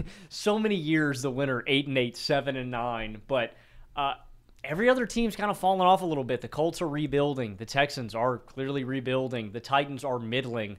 so 0.29 0.59
many 0.59 0.75
years 0.75 1.21
the 1.21 1.31
winner 1.31 1.63
8 1.65 1.87
and 1.87 1.97
8, 1.97 2.17
7 2.17 2.55
and 2.57 2.69
9, 2.69 3.21
but 3.27 3.53
uh, 3.95 4.15
every 4.63 4.89
other 4.89 5.05
team's 5.05 5.35
kind 5.35 5.49
of 5.49 5.57
fallen 5.57 5.79
off 5.81 6.01
a 6.01 6.05
little 6.05 6.23
bit. 6.23 6.41
The 6.41 6.49
Colts 6.49 6.81
are 6.81 6.89
rebuilding, 6.89 7.55
the 7.55 7.65
Texans 7.65 8.13
are 8.13 8.39
clearly 8.39 8.83
rebuilding, 8.83 9.51
the 9.51 9.61
Titans 9.61 10.03
are 10.03 10.19
middling. 10.19 10.77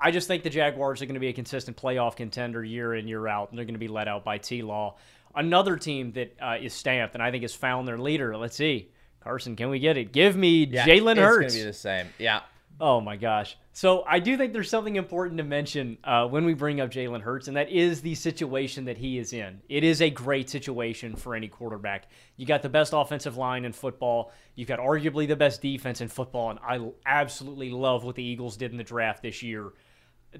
I 0.00 0.10
just 0.10 0.28
think 0.28 0.42
the 0.42 0.50
Jaguars 0.50 1.00
are 1.02 1.06
going 1.06 1.14
to 1.14 1.20
be 1.20 1.28
a 1.28 1.32
consistent 1.32 1.76
playoff 1.76 2.16
contender 2.16 2.62
year 2.62 2.94
in, 2.94 3.08
year 3.08 3.26
out, 3.26 3.50
and 3.50 3.58
they're 3.58 3.64
going 3.64 3.74
to 3.74 3.80
be 3.80 3.88
let 3.88 4.08
out 4.08 4.24
by 4.24 4.38
T 4.38 4.62
Law. 4.62 4.96
Another 5.34 5.76
team 5.76 6.12
that 6.12 6.34
uh, 6.40 6.56
is 6.60 6.72
stamped 6.72 7.14
and 7.14 7.22
I 7.22 7.30
think 7.30 7.42
has 7.42 7.54
found 7.54 7.86
their 7.86 7.98
leader. 7.98 8.36
Let's 8.36 8.56
see. 8.56 8.90
Carson, 9.20 9.56
can 9.56 9.70
we 9.70 9.78
get 9.78 9.96
it? 9.96 10.12
Give 10.12 10.36
me 10.36 10.64
yeah, 10.64 10.86
Jalen 10.86 11.16
Hurts. 11.16 11.46
It's 11.46 11.54
going 11.54 11.58
to 11.58 11.58
be 11.58 11.62
the 11.64 11.72
same. 11.72 12.06
Yeah. 12.18 12.40
Oh 12.78 13.00
my 13.00 13.16
gosh. 13.16 13.56
So 13.72 14.04
I 14.06 14.20
do 14.20 14.36
think 14.36 14.52
there's 14.52 14.70
something 14.70 14.96
important 14.96 15.38
to 15.38 15.44
mention 15.44 15.98
uh, 16.04 16.26
when 16.26 16.44
we 16.44 16.54
bring 16.54 16.80
up 16.80 16.90
Jalen 16.90 17.22
Hurts, 17.22 17.48
and 17.48 17.56
that 17.56 17.70
is 17.70 18.02
the 18.02 18.14
situation 18.14 18.84
that 18.86 18.98
he 18.98 19.18
is 19.18 19.32
in. 19.32 19.60
It 19.68 19.82
is 19.82 20.00
a 20.00 20.10
great 20.10 20.48
situation 20.48 21.16
for 21.16 21.34
any 21.34 21.48
quarterback. 21.48 22.08
You 22.36 22.46
got 22.46 22.62
the 22.62 22.68
best 22.68 22.92
offensive 22.94 23.36
line 23.36 23.64
in 23.64 23.72
football. 23.72 24.32
You've 24.54 24.68
got 24.68 24.78
arguably 24.78 25.26
the 25.26 25.36
best 25.36 25.60
defense 25.60 26.00
in 26.00 26.08
football, 26.08 26.50
and 26.50 26.58
I 26.60 26.80
absolutely 27.04 27.70
love 27.70 28.04
what 28.04 28.14
the 28.14 28.22
Eagles 28.22 28.56
did 28.56 28.72
in 28.72 28.78
the 28.78 28.84
draft 28.84 29.22
this 29.22 29.42
year 29.42 29.72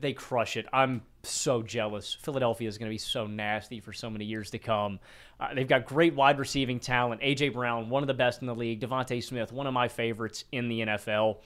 they 0.01 0.13
crush 0.13 0.57
it. 0.57 0.67
I'm 0.73 1.03
so 1.23 1.63
jealous. 1.63 2.15
Philadelphia 2.15 2.69
is 2.69 2.79
going 2.79 2.89
to 2.89 2.95
be 2.95 2.99
so 2.99 3.27
nasty 3.27 3.81
for 3.81 3.93
so 3.93 4.09
many 4.11 4.25
years 4.25 4.51
to 4.51 4.59
come. 4.59 4.99
Uh, 5.39 5.55
they've 5.55 5.69
got 5.69 5.85
great 5.85 6.15
wide 6.15 6.39
receiving 6.39 6.81
talent. 6.81 7.21
AJ 7.21 7.53
Brown, 7.53 7.89
one 7.89 8.03
of 8.03 8.07
the 8.07 8.15
best 8.15 8.41
in 8.41 8.47
the 8.47 8.55
league. 8.55 8.81
DeVonta 8.81 9.23
Smith, 9.23 9.53
one 9.53 9.67
of 9.67 9.75
my 9.75 9.89
favorites 9.89 10.45
in 10.53 10.69
the 10.69 10.81
NFL. 10.81 11.39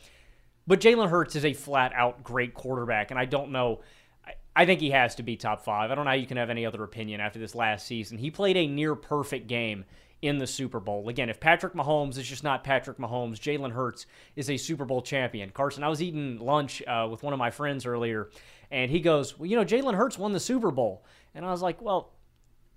But 0.66 0.80
Jalen 0.80 1.08
Hurts 1.08 1.36
is 1.36 1.44
a 1.44 1.52
flat 1.52 1.92
out 1.94 2.22
great 2.22 2.54
quarterback, 2.54 3.10
and 3.10 3.18
I 3.18 3.24
don't 3.24 3.50
know. 3.50 3.80
I, 4.24 4.32
I 4.54 4.66
think 4.66 4.80
he 4.80 4.90
has 4.90 5.14
to 5.16 5.22
be 5.22 5.36
top 5.36 5.64
five. 5.64 5.90
I 5.90 5.94
don't 5.94 6.04
know 6.04 6.10
how 6.10 6.16
you 6.16 6.26
can 6.26 6.36
have 6.36 6.50
any 6.50 6.66
other 6.66 6.84
opinion 6.84 7.20
after 7.20 7.38
this 7.38 7.54
last 7.54 7.86
season. 7.86 8.18
He 8.18 8.30
played 8.30 8.56
a 8.56 8.66
near 8.66 8.94
perfect 8.94 9.46
game 9.46 9.84
in 10.22 10.38
the 10.38 10.46
Super 10.46 10.80
Bowl. 10.80 11.09
Again, 11.09 11.30
if 11.30 11.40
Patrick 11.40 11.74
Mahomes 11.74 12.18
is 12.18 12.28
just 12.28 12.44
not 12.44 12.62
Patrick 12.62 12.98
Mahomes, 12.98 13.37
Jalen 13.37 13.72
Hurts 13.72 14.06
is 14.37 14.50
a 14.50 14.56
Super 14.56 14.85
Bowl 14.85 15.02
champion. 15.02 15.50
Carson, 15.50 15.83
I 15.83 15.88
was 15.88 16.02
eating 16.02 16.38
lunch 16.38 16.83
uh, 16.87 17.09
with 17.11 17.22
one 17.22 17.33
of 17.33 17.38
my 17.38 17.50
friends 17.50 17.87
earlier, 17.87 18.30
and 18.70 18.90
he 18.90 19.00
goes, 19.00 19.38
Well, 19.38 19.46
you 19.46 19.56
know, 19.56 19.64
Jalen 19.64 19.94
Hurts 19.94 20.18
won 20.18 20.33
the 20.33 20.40
Super 20.40 20.70
Bowl. 20.70 21.04
And 21.35 21.44
I 21.44 21.50
was 21.50 21.62
like, 21.62 21.80
Well, 21.80 22.12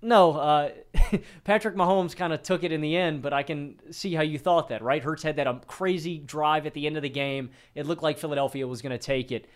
no, 0.04 0.32
uh, 0.32 0.70
Patrick 1.44 1.74
Mahomes 1.74 2.14
kind 2.14 2.32
of 2.32 2.42
took 2.42 2.62
it 2.62 2.72
in 2.72 2.80
the 2.80 2.96
end, 2.96 3.22
but 3.22 3.32
I 3.32 3.42
can 3.42 3.76
see 3.90 4.14
how 4.14 4.22
you 4.22 4.38
thought 4.38 4.68
that, 4.68 4.82
right? 4.82 5.02
Hurts 5.02 5.22
had 5.22 5.36
that 5.36 5.46
um, 5.46 5.60
crazy 5.66 6.18
drive 6.18 6.66
at 6.66 6.74
the 6.74 6.86
end 6.86 6.96
of 6.96 7.02
the 7.02 7.08
game. 7.08 7.50
It 7.74 7.86
looked 7.86 8.02
like 8.02 8.18
Philadelphia 8.18 8.66
was 8.66 8.82
going 8.82 8.92
to 8.92 8.98
take 8.98 9.32
it. 9.32 9.48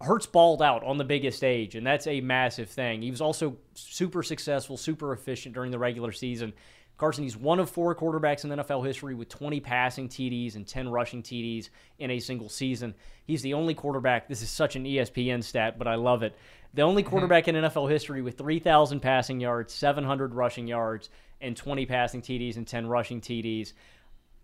Hurts 0.00 0.26
balled 0.26 0.62
out 0.62 0.84
on 0.84 0.96
the 0.96 1.04
biggest 1.04 1.38
stage, 1.38 1.74
and 1.74 1.84
that's 1.84 2.06
a 2.06 2.20
massive 2.20 2.70
thing. 2.70 3.02
He 3.02 3.10
was 3.10 3.20
also 3.20 3.56
super 3.74 4.22
successful, 4.22 4.76
super 4.76 5.12
efficient 5.12 5.56
during 5.56 5.72
the 5.72 5.78
regular 5.78 6.12
season. 6.12 6.52
Carson, 6.98 7.22
he's 7.22 7.36
one 7.36 7.60
of 7.60 7.70
four 7.70 7.94
quarterbacks 7.94 8.44
in 8.44 8.50
NFL 8.50 8.84
history 8.84 9.14
with 9.14 9.28
20 9.28 9.60
passing 9.60 10.08
TDs 10.08 10.56
and 10.56 10.66
10 10.66 10.88
rushing 10.88 11.22
TDs 11.22 11.70
in 12.00 12.10
a 12.10 12.18
single 12.18 12.48
season. 12.48 12.92
He's 13.24 13.40
the 13.42 13.54
only 13.54 13.74
quarterback. 13.74 14.28
This 14.28 14.42
is 14.42 14.50
such 14.50 14.74
an 14.74 14.84
ESPN 14.84 15.44
stat, 15.44 15.78
but 15.78 15.86
I 15.86 15.94
love 15.94 16.24
it. 16.24 16.36
The 16.74 16.82
only 16.82 17.02
mm-hmm. 17.02 17.10
quarterback 17.10 17.46
in 17.46 17.54
NFL 17.54 17.88
history 17.88 18.20
with 18.20 18.36
3,000 18.36 18.98
passing 18.98 19.40
yards, 19.40 19.72
700 19.72 20.34
rushing 20.34 20.66
yards, 20.66 21.08
and 21.40 21.56
20 21.56 21.86
passing 21.86 22.20
TDs 22.20 22.56
and 22.56 22.66
10 22.66 22.88
rushing 22.88 23.20
TDs. 23.20 23.74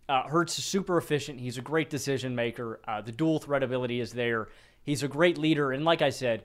Uh, 0.09 0.23
Hurts 0.29 0.57
is 0.57 0.65
super 0.65 0.97
efficient. 0.97 1.41
He's 1.41 1.59
a 1.59 1.63
great 1.63 1.91
decision 1.91 2.37
maker. 2.37 2.79
Uh, 2.87 3.01
the 3.01 3.11
dual 3.11 3.41
threat 3.41 3.65
ability 3.65 4.01
is 4.01 4.13
there. 4.13 4.49
He's 4.85 5.03
a 5.03 5.09
great 5.09 5.39
leader. 5.39 5.73
And 5.73 5.85
like 5.85 6.03
I 6.03 6.11
said, 6.11 6.45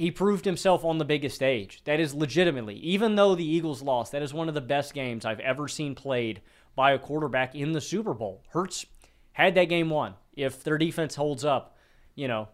he 0.00 0.10
proved 0.10 0.46
himself 0.46 0.82
on 0.82 0.96
the 0.96 1.04
biggest 1.04 1.36
stage. 1.36 1.82
That 1.84 2.00
is 2.00 2.14
legitimately, 2.14 2.76
even 2.76 3.16
though 3.16 3.34
the 3.34 3.44
Eagles 3.44 3.82
lost, 3.82 4.12
that 4.12 4.22
is 4.22 4.32
one 4.32 4.48
of 4.48 4.54
the 4.54 4.62
best 4.62 4.94
games 4.94 5.26
I've 5.26 5.40
ever 5.40 5.68
seen 5.68 5.94
played 5.94 6.40
by 6.74 6.92
a 6.92 6.98
quarterback 6.98 7.54
in 7.54 7.72
the 7.72 7.82
Super 7.82 8.14
Bowl. 8.14 8.42
Hurts 8.48 8.86
had 9.32 9.54
that 9.56 9.66
game 9.66 9.90
won. 9.90 10.14
If 10.34 10.64
their 10.64 10.78
defense 10.78 11.16
holds 11.16 11.44
up, 11.44 11.76
you 12.14 12.28
know, 12.28 12.48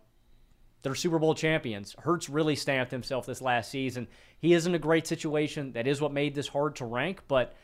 they're 0.82 0.96
Super 0.96 1.20
Bowl 1.20 1.36
champions. 1.36 1.94
Hurts 2.00 2.28
really 2.28 2.56
stamped 2.56 2.90
himself 2.90 3.26
this 3.26 3.40
last 3.40 3.70
season. 3.70 4.08
He 4.40 4.52
is 4.52 4.66
in 4.66 4.74
a 4.74 4.80
great 4.80 5.06
situation. 5.06 5.70
That 5.74 5.86
is 5.86 6.00
what 6.00 6.12
made 6.12 6.34
this 6.34 6.48
hard 6.48 6.74
to 6.76 6.84
rank, 6.84 7.20
but 7.28 7.54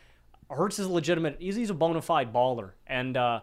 Hurts 0.49 0.79
is 0.79 0.87
legitimate. 0.87 1.39
He's, 1.41 1.57
he's 1.57 1.71
a 1.71 1.75
bona 1.75 2.03
fide 2.03 2.33
baller, 2.33 2.71
and 2.87 3.17
uh, 3.17 3.41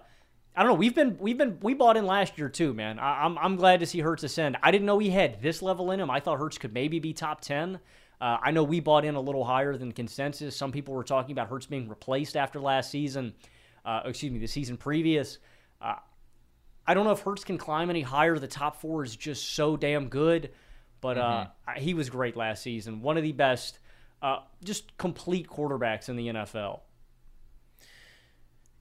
I 0.60 0.64
don't 0.64 0.72
know. 0.74 0.78
We've 0.78 0.94
been 0.94 1.18
we've 1.22 1.38
been 1.38 1.58
we 1.62 1.74
bought 1.74 1.96
in 1.96 2.06
last 2.06 2.38
year 2.38 2.50
too, 2.50 2.74
man. 2.74 3.00
I, 3.00 3.26
am 3.26 3.38
I'm, 3.38 3.46
I'm 3.46 3.56
glad 3.56 3.80
to 3.80 3.86
see 3.86 4.00
Hurts 4.00 4.24
ascend. 4.24 4.58
I 4.62 4.72
didn't 4.72 4.88
know 4.88 5.00
he 5.00 5.10
had 5.10 5.42
this 5.42 5.62
level 5.62 5.92
in 5.92 6.02
him. 6.02 6.12
I 6.12 6.20
thought 6.20 6.38
Hurts 6.38 6.58
could 6.58 6.74
maybe 6.74 7.00
be 7.00 7.14
top 7.14 7.40
ten. 7.40 7.80
Uh, 8.20 8.40
I 8.44 8.52
know 8.52 8.66
we 8.66 8.82
bought 8.82 9.06
in 9.06 9.16
a 9.16 9.22
little 9.22 9.46
higher 9.46 9.78
than 9.78 9.94
consensus. 9.94 10.58
Some 10.58 10.74
people 10.74 10.94
were 10.94 11.06
talking 11.06 11.32
about 11.32 11.48
Hurts 11.48 11.66
being 11.66 11.88
replaced 11.88 12.36
after 12.36 12.60
last 12.60 12.92
season. 12.92 13.36
Uh, 13.86 14.02
excuse 14.04 14.34
me, 14.34 14.40
the 14.40 14.48
season 14.48 14.76
previous. 14.76 15.38
Uh, 15.82 15.96
I 16.86 16.94
don't 16.94 17.06
know 17.06 17.14
if 17.14 17.22
Hurts 17.22 17.46
can 17.46 17.58
climb 17.58 17.90
any 17.90 18.02
higher. 18.02 18.38
The 18.38 18.48
top 18.48 18.82
four 18.82 19.06
is 19.06 19.16
just 19.16 19.54
so 19.54 19.78
damn 19.78 20.10
good. 20.10 20.52
But 21.00 21.18
uh, 21.18 21.48
mm-hmm. 21.70 21.82
he 21.82 21.94
was 21.94 22.10
great 22.10 22.36
last 22.36 22.64
season. 22.64 23.02
One 23.02 23.16
of 23.16 23.24
the 23.24 23.32
best, 23.32 23.80
uh, 24.22 24.40
just 24.62 24.98
complete 24.98 25.48
quarterbacks 25.48 26.10
in 26.10 26.18
the 26.18 26.28
NFL. 26.28 26.82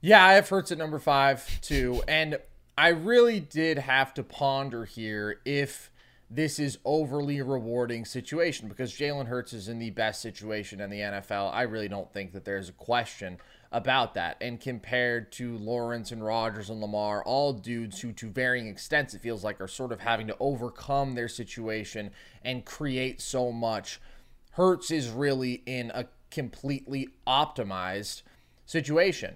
Yeah, 0.01 0.25
I 0.25 0.33
have 0.33 0.47
Hurts 0.47 0.71
at 0.71 0.77
number 0.77 0.97
five 0.97 1.59
too, 1.59 2.01
and 2.07 2.39
I 2.77 2.89
really 2.89 3.41
did 3.41 3.77
have 3.79 4.13
to 4.13 4.23
ponder 4.23 4.85
here 4.85 5.41
if 5.43 5.91
this 6.29 6.57
is 6.57 6.77
overly 6.85 7.41
rewarding 7.41 8.05
situation 8.05 8.69
because 8.69 8.93
Jalen 8.93 9.27
Hurts 9.27 9.51
is 9.51 9.67
in 9.67 9.77
the 9.77 9.89
best 9.89 10.21
situation 10.21 10.79
in 10.79 10.89
the 10.89 10.99
NFL. 10.99 11.53
I 11.53 11.63
really 11.63 11.89
don't 11.89 12.13
think 12.13 12.31
that 12.31 12.45
there's 12.45 12.69
a 12.69 12.73
question 12.73 13.39
about 13.73 14.13
that. 14.13 14.37
And 14.39 14.61
compared 14.61 15.33
to 15.33 15.57
Lawrence 15.57 16.13
and 16.13 16.23
Rodgers 16.23 16.69
and 16.69 16.79
Lamar, 16.79 17.21
all 17.23 17.51
dudes 17.51 17.99
who, 17.99 18.13
to 18.13 18.29
varying 18.29 18.69
extents, 18.69 19.13
it 19.13 19.21
feels 19.21 19.43
like 19.43 19.59
are 19.59 19.67
sort 19.67 19.91
of 19.91 19.99
having 19.99 20.27
to 20.27 20.37
overcome 20.39 21.15
their 21.15 21.27
situation 21.27 22.11
and 22.45 22.63
create 22.63 23.19
so 23.19 23.51
much. 23.51 23.99
Hurts 24.51 24.91
is 24.91 25.09
really 25.09 25.61
in 25.65 25.91
a 25.93 26.05
completely 26.31 27.09
optimized 27.27 28.21
situation. 28.65 29.35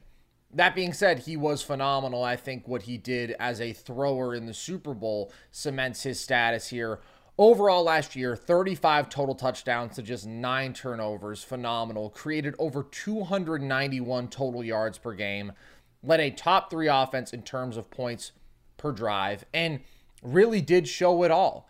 That 0.54 0.76
being 0.76 0.94
said, 0.94 1.20
he 1.20 1.36
was 1.36 1.64
phenomenal. 1.64 2.24
I 2.24 2.36
think 2.36 2.68
what 2.68 2.84
he 2.84 2.98
did 2.98 3.36
as 3.40 3.60
a 3.60 3.74
thrower 3.74 4.36
in 4.36 4.46
the 4.46 4.54
Super 4.54 4.94
Bowl 4.94 5.32
cements 5.52 6.04
his 6.04 6.20
status 6.20 6.68
here. 6.68 7.00
Overall, 7.38 7.84
last 7.84 8.16
year, 8.16 8.36
35 8.36 9.10
total 9.10 9.34
touchdowns 9.34 9.96
to 9.96 10.04
just 10.04 10.28
nine 10.28 10.74
turnovers. 10.74 11.44
Phenomenal. 11.44 12.12
Created 12.12 12.54
over 12.60 12.84
291 12.84 14.28
total 14.28 14.64
yards 14.64 15.00
per 15.00 15.14
game. 15.14 15.54
Led 16.04 16.20
a 16.20 16.30
top 16.30 16.70
three 16.70 16.88
offense 16.88 17.34
in 17.34 17.42
terms 17.42 17.76
of 17.76 17.90
points 17.90 18.34
per 18.78 18.92
drive. 18.92 19.46
And 19.52 19.80
really 20.22 20.62
did 20.62 20.88
show 20.88 21.24
it 21.24 21.32
all. 21.32 21.68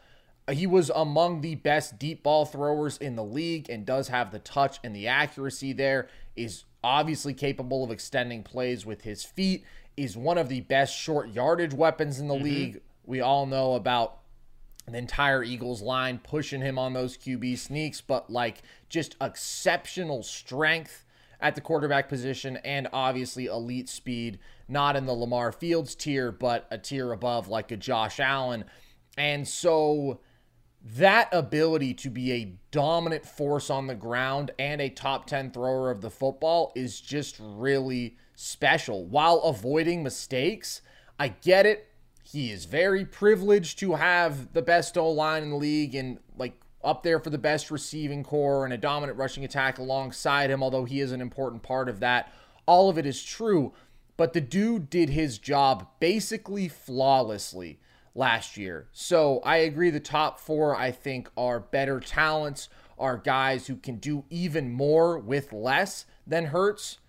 He 0.51 0.67
was 0.67 0.91
among 0.93 1.39
the 1.39 1.55
best 1.55 1.97
deep 1.97 2.23
ball 2.23 2.45
throwers 2.45 2.97
in 2.97 3.15
the 3.15 3.23
league 3.23 3.69
and 3.69 3.85
does 3.85 4.09
have 4.09 4.31
the 4.31 4.39
touch 4.39 4.79
and 4.83 4.93
the 4.93 5.07
accuracy 5.07 5.71
there. 5.71 6.09
Is 6.35 6.65
obviously 6.83 7.33
capable 7.33 7.83
of 7.83 7.91
extending 7.91 8.43
plays 8.43 8.85
with 8.85 9.01
his 9.01 9.23
feet, 9.23 9.63
is 9.95 10.17
one 10.17 10.37
of 10.37 10.49
the 10.49 10.61
best 10.61 10.95
short 10.97 11.29
yardage 11.29 11.73
weapons 11.73 12.19
in 12.19 12.27
the 12.27 12.33
mm-hmm. 12.33 12.43
league. 12.43 12.81
We 13.05 13.21
all 13.21 13.45
know 13.45 13.73
about 13.73 14.19
the 14.87 14.97
entire 14.97 15.43
Eagles 15.43 15.81
line 15.81 16.19
pushing 16.19 16.61
him 16.61 16.77
on 16.77 16.93
those 16.93 17.17
QB 17.17 17.57
sneaks, 17.57 18.01
but 18.01 18.29
like 18.29 18.61
just 18.89 19.15
exceptional 19.21 20.23
strength 20.23 21.05
at 21.39 21.55
the 21.55 21.61
quarterback 21.61 22.09
position 22.09 22.57
and 22.63 22.87
obviously 22.93 23.45
elite 23.45 23.89
speed, 23.89 24.39
not 24.67 24.95
in 24.95 25.05
the 25.05 25.13
Lamar 25.13 25.51
Fields 25.51 25.95
tier, 25.95 26.31
but 26.31 26.67
a 26.71 26.77
tier 26.77 27.11
above 27.11 27.47
like 27.47 27.71
a 27.71 27.77
Josh 27.77 28.19
Allen. 28.19 28.65
And 29.17 29.47
so 29.47 30.19
that 30.83 31.29
ability 31.31 31.93
to 31.93 32.09
be 32.09 32.33
a 32.33 32.53
dominant 32.71 33.25
force 33.25 33.69
on 33.69 33.87
the 33.87 33.95
ground 33.95 34.51
and 34.59 34.81
a 34.81 34.89
top 34.89 35.25
10 35.25 35.51
thrower 35.51 35.89
of 35.89 36.01
the 36.01 36.09
football 36.09 36.73
is 36.75 36.99
just 36.99 37.37
really 37.39 38.17
special 38.35 39.05
while 39.05 39.37
avoiding 39.39 40.03
mistakes. 40.03 40.81
I 41.17 41.29
get 41.29 41.65
it. 41.65 41.87
He 42.23 42.51
is 42.51 42.65
very 42.65 43.05
privileged 43.05 43.79
to 43.79 43.93
have 43.93 44.53
the 44.53 44.61
best 44.61 44.97
O 44.97 45.09
line 45.09 45.43
in 45.43 45.51
the 45.51 45.55
league 45.55 45.95
and 45.95 46.19
like 46.37 46.59
up 46.83 47.03
there 47.03 47.19
for 47.19 47.29
the 47.29 47.37
best 47.37 47.71
receiving 47.71 48.23
core 48.23 48.65
and 48.65 48.73
a 48.73 48.77
dominant 48.77 49.17
rushing 49.17 49.45
attack 49.45 49.77
alongside 49.77 50.49
him, 50.49 50.61
although 50.61 50.83
he 50.83 50.99
is 50.99 51.13
an 51.13 51.21
important 51.21 51.63
part 51.63 51.87
of 51.87 52.01
that. 52.01 52.33
All 52.65 52.89
of 52.89 52.97
it 52.97 53.05
is 53.05 53.23
true, 53.23 53.73
but 54.17 54.33
the 54.33 54.41
dude 54.41 54.89
did 54.89 55.09
his 55.09 55.37
job 55.37 55.87
basically 56.01 56.67
flawlessly 56.67 57.79
last 58.15 58.57
year. 58.57 58.87
So 58.91 59.39
I 59.43 59.57
agree 59.57 59.89
the 59.89 59.99
top 59.99 60.39
four, 60.39 60.75
I 60.75 60.91
think, 60.91 61.29
are 61.35 61.59
better 61.59 61.99
talents, 61.99 62.69
are 62.97 63.17
guys 63.17 63.67
who 63.67 63.75
can 63.75 63.97
do 63.97 64.25
even 64.29 64.71
more 64.71 65.17
with 65.17 65.51
less 65.51 66.05
than 66.25 66.45
Hurts. 66.45 66.99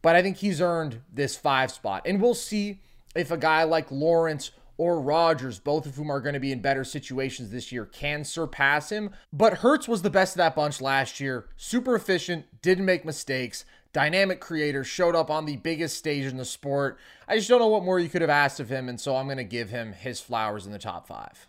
But 0.00 0.16
I 0.16 0.22
think 0.22 0.38
he's 0.38 0.60
earned 0.60 1.00
this 1.12 1.36
five 1.36 1.70
spot. 1.70 2.02
And 2.06 2.20
we'll 2.20 2.34
see 2.34 2.80
if 3.14 3.30
a 3.30 3.36
guy 3.36 3.64
like 3.64 3.90
Lawrence 3.90 4.52
or 4.78 5.00
Rodgers, 5.00 5.58
both 5.58 5.86
of 5.86 5.96
whom 5.96 6.08
are 6.08 6.20
going 6.20 6.34
to 6.34 6.40
be 6.40 6.52
in 6.52 6.60
better 6.60 6.84
situations 6.84 7.50
this 7.50 7.72
year, 7.72 7.84
can 7.84 8.24
surpass 8.24 8.90
him. 8.90 9.10
But 9.32 9.54
Hurts 9.54 9.88
was 9.88 10.02
the 10.02 10.10
best 10.10 10.34
of 10.34 10.38
that 10.38 10.54
bunch 10.54 10.80
last 10.80 11.18
year. 11.18 11.46
Super 11.56 11.96
efficient, 11.96 12.46
didn't 12.62 12.84
make 12.84 13.04
mistakes 13.04 13.64
dynamic 13.92 14.40
creator, 14.40 14.84
showed 14.84 15.14
up 15.14 15.30
on 15.30 15.46
the 15.46 15.56
biggest 15.56 15.96
stage 15.96 16.24
in 16.24 16.36
the 16.36 16.44
sport. 16.44 16.98
I 17.26 17.36
just 17.36 17.48
don't 17.48 17.58
know 17.58 17.68
what 17.68 17.84
more 17.84 17.98
you 17.98 18.08
could 18.08 18.20
have 18.20 18.30
asked 18.30 18.60
of 18.60 18.68
him, 18.68 18.88
and 18.88 19.00
so 19.00 19.16
I'm 19.16 19.26
going 19.26 19.38
to 19.38 19.44
give 19.44 19.70
him 19.70 19.92
his 19.92 20.20
flowers 20.20 20.66
in 20.66 20.72
the 20.72 20.78
top 20.78 21.06
five. 21.06 21.46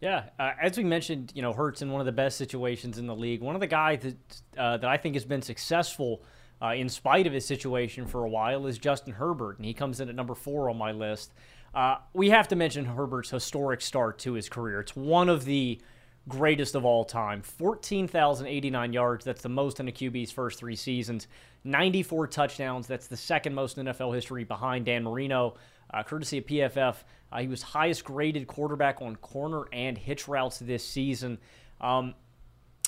Yeah, 0.00 0.24
uh, 0.38 0.52
as 0.60 0.76
we 0.76 0.84
mentioned, 0.84 1.32
you 1.34 1.42
know, 1.42 1.52
Hurts 1.52 1.80
in 1.80 1.90
one 1.90 2.00
of 2.00 2.06
the 2.06 2.12
best 2.12 2.36
situations 2.36 2.98
in 2.98 3.06
the 3.06 3.16
league. 3.16 3.40
One 3.40 3.54
of 3.54 3.60
the 3.60 3.66
guys 3.66 4.00
that 4.02 4.60
uh, 4.60 4.76
that 4.76 4.88
I 4.88 4.98
think 4.98 5.14
has 5.14 5.24
been 5.24 5.42
successful 5.42 6.22
uh, 6.60 6.74
in 6.76 6.88
spite 6.88 7.26
of 7.26 7.32
his 7.32 7.46
situation 7.46 8.06
for 8.06 8.24
a 8.24 8.28
while 8.28 8.66
is 8.66 8.78
Justin 8.78 9.14
Herbert, 9.14 9.56
and 9.56 9.64
he 9.64 9.72
comes 9.72 10.00
in 10.00 10.08
at 10.08 10.14
number 10.14 10.34
four 10.34 10.68
on 10.68 10.76
my 10.76 10.92
list. 10.92 11.32
Uh, 11.74 11.96
we 12.12 12.30
have 12.30 12.48
to 12.48 12.56
mention 12.56 12.84
Herbert's 12.84 13.30
historic 13.30 13.80
start 13.80 14.18
to 14.20 14.34
his 14.34 14.48
career. 14.48 14.80
It's 14.80 14.96
one 14.96 15.28
of 15.28 15.44
the 15.44 15.80
greatest 16.28 16.74
of 16.74 16.84
all 16.84 17.04
time. 17.04 17.42
14,089 17.42 18.92
yards. 18.92 19.24
That's 19.24 19.42
the 19.42 19.48
most 19.48 19.80
in 19.80 19.88
a 19.88 19.92
QB's 19.92 20.32
first 20.32 20.58
three 20.58 20.76
seasons. 20.76 21.28
94 21.64 22.28
touchdowns. 22.28 22.86
That's 22.86 23.06
the 23.06 23.16
second 23.16 23.54
most 23.54 23.78
in 23.78 23.86
NFL 23.86 24.14
history 24.14 24.44
behind 24.44 24.86
Dan 24.86 25.04
Marino, 25.04 25.54
uh, 25.92 26.02
courtesy 26.02 26.38
of 26.38 26.46
PFF. 26.46 26.96
Uh, 27.32 27.38
he 27.38 27.48
was 27.48 27.62
highest 27.62 28.04
graded 28.04 28.46
quarterback 28.46 29.02
on 29.02 29.16
corner 29.16 29.64
and 29.72 29.98
hitch 29.98 30.28
routes 30.28 30.58
this 30.58 30.84
season. 30.84 31.38
Um, 31.80 32.14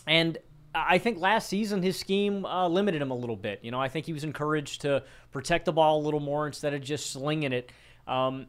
and 0.07 0.39
I 0.75 0.99
think 0.99 1.19
last 1.19 1.49
season 1.49 1.83
his 1.83 1.99
scheme 1.99 2.45
uh, 2.45 2.69
limited 2.69 3.03
him 3.03 3.11
a 3.11 3.17
little 3.17 3.37
bit. 3.37 3.61
You 3.63 3.71
know, 3.71 3.81
I 3.81 3.89
think 3.89 4.07
he 4.07 4.13
was 4.13 4.25
encouraged 4.25 4.83
to 4.83 5.03
protect 5.33 5.65
the 5.65 5.73
ball 5.73 6.01
a 6.01 6.05
little 6.05 6.21
more 6.21 6.47
instead 6.47 6.75
of 6.75 6.83
just 6.83 7.11
slinging 7.11 7.53
it. 7.53 7.71
Um, 8.07 8.47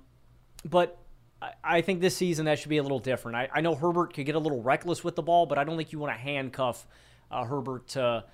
but 0.64 0.99
I 1.64 1.82
think 1.82 2.02
this 2.02 2.18
season 2.18 2.46
that 2.46 2.60
should 2.60 2.70
be 2.70 2.78
a 2.78 2.84
little 2.84 3.00
different. 3.00 3.38
I, 3.38 3.50
I, 3.54 3.62
know 3.62 3.74
Herbert 3.74 4.14
could 4.14 4.26
get 4.26 4.36
a 4.36 4.40
little 4.40 4.62
reckless 4.62 5.06
with 5.06 5.16
the 5.16 5.22
ball, 5.22 5.46
but 5.46 5.58
I 5.58 5.64
don't 5.64 5.78
think 5.78 5.94
you 5.94 6.00
want 6.00 6.14
to 6.14 6.20
handcuff 6.20 6.86
uh, 7.32 7.46
Herbert 7.46 7.88
to. 7.90 8.26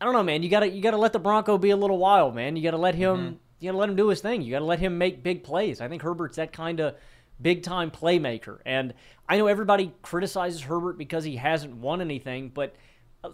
I 0.00 0.04
don't 0.04 0.14
know, 0.14 0.22
man. 0.22 0.42
You 0.42 0.48
gotta 0.48 0.68
you 0.68 0.82
gotta 0.82 0.96
let 0.96 1.12
the 1.12 1.18
Bronco 1.18 1.58
be 1.58 1.70
a 1.70 1.76
little 1.76 1.98
wild, 1.98 2.34
man. 2.34 2.56
You 2.56 2.62
gotta 2.62 2.78
let 2.78 2.94
him 2.94 3.16
mm-hmm. 3.16 3.34
you 3.60 3.68
gotta 3.68 3.78
let 3.78 3.90
him 3.90 3.96
do 3.96 4.08
his 4.08 4.20
thing. 4.20 4.42
You 4.42 4.50
gotta 4.50 4.64
let 4.64 4.80
him 4.80 4.98
make 4.98 5.22
big 5.22 5.44
plays. 5.44 5.80
I 5.80 5.88
think 5.88 6.02
Herbert's 6.02 6.36
that 6.36 6.52
kind 6.52 6.80
of 6.80 6.96
big 7.40 7.62
time 7.62 7.90
playmaker. 7.90 8.58
And 8.64 8.94
I 9.28 9.36
know 9.36 9.46
everybody 9.46 9.92
criticizes 10.02 10.62
Herbert 10.62 10.98
because 10.98 11.24
he 11.24 11.36
hasn't 11.36 11.76
won 11.76 12.00
anything, 12.00 12.48
but 12.48 12.74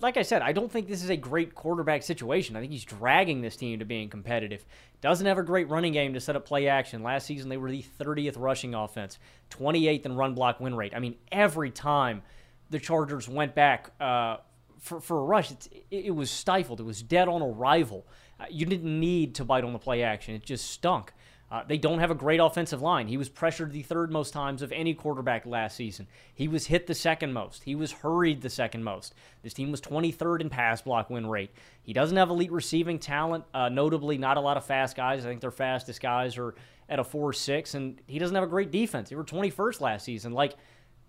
like 0.00 0.16
I 0.16 0.22
said, 0.22 0.42
I 0.42 0.52
don't 0.52 0.70
think 0.70 0.88
this 0.88 1.04
is 1.04 1.10
a 1.10 1.16
great 1.16 1.54
quarterback 1.54 2.02
situation. 2.02 2.56
I 2.56 2.60
think 2.60 2.72
he's 2.72 2.84
dragging 2.84 3.40
this 3.40 3.56
team 3.56 3.78
to 3.78 3.84
being 3.84 4.08
competitive. 4.08 4.64
Doesn't 5.00 5.26
have 5.26 5.38
a 5.38 5.42
great 5.42 5.68
running 5.68 5.92
game 5.92 6.14
to 6.14 6.20
set 6.20 6.34
up 6.34 6.44
play 6.44 6.66
action. 6.66 7.02
Last 7.02 7.26
season, 7.26 7.48
they 7.48 7.56
were 7.56 7.70
the 7.70 7.84
30th 8.00 8.34
rushing 8.36 8.74
offense, 8.74 9.18
28th 9.50 10.06
in 10.06 10.16
run 10.16 10.34
block 10.34 10.58
win 10.58 10.74
rate. 10.74 10.92
I 10.94 10.98
mean, 10.98 11.16
every 11.30 11.70
time 11.70 12.22
the 12.70 12.80
Chargers 12.80 13.28
went 13.28 13.54
back 13.54 13.92
uh, 14.00 14.38
for, 14.80 15.00
for 15.00 15.20
a 15.20 15.24
rush, 15.24 15.52
it, 15.90 16.14
was 16.14 16.30
stifled. 16.30 16.80
It 16.80 16.84
was 16.84 17.02
dead 17.02 17.28
on 17.28 17.40
arrival. 17.40 18.06
Uh, 18.40 18.46
you 18.50 18.66
didn't 18.66 18.98
need 18.98 19.36
to 19.36 19.44
bite 19.44 19.62
on 19.62 19.72
the 19.72 19.78
play 19.78 20.02
action, 20.02 20.34
it 20.34 20.42
just 20.42 20.68
stunk. 20.70 21.12
Uh, 21.48 21.62
they 21.66 21.78
don't 21.78 22.00
have 22.00 22.10
a 22.10 22.14
great 22.14 22.40
offensive 22.40 22.82
line. 22.82 23.06
He 23.06 23.16
was 23.16 23.28
pressured 23.28 23.72
the 23.72 23.82
third 23.82 24.10
most 24.10 24.32
times 24.32 24.62
of 24.62 24.72
any 24.72 24.94
quarterback 24.94 25.46
last 25.46 25.76
season. 25.76 26.08
He 26.34 26.48
was 26.48 26.66
hit 26.66 26.88
the 26.88 26.94
second 26.94 27.32
most. 27.32 27.62
He 27.62 27.76
was 27.76 27.92
hurried 27.92 28.42
the 28.42 28.50
second 28.50 28.82
most. 28.82 29.14
This 29.42 29.54
team 29.54 29.70
was 29.70 29.80
23rd 29.80 30.40
in 30.40 30.50
pass 30.50 30.82
block 30.82 31.08
win 31.08 31.26
rate. 31.26 31.50
He 31.82 31.92
doesn't 31.92 32.16
have 32.16 32.30
elite 32.30 32.50
receiving 32.50 32.98
talent, 32.98 33.44
uh, 33.54 33.68
notably, 33.68 34.18
not 34.18 34.38
a 34.38 34.40
lot 34.40 34.56
of 34.56 34.64
fast 34.64 34.96
guys. 34.96 35.24
I 35.24 35.28
think 35.28 35.40
their 35.40 35.52
fastest 35.52 36.00
guys 36.00 36.36
are 36.36 36.56
at 36.88 36.98
a 36.98 37.04
4 37.04 37.32
6, 37.32 37.74
and 37.74 38.00
he 38.08 38.18
doesn't 38.18 38.34
have 38.34 38.44
a 38.44 38.48
great 38.48 38.72
defense. 38.72 39.10
They 39.10 39.16
were 39.16 39.24
21st 39.24 39.80
last 39.80 40.04
season. 40.04 40.32
Like, 40.32 40.56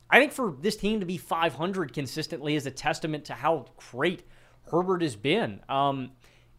I 0.09 0.19
think 0.19 0.33
for 0.33 0.55
this 0.61 0.77
team 0.77 0.99
to 0.99 1.05
be 1.05 1.17
500 1.17 1.93
consistently 1.93 2.55
is 2.55 2.67
a 2.67 2.71
testament 2.71 3.25
to 3.25 3.33
how 3.33 3.65
great 3.91 4.23
Herbert 4.71 5.01
has 5.01 5.15
been. 5.15 5.61
Um, 5.67 6.11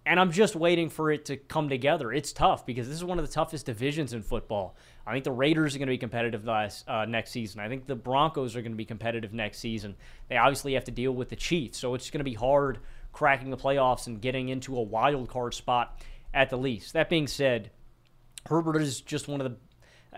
and 0.09 0.19
I'm 0.19 0.33
just 0.33 0.57
waiting 0.57 0.89
for 0.89 1.11
it 1.11 1.27
to 1.27 1.37
come 1.37 1.69
together. 1.69 2.11
It's 2.11 2.33
tough 2.33 2.65
because 2.65 2.89
this 2.89 2.97
is 2.97 3.05
one 3.05 3.19
of 3.19 3.27
the 3.27 3.33
toughest 3.33 3.67
divisions 3.67 4.15
in 4.15 4.23
football. 4.23 4.75
I 5.07 5.13
think 5.13 5.25
the 5.25 5.33
Raiders 5.33 5.75
are 5.75 5.79
going 5.79 5.89
to 5.89 5.93
be 5.93 5.99
competitive 5.99 6.47
last, 6.47 6.89
uh, 6.89 7.05
next 7.05 7.31
season. 7.31 7.61
I 7.61 7.69
think 7.69 7.87
the 7.87 7.95
Broncos 7.95 8.57
are 8.57 8.63
going 8.63 8.73
to 8.73 8.77
be 8.77 8.87
competitive 8.87 9.35
next 9.35 9.59
season. 9.59 9.97
They 10.29 10.39
obviously 10.39 10.73
have 10.75 10.85
to 10.85 10.91
deal 10.91 11.13
with 11.13 11.29
the 11.29 11.37
Chiefs, 11.37 11.77
so 11.77 11.95
it's 11.95 12.09
going 12.09 12.21
to 12.21 12.25
be 12.25 12.35
hard 12.35 12.79
cracking 13.13 13.51
the 13.51 13.59
playoffs 13.59 14.07
and 14.07 14.21
getting 14.21 14.49
into 14.49 14.79
a 14.79 14.83
wild 14.83 15.29
card 15.29 15.53
spot 15.53 16.01
at 16.33 16.49
the 16.49 16.57
least. 16.57 16.95
That 16.95 17.11
being 17.11 17.27
said, 17.27 17.71
Herbert 18.47 18.81
is 18.81 19.03
just 19.03 19.29
one 19.29 19.43
of 19.43 19.51
the, 19.51 19.59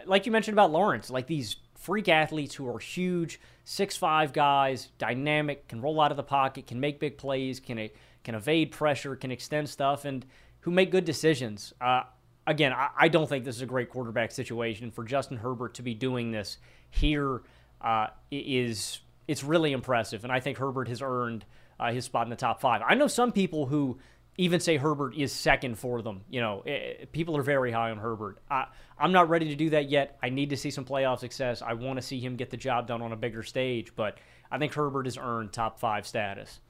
like 0.06 0.24
you 0.24 0.30
mentioned 0.30 0.54
about 0.54 0.70
Lawrence, 0.70 1.10
like 1.10 1.26
these 1.26 1.56
freak 1.76 2.08
athletes 2.08 2.54
who 2.54 2.68
are 2.68 2.78
huge, 2.78 3.40
six-five 3.64 4.32
guys, 4.32 4.88
dynamic, 4.98 5.66
can 5.66 5.80
roll 5.80 6.00
out 6.00 6.12
of 6.12 6.16
the 6.16 6.22
pocket, 6.22 6.68
can 6.68 6.78
make 6.78 7.00
big 7.00 7.18
plays, 7.18 7.58
can 7.58 7.78
can 8.24 8.34
evade 8.34 8.72
pressure, 8.72 9.16
can 9.16 9.30
extend 9.30 9.68
stuff, 9.68 10.04
and 10.04 10.26
who 10.60 10.70
make 10.70 10.90
good 10.90 11.04
decisions. 11.04 11.72
Uh, 11.80 12.02
again, 12.46 12.72
I, 12.72 12.88
I, 12.96 13.08
don't 13.08 13.28
think 13.28 13.44
this 13.44 13.56
is 13.56 13.62
a 13.62 13.66
great 13.66 13.90
quarterback 13.90 14.30
situation 14.30 14.90
for 14.90 15.04
Justin 15.04 15.38
Herbert 15.38 15.74
to 15.74 15.82
be 15.82 15.94
doing 15.94 16.30
this 16.30 16.58
here. 16.90 17.42
Uh, 17.80 18.08
is 18.30 19.00
it's 19.26 19.42
really 19.42 19.72
impressive, 19.72 20.24
and 20.24 20.32
I 20.32 20.40
think 20.40 20.58
Herbert 20.58 20.88
has 20.88 21.00
earned 21.00 21.46
uh, 21.78 21.92
his 21.92 22.04
spot 22.04 22.26
in 22.26 22.30
the 22.30 22.36
top 22.36 22.60
five. 22.60 22.82
I 22.86 22.94
know 22.94 23.06
some 23.06 23.32
people 23.32 23.66
who 23.66 23.98
even 24.36 24.60
say 24.60 24.76
Herbert 24.76 25.14
is 25.14 25.32
second 25.32 25.78
for 25.78 26.02
them. 26.02 26.22
You 26.30 26.40
know, 26.40 26.62
it, 26.64 26.98
eh, 27.00 27.04
people 27.12 27.36
are 27.36 27.42
very 27.42 27.72
high 27.72 27.90
on 27.90 27.98
Herbert. 27.98 28.38
I, 28.50 28.66
I'm 28.98 29.12
not 29.12 29.28
ready 29.28 29.48
to 29.48 29.54
do 29.54 29.70
that 29.70 29.88
yet. 29.88 30.18
I 30.22 30.28
need 30.28 30.50
to 30.50 30.56
see 30.56 30.70
some 30.70 30.84
playoff 30.84 31.18
success. 31.18 31.62
I 31.62 31.74
want 31.74 31.96
to 31.96 32.02
see 32.02 32.20
him 32.20 32.36
get 32.36 32.50
the 32.50 32.56
job 32.56 32.86
done 32.86 33.02
on 33.02 33.12
a 33.12 33.16
bigger 33.16 33.42
stage, 33.42 33.94
but 33.96 34.18
I 34.50 34.58
think 34.58 34.74
Herbert 34.74 35.06
has 35.06 35.16
earned 35.16 35.52
top 35.52 35.78
five 35.78 36.06
status. 36.06 36.60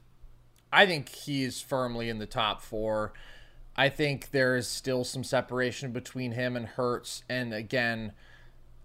I 0.71 0.85
think 0.85 1.09
he's 1.09 1.61
firmly 1.61 2.09
in 2.09 2.19
the 2.19 2.25
top 2.25 2.61
four. 2.61 3.13
I 3.75 3.89
think 3.89 4.31
there 4.31 4.55
is 4.55 4.67
still 4.67 5.03
some 5.03 5.23
separation 5.23 5.91
between 5.91 6.33
him 6.33 6.55
and 6.55 6.65
Hurts. 6.65 7.23
And 7.29 7.53
again, 7.53 8.13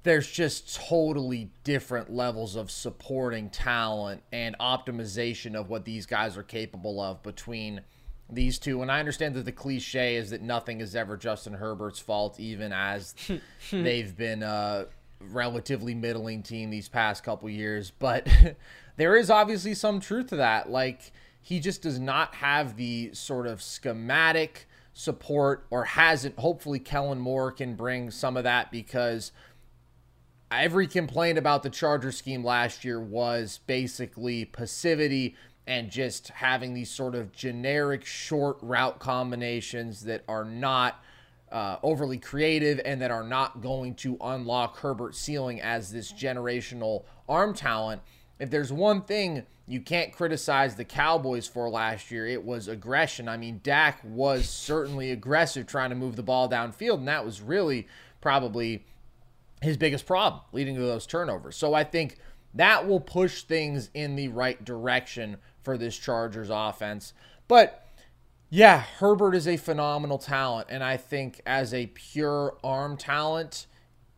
there's 0.05 0.31
just 0.31 0.77
totally 0.77 1.51
different 1.65 2.13
levels 2.13 2.55
of 2.55 2.71
supporting 2.71 3.51
talent 3.51 4.23
and 4.33 4.57
optimization 4.61 5.55
of 5.55 5.69
what 5.69 5.85
these 5.85 6.07
guys 6.07 6.37
are 6.37 6.45
capable 6.45 7.01
of 7.01 7.23
between 7.23 7.81
these 8.31 8.59
two. 8.59 8.83
And 8.83 8.91
I 8.91 9.01
understand 9.01 9.35
that 9.35 9.45
the 9.45 9.53
cliche 9.53 10.17
is 10.17 10.31
that 10.31 10.43
nothing 10.43 10.81
is 10.81 10.95
ever 10.95 11.17
Justin 11.17 11.55
Herbert's 11.55 11.99
fault, 11.99 12.39
even 12.39 12.73
as 12.73 13.15
they've 13.73 14.17
been 14.17 14.43
a 14.43 14.87
relatively 15.21 15.95
middling 15.95 16.43
team 16.43 16.71
these 16.71 16.89
past 16.89 17.25
couple 17.25 17.51
years. 17.51 17.91
But 17.91 18.29
there 18.97 19.17
is 19.17 19.29
obviously 19.29 19.75
some 19.75 19.99
truth 20.01 20.29
to 20.29 20.37
that. 20.37 20.71
Like, 20.71 21.13
he 21.47 21.61
just 21.61 21.81
does 21.81 22.01
not 22.01 22.35
have 22.35 22.77
the 22.77 23.11
sort 23.13 23.47
of 23.47 23.63
schematic 23.63 24.67
support 24.93 25.65
or 25.71 25.85
hasn't. 25.85 26.37
Hopefully, 26.41 26.81
Kellen 26.81 27.21
Moore 27.21 27.53
can 27.53 27.77
bring 27.77 28.11
some 28.11 28.37
of 28.37 28.43
that 28.43 28.73
because 28.73 29.31
every 30.51 30.89
complaint 30.89 31.39
about 31.39 31.63
the 31.63 31.71
Charger 31.71 32.11
scheme 32.11 32.43
last 32.43 32.85
year 32.85 33.01
was 33.01 33.61
basically 33.69 34.45
passivity 34.45 35.37
and 35.69 35.89
just 35.89 36.31
having 36.31 36.75
these 36.75 36.91
sort 36.91 37.15
of 37.15 37.31
generic 37.31 38.05
short 38.05 38.59
route 38.61 38.99
combinations 38.99 40.03
that 40.03 40.25
are 40.27 40.45
not 40.45 41.01
uh, 41.53 41.77
overly 41.85 42.19
creative 42.19 42.81
and 42.85 43.01
that 43.01 43.13
are 43.13 43.23
not 43.23 43.61
going 43.61 43.95
to 43.95 44.17
unlock 44.21 44.79
Herbert's 44.79 45.21
ceiling 45.21 45.61
as 45.61 45.93
this 45.93 46.13
generational 46.13 47.05
arm 47.29 47.55
talent. 47.55 48.03
If 48.41 48.51
there's 48.51 48.73
one 48.73 49.03
thing 49.03 49.47
you 49.67 49.81
can't 49.81 50.13
criticize 50.13 50.77
the 50.77 50.85
Cowboys 50.85 51.49
for 51.49 51.69
last 51.69 52.11
year. 52.11 52.27
It 52.27 52.45
was 52.45 52.69
aggression. 52.69 53.29
I 53.29 53.37
mean, 53.37 53.61
Dak 53.63 54.01
was 54.05 54.49
certainly 54.49 55.11
aggressive 55.11 55.67
trying 55.67 55.91
to 55.91 55.97
move 55.97 56.17
the 56.17 56.23
ball 56.23 56.49
downfield, 56.49 56.99
and 56.99 57.09
that 57.09 57.25
was 57.25 57.41
really 57.41 57.89
probably 58.21 58.85
his 59.63 59.77
biggest 59.77 60.07
problem, 60.07 60.43
leading 60.53 60.77
to 60.77 60.83
those 60.83 61.07
turnovers. 61.07 61.57
So 61.57 61.75
I 61.75 61.83
think 61.83 62.19
that 62.55 62.87
will 62.87 63.01
push 63.01 63.43
things 63.43 63.91
in 63.93 64.15
the 64.15 64.29
right 64.29 64.65
direction 64.65 65.39
for 65.63 65.77
this 65.77 65.99
Chargers 65.99 66.49
offense. 66.51 67.13
But 67.49 67.85
yeah, 68.49 68.79
Herbert 68.81 69.35
is 69.35 69.49
a 69.49 69.57
phenomenal 69.57 70.19
talent, 70.19 70.69
and 70.71 70.85
I 70.85 70.97
think 70.97 71.41
as 71.45 71.75
a 71.75 71.87
pure 71.87 72.57
arm 72.63 72.97
talent, 72.97 73.67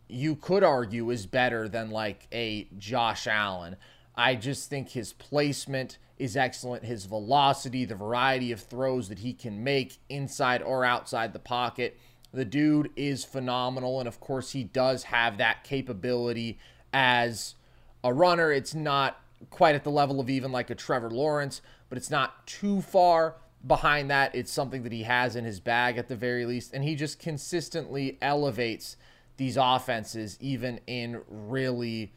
you 0.09 0.37
could 0.37 0.63
argue 0.63 1.11
is 1.11 1.27
better 1.27 1.69
than 1.69 1.91
like 1.91 2.27
a 2.33 2.69
Josh 2.77 3.27
Allen. 3.27 3.77
I 4.19 4.35
just 4.35 4.69
think 4.69 4.91
his 4.91 5.13
placement 5.13 5.97
is 6.19 6.37
excellent. 6.37 6.85
His 6.85 7.07
velocity, 7.07 7.85
the 7.85 7.95
variety 7.95 8.51
of 8.51 8.61
throws 8.61 9.09
that 9.09 9.21
he 9.21 9.33
can 9.33 9.63
make 9.63 9.99
inside 10.09 10.61
or 10.61 10.85
outside 10.85 11.33
the 11.33 11.39
pocket. 11.39 11.97
The 12.33 12.45
dude 12.45 12.91
is 12.97 13.25
phenomenal. 13.25 14.01
And 14.01 14.09
of 14.09 14.19
course, 14.19 14.51
he 14.51 14.65
does 14.65 15.05
have 15.05 15.39
that 15.39 15.63
capability 15.63 16.59
as 16.93 17.55
a 18.03 18.13
runner. 18.13 18.51
It's 18.51 18.75
not 18.75 19.21
quite 19.51 19.77
at 19.77 19.85
the 19.85 19.91
level 19.91 20.19
of 20.19 20.29
even 20.29 20.51
like 20.51 20.69
a 20.71 20.75
Trevor 20.75 21.11
Lawrence, 21.11 21.63
but 21.89 21.97
it's 21.97 22.11
not 22.11 22.45
too 22.45 22.83
far 22.83 23.37
behind 23.65 24.11
that. 24.11 24.35
It's 24.35 24.51
something 24.51 24.83
that 24.83 24.93
he 24.93 25.05
has 25.05 25.37
in 25.37 25.45
his 25.45 25.61
bag 25.61 25.97
at 25.97 26.09
the 26.09 26.17
very 26.17 26.45
least. 26.45 26.75
And 26.75 26.83
he 26.83 26.97
just 26.97 27.21
consistently 27.21 28.19
elevates 28.21 28.97
these 29.37 29.57
offenses, 29.57 30.37
even 30.41 30.81
in 30.89 31.23
really 31.29 32.13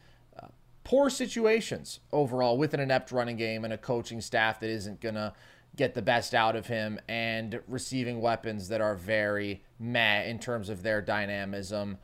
poor 0.84 1.10
situations 1.10 2.00
overall 2.12 2.56
with 2.58 2.74
an 2.74 2.80
inept 2.80 3.12
running 3.12 3.36
game 3.36 3.64
and 3.64 3.72
a 3.72 3.78
coaching 3.78 4.20
staff 4.20 4.60
that 4.60 4.70
isn't 4.70 5.00
going 5.00 5.14
to 5.14 5.32
get 5.76 5.94
the 5.94 6.02
best 6.02 6.34
out 6.34 6.54
of 6.54 6.66
him 6.66 6.98
and 7.08 7.60
receiving 7.66 8.20
weapons 8.20 8.68
that 8.68 8.80
are 8.80 8.94
very 8.94 9.62
meh 9.78 10.22
in 10.24 10.38
terms 10.38 10.68
of 10.68 10.82
their 10.82 11.00
dynamism. 11.00 11.98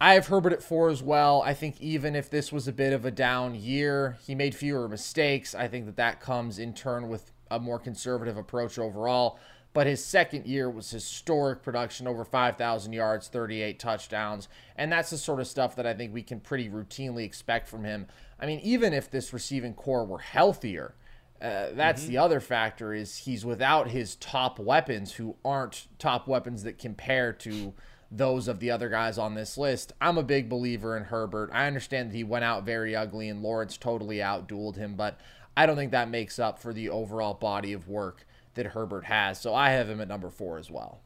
I 0.00 0.14
have 0.14 0.26
Herbert 0.26 0.52
at 0.52 0.62
four 0.62 0.88
as 0.88 1.02
well. 1.02 1.42
I 1.42 1.54
think 1.54 1.80
even 1.80 2.16
if 2.16 2.28
this 2.28 2.50
was 2.50 2.66
a 2.66 2.72
bit 2.72 2.92
of 2.92 3.04
a 3.04 3.10
down 3.10 3.54
year, 3.54 4.16
he 4.26 4.34
made 4.34 4.54
fewer 4.54 4.88
mistakes. 4.88 5.54
I 5.54 5.68
think 5.68 5.86
that 5.86 5.96
that 5.96 6.20
comes 6.20 6.58
in 6.58 6.74
turn 6.74 7.08
with 7.08 7.32
a 7.50 7.60
more 7.60 7.78
conservative 7.78 8.36
approach 8.36 8.78
overall 8.78 9.38
but 9.72 9.86
his 9.86 10.04
second 10.04 10.46
year 10.46 10.68
was 10.68 10.90
historic 10.90 11.62
production 11.62 12.06
over 12.06 12.24
5,000 12.24 12.92
yards, 12.92 13.28
38 13.28 13.78
touchdowns. 13.78 14.48
And 14.76 14.92
that's 14.92 15.10
the 15.10 15.18
sort 15.18 15.40
of 15.40 15.46
stuff 15.46 15.76
that 15.76 15.86
I 15.86 15.94
think 15.94 16.12
we 16.12 16.22
can 16.22 16.40
pretty 16.40 16.68
routinely 16.68 17.24
expect 17.24 17.68
from 17.68 17.84
him. 17.84 18.06
I 18.38 18.46
mean, 18.46 18.60
even 18.60 18.92
if 18.92 19.10
this 19.10 19.32
receiving 19.32 19.74
core 19.74 20.04
were 20.04 20.18
healthier, 20.18 20.94
uh, 21.40 21.68
that's 21.72 22.02
mm-hmm. 22.02 22.12
the 22.12 22.18
other 22.18 22.40
factor 22.40 22.92
is 22.92 23.18
he's 23.18 23.44
without 23.44 23.88
his 23.88 24.16
top 24.16 24.58
weapons 24.58 25.14
who 25.14 25.36
aren't 25.44 25.88
top 25.98 26.28
weapons 26.28 26.62
that 26.64 26.78
compare 26.78 27.32
to 27.32 27.72
those 28.10 28.46
of 28.46 28.60
the 28.60 28.70
other 28.70 28.90
guys 28.90 29.16
on 29.16 29.34
this 29.34 29.56
list. 29.56 29.92
I'm 30.00 30.18
a 30.18 30.22
big 30.22 30.48
believer 30.48 30.96
in 30.96 31.04
Herbert. 31.04 31.50
I 31.52 31.66
understand 31.66 32.10
that 32.10 32.16
he 32.16 32.24
went 32.24 32.44
out 32.44 32.64
very 32.64 32.94
ugly 32.94 33.28
and 33.28 33.42
Lawrence 33.42 33.78
totally 33.78 34.18
outdueled 34.18 34.76
him, 34.76 34.94
but 34.96 35.18
I 35.56 35.64
don't 35.64 35.76
think 35.76 35.92
that 35.92 36.10
makes 36.10 36.38
up 36.38 36.58
for 36.58 36.74
the 36.74 36.90
overall 36.90 37.34
body 37.34 37.72
of 37.72 37.88
work 37.88 38.26
that 38.54 38.66
Herbert 38.66 39.04
has. 39.04 39.40
So 39.40 39.54
I 39.54 39.70
have 39.70 39.88
him 39.88 40.00
at 40.00 40.08
number 40.08 40.30
four 40.30 40.58
as 40.58 40.70
well. 40.70 41.00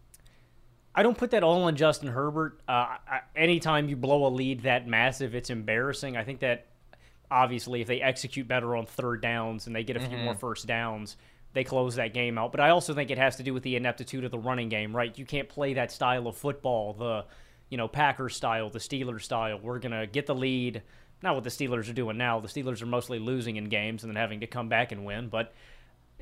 I 0.95 1.03
don't 1.03 1.19
put 1.19 1.31
that 1.33 1.43
all 1.43 1.65
on 1.65 1.77
Justin 1.77 2.09
Herbert. 2.09 2.61
Uh, 2.67 2.97
anytime 3.35 3.89
you 3.89 3.97
blow 3.97 4.27
a 4.27 4.31
lead 4.31 4.63
that 4.63 4.87
massive, 4.89 5.35
it's 5.35 5.51
embarrassing. 5.51 6.17
I 6.17 6.25
think 6.25 6.41
that 6.41 6.67
obviously 7.31 7.83
if 7.83 7.87
they 7.87 8.01
execute 8.01 8.49
better 8.49 8.75
on 8.77 8.87
third 8.87 9.21
downs 9.21 9.67
and 9.67 9.77
they 9.77 9.85
get 9.85 9.97
a 9.97 10.01
few 10.01 10.11
mm-hmm. 10.11 10.25
more 10.25 10.35
first 10.35 10.67
downs, 10.67 11.17
they 11.53 11.65
close 11.65 11.97
that 11.97 12.15
game 12.15 12.39
out. 12.39 12.51
But 12.51 12.61
I 12.61 12.71
also 12.71 12.95
think 12.95 13.11
it 13.11 13.19
has 13.19 13.37
to 13.37 13.43
do 13.43 13.53
with 13.53 13.63
the 13.63 13.77
ineptitude 13.77 14.25
of 14.25 14.31
the 14.31 14.39
running 14.39 14.69
game, 14.69 14.97
right? 14.97 15.17
You 15.17 15.27
can't 15.27 15.49
play 15.49 15.75
that 15.75 15.93
style 15.93 16.27
of 16.27 16.37
football, 16.37 16.95
the 16.95 17.25
you 17.69 17.77
know 17.77 17.89
Packers 17.89 18.37
style, 18.37 18.71
the 18.71 18.79
Steelers 18.79 19.23
style. 19.23 19.59
We're 19.63 19.79
gonna 19.79 20.07
get 20.07 20.27
the 20.27 20.35
lead. 20.35 20.83
Not 21.23 21.35
what 21.35 21.45
the 21.45 21.51
Steelers 21.51 21.89
are 21.91 21.95
doing 21.95 22.19
now. 22.19 22.41
The 22.41 22.49
Steelers 22.49 22.83
are 22.83 22.87
mostly 22.87 23.19
losing 23.19 23.57
in 23.57 23.71
games 23.71 24.03
and 24.03 24.11
then 24.11 24.21
having 24.21 24.41
to 24.41 24.47
come 24.47 24.69
back 24.69 24.93
and 24.93 25.05
win. 25.05 25.29
But 25.29 25.55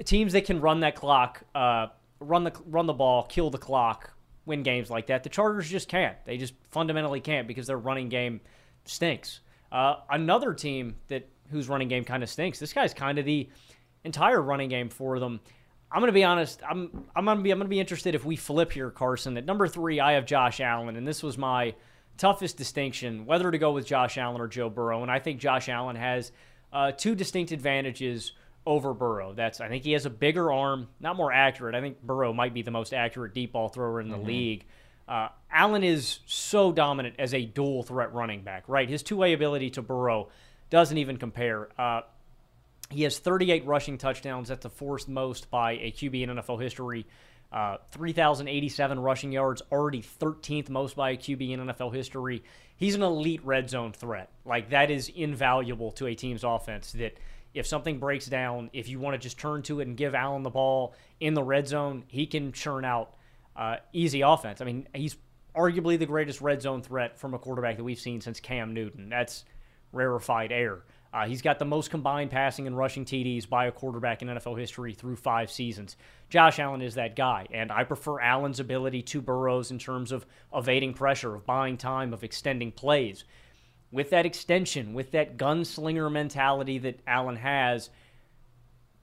teams 0.02 0.32
that 0.32 0.44
can 0.44 0.60
run 0.60 0.80
that 0.80 0.96
clock, 0.96 1.42
uh, 1.54 1.88
run 2.20 2.44
the 2.44 2.52
run 2.66 2.86
the 2.86 2.92
ball, 2.92 3.24
kill 3.24 3.50
the 3.50 3.58
clock, 3.58 4.12
win 4.46 4.62
games 4.62 4.90
like 4.90 5.06
that. 5.06 5.22
The 5.22 5.28
Chargers 5.28 5.70
just 5.70 5.88
can't. 5.88 6.16
They 6.24 6.36
just 6.36 6.54
fundamentally 6.70 7.20
can't 7.20 7.46
because 7.46 7.66
their 7.66 7.78
running 7.78 8.08
game 8.08 8.40
stinks. 8.84 9.40
Uh, 9.70 9.96
another 10.10 10.54
team 10.54 10.96
that 11.08 11.28
whose 11.50 11.68
running 11.68 11.88
game 11.88 12.04
kind 12.04 12.22
of 12.22 12.30
stinks. 12.30 12.58
This 12.58 12.72
guy's 12.72 12.94
kind 12.94 13.18
of 13.18 13.24
the 13.24 13.48
entire 14.04 14.40
running 14.40 14.68
game 14.68 14.88
for 14.88 15.18
them. 15.18 15.40
I'm 15.90 16.04
to 16.04 16.12
be 16.12 16.24
honest. 16.24 16.60
I'm 16.68 17.06
I'm 17.14 17.24
to 17.26 17.36
be 17.36 17.50
I'm 17.50 17.60
to 17.60 17.64
be 17.66 17.80
interested 17.80 18.14
if 18.14 18.24
we 18.24 18.36
flip 18.36 18.72
here, 18.72 18.90
Carson. 18.90 19.36
At 19.36 19.44
number 19.44 19.68
three, 19.68 20.00
I 20.00 20.12
have 20.12 20.26
Josh 20.26 20.60
Allen, 20.60 20.96
and 20.96 21.06
this 21.06 21.22
was 21.22 21.38
my 21.38 21.74
toughest 22.16 22.56
distinction 22.56 23.26
whether 23.26 23.50
to 23.50 23.58
go 23.58 23.72
with 23.72 23.86
Josh 23.86 24.18
Allen 24.18 24.40
or 24.40 24.48
Joe 24.48 24.70
Burrow. 24.70 25.02
And 25.02 25.10
I 25.10 25.18
think 25.18 25.40
Josh 25.40 25.68
Allen 25.68 25.96
has 25.96 26.32
uh, 26.72 26.92
two 26.92 27.14
distinct 27.14 27.52
advantages 27.52 28.32
over 28.66 28.94
Burrow. 28.94 29.32
That's 29.32 29.60
I 29.60 29.68
think 29.68 29.84
he 29.84 29.92
has 29.92 30.06
a 30.06 30.10
bigger 30.10 30.52
arm, 30.52 30.88
not 31.00 31.16
more 31.16 31.32
accurate. 31.32 31.74
I 31.74 31.80
think 31.80 32.02
Burrow 32.02 32.32
might 32.32 32.54
be 32.54 32.62
the 32.62 32.70
most 32.70 32.92
accurate 32.92 33.34
deep 33.34 33.52
ball 33.52 33.68
thrower 33.68 34.00
in 34.00 34.08
the 34.08 34.16
mm-hmm. 34.16 34.26
league. 34.26 34.64
Uh, 35.06 35.28
Allen 35.52 35.84
is 35.84 36.20
so 36.26 36.72
dominant 36.72 37.16
as 37.18 37.34
a 37.34 37.44
dual 37.44 37.82
threat 37.82 38.14
running 38.14 38.42
back, 38.42 38.64
right? 38.68 38.88
His 38.88 39.02
two 39.02 39.16
way 39.16 39.32
ability 39.34 39.70
to 39.70 39.82
Burrow 39.82 40.28
doesn't 40.70 40.96
even 40.96 41.18
compare. 41.18 41.68
Uh, 41.78 42.02
he 42.90 43.02
has 43.02 43.18
38 43.18 43.66
rushing 43.66 43.98
touchdowns. 43.98 44.48
That's 44.48 44.62
the 44.62 44.70
fourth 44.70 45.08
most 45.08 45.50
by 45.50 45.72
a 45.72 45.92
QB 45.92 46.22
in 46.22 46.30
NFL 46.30 46.60
history. 46.62 47.06
Uh, 47.52 47.76
3,087 47.92 48.98
rushing 48.98 49.30
yards, 49.30 49.62
already 49.70 50.02
13th 50.02 50.70
most 50.70 50.96
by 50.96 51.10
a 51.10 51.16
QB 51.16 51.50
in 51.50 51.60
NFL 51.60 51.94
history. 51.94 52.42
He's 52.76 52.96
an 52.96 53.02
elite 53.02 53.44
red 53.44 53.70
zone 53.70 53.92
threat. 53.92 54.30
Like, 54.44 54.70
that 54.70 54.90
is 54.90 55.08
invaluable 55.08 55.92
to 55.92 56.06
a 56.06 56.16
team's 56.16 56.42
offense. 56.42 56.92
That 56.92 57.16
if 57.54 57.66
something 57.66 57.98
breaks 57.98 58.26
down, 58.26 58.68
if 58.72 58.88
you 58.88 58.98
want 58.98 59.14
to 59.14 59.18
just 59.18 59.38
turn 59.38 59.62
to 59.62 59.80
it 59.80 59.86
and 59.86 59.96
give 59.96 60.14
Allen 60.14 60.42
the 60.42 60.50
ball 60.50 60.94
in 61.20 61.34
the 61.34 61.42
red 61.42 61.68
zone, 61.68 62.04
he 62.08 62.26
can 62.26 62.52
churn 62.52 62.84
out 62.84 63.14
uh, 63.56 63.76
easy 63.92 64.20
offense. 64.22 64.60
I 64.60 64.64
mean, 64.64 64.88
he's 64.92 65.16
arguably 65.54 65.98
the 65.98 66.06
greatest 66.06 66.40
red 66.40 66.60
zone 66.60 66.82
threat 66.82 67.18
from 67.18 67.32
a 67.32 67.38
quarterback 67.38 67.76
that 67.76 67.84
we've 67.84 67.98
seen 67.98 68.20
since 68.20 68.40
Cam 68.40 68.74
Newton. 68.74 69.08
That's 69.08 69.44
rarefied 69.92 70.50
air. 70.50 70.82
Uh, 71.12 71.26
he's 71.26 71.42
got 71.42 71.60
the 71.60 71.64
most 71.64 71.92
combined 71.92 72.32
passing 72.32 72.66
and 72.66 72.76
rushing 72.76 73.04
TDs 73.04 73.48
by 73.48 73.66
a 73.66 73.72
quarterback 73.72 74.20
in 74.20 74.26
NFL 74.26 74.58
history 74.58 74.94
through 74.94 75.14
five 75.14 75.48
seasons. 75.48 75.96
Josh 76.28 76.58
Allen 76.58 76.82
is 76.82 76.96
that 76.96 77.14
guy, 77.14 77.46
and 77.52 77.70
I 77.70 77.84
prefer 77.84 78.18
Allen's 78.18 78.58
ability 78.58 79.02
to 79.02 79.22
Burrows 79.22 79.70
in 79.70 79.78
terms 79.78 80.10
of 80.10 80.26
evading 80.52 80.92
pressure, 80.92 81.36
of 81.36 81.46
buying 81.46 81.76
time, 81.76 82.12
of 82.12 82.24
extending 82.24 82.72
plays. 82.72 83.22
With 83.94 84.10
that 84.10 84.26
extension, 84.26 84.92
with 84.92 85.12
that 85.12 85.36
gunslinger 85.36 86.10
mentality 86.10 86.78
that 86.78 86.98
Allen 87.06 87.36
has, 87.36 87.90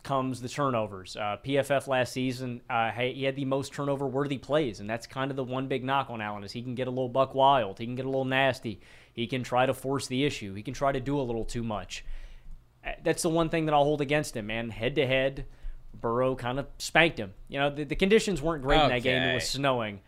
comes 0.03 0.41
the 0.41 0.49
turnovers. 0.49 1.15
Uh, 1.15 1.37
PFF 1.45 1.87
last 1.87 2.11
season, 2.11 2.61
uh, 2.69 2.91
he 2.91 3.23
had 3.23 3.37
the 3.37 3.45
most 3.45 3.71
turnover-worthy 3.71 4.37
plays, 4.37 4.81
and 4.81 4.89
that's 4.89 5.07
kind 5.07 5.31
of 5.31 5.37
the 5.37 5.45
one 5.45 5.67
big 5.67 5.85
knock 5.85 6.09
on 6.09 6.19
Allen 6.19 6.43
is 6.43 6.51
he 6.51 6.61
can 6.61 6.75
get 6.75 6.87
a 6.87 6.89
little 6.89 7.07
buck 7.07 7.33
wild, 7.33 7.79
he 7.79 7.85
can 7.85 7.95
get 7.95 8.05
a 8.05 8.09
little 8.09 8.25
nasty. 8.25 8.81
He 9.13 9.27
can 9.27 9.43
try 9.43 9.65
to 9.65 9.73
force 9.73 10.07
the 10.07 10.25
issue. 10.25 10.53
He 10.53 10.63
can 10.63 10.73
try 10.73 10.91
to 10.91 10.99
do 10.99 11.19
a 11.19 11.21
little 11.21 11.45
too 11.45 11.63
much. 11.63 12.05
Uh, 12.85 12.91
that's 13.03 13.23
the 13.23 13.29
one 13.29 13.49
thing 13.49 13.65
that 13.65 13.73
I'll 13.73 13.83
hold 13.83 14.01
against 14.01 14.35
him, 14.35 14.47
man. 14.47 14.69
Head 14.69 14.95
to 14.95 15.07
head, 15.07 15.45
Burrow 15.93 16.35
kind 16.35 16.59
of 16.59 16.67
spanked 16.77 17.17
him. 17.17 17.33
You 17.47 17.59
know, 17.59 17.69
the, 17.69 17.83
the 17.83 17.95
conditions 17.95 18.41
weren't 18.41 18.63
great 18.63 18.77
okay. 18.77 18.85
in 18.85 18.89
that 18.91 19.03
game. 19.03 19.21
It 19.21 19.33
was 19.35 19.49
snowing. 19.49 19.99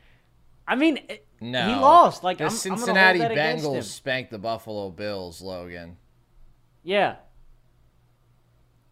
I 0.68 0.76
mean, 0.76 1.00
no, 1.42 1.68
he 1.68 1.76
lost. 1.76 2.24
Like 2.24 2.38
the 2.38 2.46
I'm, 2.46 2.50
Cincinnati 2.50 3.24
I'm 3.24 3.32
Bengals 3.32 3.84
spanked 3.84 4.32
the 4.32 4.38
Buffalo 4.38 4.90
Bills, 4.90 5.42
Logan. 5.42 5.98
Yeah. 6.84 7.16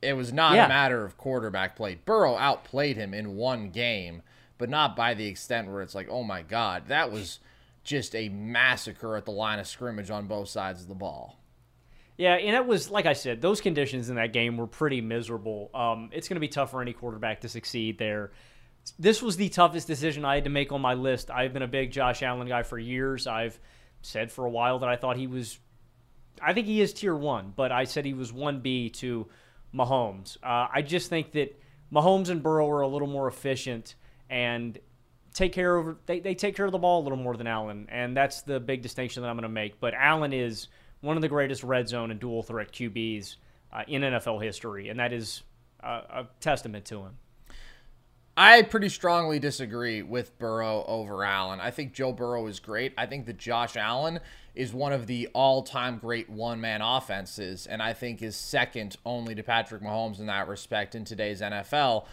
It 0.01 0.13
was 0.13 0.33
not 0.33 0.55
yeah. 0.55 0.65
a 0.65 0.69
matter 0.69 1.05
of 1.05 1.17
quarterback 1.17 1.75
play. 1.75 1.99
Burrow 2.03 2.35
outplayed 2.35 2.97
him 2.97 3.13
in 3.13 3.35
one 3.35 3.69
game, 3.69 4.23
but 4.57 4.69
not 4.69 4.95
by 4.95 5.13
the 5.13 5.27
extent 5.27 5.69
where 5.69 5.81
it's 5.81 5.93
like, 5.93 6.07
oh 6.09 6.23
my 6.23 6.41
God, 6.41 6.87
that 6.87 7.11
was 7.11 7.39
just 7.83 8.15
a 8.15 8.29
massacre 8.29 9.15
at 9.15 9.25
the 9.25 9.31
line 9.31 9.59
of 9.59 9.67
scrimmage 9.67 10.09
on 10.09 10.27
both 10.27 10.49
sides 10.49 10.81
of 10.81 10.87
the 10.87 10.95
ball. 10.95 11.37
Yeah, 12.17 12.35
and 12.35 12.55
it 12.55 12.65
was 12.65 12.91
like 12.91 13.05
I 13.05 13.13
said, 13.13 13.41
those 13.41 13.61
conditions 13.61 14.09
in 14.09 14.15
that 14.15 14.33
game 14.33 14.57
were 14.57 14.67
pretty 14.67 15.01
miserable. 15.01 15.71
Um, 15.73 16.09
it's 16.11 16.27
going 16.27 16.35
to 16.35 16.41
be 16.41 16.47
tough 16.47 16.71
for 16.71 16.81
any 16.81 16.93
quarterback 16.93 17.41
to 17.41 17.49
succeed 17.49 17.97
there. 17.97 18.31
This 18.97 19.21
was 19.21 19.37
the 19.37 19.49
toughest 19.49 19.87
decision 19.87 20.25
I 20.25 20.35
had 20.35 20.43
to 20.45 20.49
make 20.49 20.71
on 20.71 20.81
my 20.81 20.93
list. 20.93 21.29
I've 21.31 21.53
been 21.53 21.61
a 21.61 21.67
big 21.67 21.91
Josh 21.91 22.23
Allen 22.23 22.47
guy 22.47 22.63
for 22.63 22.77
years. 22.77 23.27
I've 23.27 23.59
said 24.01 24.31
for 24.31 24.45
a 24.45 24.49
while 24.49 24.79
that 24.79 24.89
I 24.89 24.95
thought 24.95 25.17
he 25.17 25.27
was, 25.27 25.59
I 26.41 26.53
think 26.53 26.67
he 26.67 26.81
is 26.81 26.93
tier 26.93 27.15
one, 27.15 27.53
but 27.55 27.71
I 27.71 27.83
said 27.83 28.05
he 28.05 28.13
was 28.13 28.33
one 28.33 28.59
B 28.59 28.89
to 28.89 29.27
Mahomes. 29.73 30.37
Uh, 30.43 30.67
I 30.73 30.81
just 30.81 31.09
think 31.09 31.31
that 31.33 31.59
Mahomes 31.91 32.29
and 32.29 32.41
Burrow 32.41 32.69
are 32.69 32.81
a 32.81 32.87
little 32.87 33.07
more 33.07 33.27
efficient, 33.27 33.95
and 34.29 34.77
take 35.33 35.53
care 35.53 35.75
of 35.75 35.97
they, 36.05 36.19
they 36.19 36.35
take 36.35 36.55
care 36.55 36.65
of 36.65 36.71
the 36.71 36.77
ball 36.77 37.01
a 37.01 37.03
little 37.03 37.17
more 37.17 37.35
than 37.35 37.47
Allen, 37.47 37.87
and 37.89 38.15
that's 38.15 38.41
the 38.43 38.59
big 38.59 38.81
distinction 38.81 39.23
that 39.23 39.29
I'm 39.29 39.35
going 39.35 39.43
to 39.43 39.49
make. 39.49 39.79
But 39.79 39.93
Allen 39.93 40.33
is 40.33 40.67
one 41.01 41.17
of 41.17 41.21
the 41.21 41.29
greatest 41.29 41.63
red 41.63 41.89
zone 41.89 42.11
and 42.11 42.19
dual 42.19 42.43
threat 42.43 42.71
QBs 42.71 43.35
uh, 43.73 43.83
in 43.87 44.01
NFL 44.01 44.41
history, 44.41 44.89
and 44.89 44.99
that 44.99 45.13
is 45.13 45.43
a 45.83 46.25
testament 46.39 46.85
to 46.85 46.99
him. 46.99 47.17
I 48.43 48.63
pretty 48.63 48.89
strongly 48.89 49.37
disagree 49.37 50.01
with 50.01 50.35
Burrow 50.39 50.83
over 50.87 51.23
Allen. 51.23 51.59
I 51.59 51.69
think 51.69 51.93
Joe 51.93 52.11
Burrow 52.11 52.47
is 52.47 52.59
great. 52.59 52.91
I 52.97 53.05
think 53.05 53.27
that 53.27 53.37
Josh 53.37 53.77
Allen 53.77 54.19
is 54.55 54.73
one 54.73 54.93
of 54.93 55.05
the 55.05 55.27
all-time 55.35 55.99
great 55.99 56.27
one-man 56.27 56.81
offenses, 56.81 57.67
and 57.67 57.83
I 57.83 57.93
think 57.93 58.23
is 58.23 58.35
second 58.35 58.97
only 59.05 59.35
to 59.35 59.43
Patrick 59.43 59.83
Mahomes 59.83 60.17
in 60.17 60.25
that 60.25 60.47
respect 60.47 60.95
in 60.95 61.05
today's 61.05 61.39
NFL. 61.39 62.07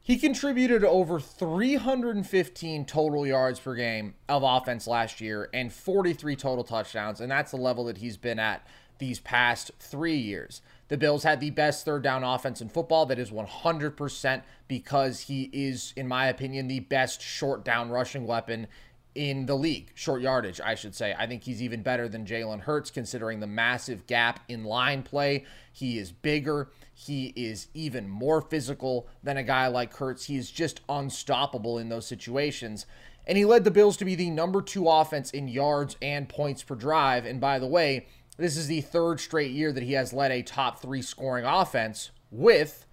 He 0.00 0.18
contributed 0.18 0.84
over 0.84 1.18
315 1.18 2.84
total 2.84 3.26
yards 3.26 3.58
per 3.58 3.74
game 3.74 4.16
of 4.28 4.42
offense 4.42 4.86
last 4.86 5.22
year 5.22 5.48
and 5.54 5.72
43 5.72 6.36
total 6.36 6.64
touchdowns, 6.64 7.22
and 7.22 7.30
that's 7.30 7.52
the 7.52 7.56
level 7.56 7.84
that 7.84 7.96
he's 7.96 8.18
been 8.18 8.38
at 8.38 8.66
these 8.98 9.18
past 9.18 9.70
three 9.80 10.18
years. 10.18 10.60
The 10.88 10.98
Bills 10.98 11.22
had 11.22 11.40
the 11.40 11.50
best 11.50 11.84
third 11.84 12.02
down 12.02 12.24
offense 12.24 12.60
in 12.60 12.68
football. 12.68 13.06
That 13.06 13.18
is 13.18 13.30
100% 13.30 14.42
because 14.68 15.20
he 15.20 15.50
is, 15.52 15.92
in 15.96 16.06
my 16.06 16.26
opinion, 16.26 16.68
the 16.68 16.80
best 16.80 17.22
short 17.22 17.64
down 17.64 17.90
rushing 17.90 18.26
weapon 18.26 18.66
in 19.14 19.46
the 19.46 19.56
league. 19.56 19.92
Short 19.94 20.20
yardage, 20.20 20.60
I 20.60 20.74
should 20.74 20.94
say. 20.94 21.14
I 21.16 21.26
think 21.26 21.44
he's 21.44 21.62
even 21.62 21.82
better 21.82 22.08
than 22.08 22.26
Jalen 22.26 22.60
Hurts 22.60 22.90
considering 22.90 23.40
the 23.40 23.46
massive 23.46 24.06
gap 24.06 24.40
in 24.48 24.64
line 24.64 25.02
play. 25.02 25.44
He 25.72 25.98
is 25.98 26.12
bigger. 26.12 26.68
He 26.92 27.32
is 27.36 27.68
even 27.74 28.08
more 28.08 28.40
physical 28.40 29.08
than 29.22 29.36
a 29.36 29.42
guy 29.42 29.68
like 29.68 29.96
Hurts. 29.96 30.26
He 30.26 30.36
is 30.36 30.50
just 30.50 30.80
unstoppable 30.88 31.78
in 31.78 31.88
those 31.88 32.06
situations. 32.06 32.86
And 33.26 33.38
he 33.38 33.44
led 33.44 33.64
the 33.64 33.70
Bills 33.70 33.96
to 33.98 34.04
be 34.04 34.14
the 34.14 34.30
number 34.30 34.60
two 34.60 34.88
offense 34.88 35.30
in 35.30 35.48
yards 35.48 35.96
and 36.02 36.28
points 36.28 36.62
per 36.62 36.74
drive. 36.74 37.24
And 37.24 37.40
by 37.40 37.58
the 37.58 37.66
way, 37.66 38.06
this 38.36 38.56
is 38.56 38.66
the 38.66 38.80
third 38.80 39.20
straight 39.20 39.52
year 39.52 39.72
that 39.72 39.82
he 39.82 39.92
has 39.92 40.12
led 40.12 40.32
a 40.32 40.42
top 40.42 40.80
three 40.80 41.02
scoring 41.02 41.44
offense 41.44 42.10
with 42.30 42.86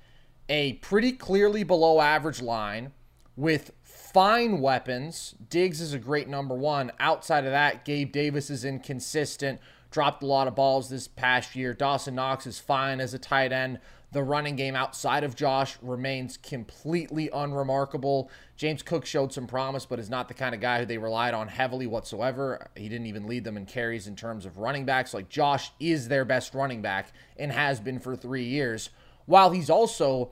a 0.49 0.73
pretty 0.73 1.11
clearly 1.13 1.63
below 1.63 1.99
average 1.99 2.41
line, 2.41 2.91
with 3.35 3.71
fine 3.83 4.59
weapons. 4.59 5.35
Diggs 5.49 5.81
is 5.81 5.93
a 5.93 5.99
great 5.99 6.27
number 6.27 6.53
one. 6.53 6.91
Outside 6.99 7.45
of 7.45 7.51
that, 7.51 7.85
Gabe 7.85 8.11
Davis 8.11 8.49
is 8.49 8.65
inconsistent, 8.65 9.59
dropped 9.89 10.21
a 10.21 10.27
lot 10.27 10.47
of 10.47 10.55
balls 10.55 10.89
this 10.89 11.07
past 11.07 11.55
year. 11.55 11.73
Dawson 11.73 12.15
Knox 12.15 12.45
is 12.45 12.59
fine 12.59 12.99
as 12.99 13.13
a 13.13 13.19
tight 13.19 13.51
end. 13.51 13.79
The 14.13 14.23
running 14.23 14.57
game 14.57 14.75
outside 14.75 15.23
of 15.23 15.37
Josh 15.37 15.77
remains 15.81 16.35
completely 16.35 17.29
unremarkable. 17.33 18.29
James 18.57 18.83
Cook 18.83 19.05
showed 19.05 19.31
some 19.31 19.47
promise, 19.47 19.85
but 19.85 19.99
is 19.99 20.09
not 20.09 20.27
the 20.27 20.33
kind 20.33 20.53
of 20.53 20.59
guy 20.59 20.79
who 20.79 20.85
they 20.85 20.97
relied 20.97 21.33
on 21.33 21.47
heavily 21.47 21.87
whatsoever. 21.87 22.69
He 22.75 22.89
didn't 22.89 23.07
even 23.07 23.25
lead 23.25 23.45
them 23.45 23.55
in 23.55 23.65
carries 23.65 24.07
in 24.07 24.17
terms 24.17 24.45
of 24.45 24.57
running 24.57 24.83
backs. 24.83 25.13
Like 25.13 25.29
Josh 25.29 25.71
is 25.79 26.09
their 26.09 26.25
best 26.25 26.53
running 26.53 26.81
back 26.81 27.13
and 27.37 27.53
has 27.53 27.79
been 27.79 27.99
for 27.99 28.17
three 28.17 28.43
years, 28.43 28.89
while 29.27 29.51
he's 29.51 29.69
also 29.69 30.31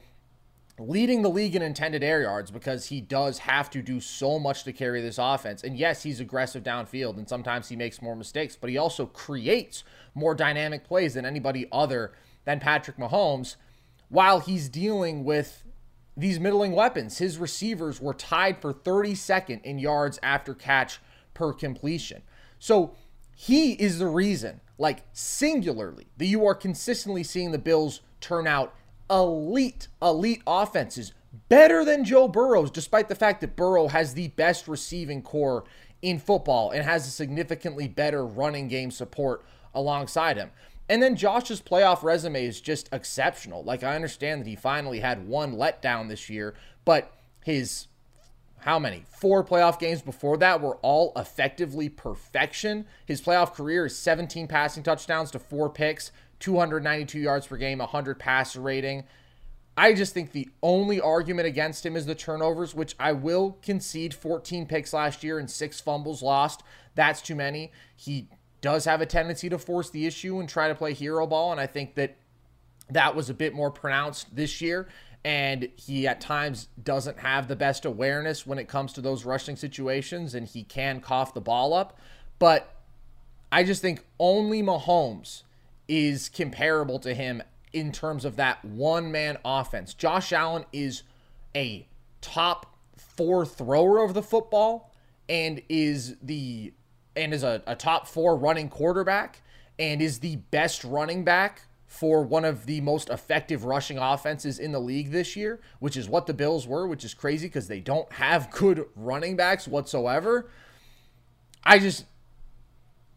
leading 0.78 1.22
the 1.22 1.30
league 1.30 1.56
in 1.56 1.62
intended 1.62 2.04
air 2.04 2.22
yards 2.22 2.52
because 2.52 2.88
he 2.88 3.00
does 3.00 3.40
have 3.40 3.70
to 3.70 3.82
do 3.82 4.02
so 4.02 4.40
much 4.40 4.66
to 4.66 4.74
carry 4.74 5.02
this 5.02 5.18
offense. 5.18 5.64
And 5.64 5.78
yes, 5.78 6.04
he's 6.04 6.20
aggressive 6.20 6.64
downfield 6.64 7.18
and 7.18 7.30
sometimes 7.30 7.70
he 7.70 7.78
makes 7.78 8.02
more 8.02 8.16
mistakes, 8.16 8.58
but 8.60 8.70
he 8.70 8.78
also 8.78 9.06
creates 9.06 9.86
more 10.16 10.36
dynamic 10.36 10.84
plays 10.84 11.14
than 11.14 11.26
anybody 11.26 11.66
other 11.72 12.12
than 12.46 12.60
Patrick 12.60 12.98
Mahomes 12.98 13.56
while 14.10 14.40
he's 14.40 14.68
dealing 14.70 15.24
with 15.24 15.64
these 16.18 16.40
middling 16.40 16.74
weapons. 16.74 17.20
His 17.20 17.38
receivers 17.38 18.02
were 18.02 18.14
tied 18.14 18.62
for 18.62 18.74
32nd 18.74 19.64
in 19.64 19.80
yards 19.80 20.20
after 20.22 20.54
catch 20.54 21.00
per 21.34 21.54
completion. 21.54 22.22
So 22.60 22.96
he 23.36 23.74
is 23.74 24.00
the 24.00 24.08
reason, 24.08 24.60
like 24.78 25.04
singularly, 25.14 26.08
that 26.18 26.26
you 26.26 26.46
are 26.46 26.56
consistently 26.56 27.24
seeing 27.24 27.52
the 27.52 27.58
Bills 27.58 28.02
turn 28.20 28.48
out 28.48 28.76
elite, 29.10 29.88
elite 30.02 30.42
offenses, 30.46 31.14
better 31.48 31.86
than 31.86 32.04
Joe 32.04 32.28
Burrow's, 32.28 32.72
despite 32.72 33.08
the 33.08 33.16
fact 33.16 33.42
that 33.42 33.56
Burrow 33.56 33.88
has 33.88 34.14
the 34.14 34.28
best 34.30 34.68
receiving 34.68 35.22
core 35.22 35.64
in 36.02 36.20
football 36.20 36.72
and 36.72 36.84
has 36.84 37.08
a 37.08 37.12
significantly 37.12 37.88
better 37.88 38.26
running 38.26 38.68
game 38.68 38.92
support 38.92 39.44
alongside 39.74 40.38
him. 40.38 40.52
And 40.90 41.04
then 41.04 41.16
Josh's 41.16 41.62
playoff 41.62 42.02
resume 42.02 42.44
is 42.44 42.60
just 42.60 42.90
exceptional. 42.92 43.64
Like, 43.64 43.84
I 43.84 43.96
understand 43.96 44.42
that 44.42 44.50
he 44.50 44.56
finally 44.56 45.00
had 45.00 45.28
one 45.28 45.56
letdown 45.56 46.10
this 46.10 46.30
year, 46.30 46.56
but 46.84 47.14
his 47.44 47.88
how 48.64 48.78
many? 48.78 49.06
Four 49.08 49.44
playoff 49.46 49.80
games 49.80 50.02
before 50.02 50.36
that 50.38 50.60
were 50.60 50.76
all 50.78 51.14
effectively 51.16 51.88
perfection. 51.88 52.86
His 53.06 53.22
playoff 53.22 53.54
career 53.54 53.86
is 53.86 53.98
17 53.98 54.48
passing 54.48 54.84
touchdowns 54.84 55.32
to 55.32 55.40
four 55.40 55.70
picks, 55.70 56.12
292 56.40 57.20
yards 57.20 57.48
per 57.48 57.56
game, 57.56 57.80
100 57.80 58.20
passer 58.20 58.60
rating. 58.60 59.06
I 59.78 59.94
just 59.94 60.14
think 60.14 60.34
the 60.34 60.50
only 60.62 61.00
argument 61.00 61.48
against 61.48 61.86
him 61.86 61.96
is 61.96 62.06
the 62.06 62.16
turnovers, 62.16 62.76
which 62.76 62.96
I 63.00 63.14
will 63.14 63.58
concede 63.62 64.14
14 64.14 64.66
picks 64.66 64.92
last 64.92 65.24
year 65.24 65.40
and 65.40 65.50
six 65.50 65.80
fumbles 65.80 66.22
lost. 66.22 66.62
That's 66.96 67.22
too 67.22 67.36
many. 67.36 67.72
He 67.96 68.28
does 68.62 68.86
have 68.86 69.02
a 69.02 69.06
tendency 69.06 69.50
to 69.50 69.58
force 69.58 69.90
the 69.90 70.06
issue 70.06 70.40
and 70.40 70.50
try 70.50 70.68
to 70.68 70.76
play 70.76 70.94
hero 70.94 71.26
ball. 71.26 71.52
And 71.52 71.62
I 71.62 71.68
think 71.68 71.96
that 71.96 72.18
that 72.90 73.16
was 73.16 73.30
a 73.30 73.34
bit 73.34 73.54
more 73.54 73.72
pronounced 73.72 74.36
this 74.36 74.62
year. 74.62 74.88
And 75.24 75.70
he 75.76 76.08
at 76.08 76.22
times 76.22 76.70
doesn't 76.82 77.20
have 77.20 77.48
the 77.48 77.56
best 77.56 77.86
awareness 77.86 78.48
when 78.48 78.58
it 78.58 78.68
comes 78.68 78.94
to 78.94 79.02
those 79.02 79.26
rushing 79.26 79.58
situations, 79.58 80.34
and 80.34 80.48
he 80.48 80.64
can 80.64 81.02
cough 81.02 81.34
the 81.34 81.42
ball 81.42 81.74
up. 81.74 82.00
But 82.40 82.74
I 83.52 83.64
just 83.64 83.82
think 83.82 84.06
only 84.18 84.64
Mahomes 84.64 85.44
is 85.90 86.30
comparable 86.30 87.00
to 87.00 87.14
him 87.14 87.44
in 87.74 87.92
terms 87.92 88.24
of 88.24 88.38
that 88.38 88.64
one 88.64 89.12
man 89.12 89.38
offense. 89.44 89.94
Josh 89.94 90.32
Allen 90.32 90.66
is 90.72 91.04
a 91.56 91.88
top 92.22 92.78
four 92.96 93.46
thrower 93.46 94.04
of 94.04 94.14
the 94.14 94.24
football 94.24 94.94
and 95.28 95.62
is 95.68 96.16
the 96.22 96.74
and 97.20 97.34
is 97.34 97.44
a, 97.44 97.62
a 97.68 97.76
top 97.76 98.08
four 98.08 98.36
running 98.36 98.70
quarterback 98.70 99.42
and 99.78 100.02
is 100.02 100.20
the 100.20 100.38
best 100.38 100.84
running 100.84 101.24
back 101.24 101.64
for 101.86 102.24
one 102.24 102.46
of 102.46 102.66
the 102.66 102.82
most 102.82 103.10
effective 103.10 103.66
rushing 103.66 103.98
offenses 103.98 104.60
in 104.60 104.72
the 104.72 104.80
league 104.80 105.12
this 105.12 105.36
year, 105.36 105.60
which 105.80 105.98
is 105.98 106.08
what 106.08 106.28
the 106.28 106.34
Bills 106.34 106.68
were, 106.68 106.88
which 106.88 107.04
is 107.04 107.14
crazy 107.14 107.48
because 107.48 107.68
they 107.68 107.80
don't 107.80 108.12
have 108.14 108.52
good 108.52 108.86
running 108.96 109.36
backs 109.36 109.68
whatsoever. 109.68 110.50
I 111.64 111.80
just 111.80 112.06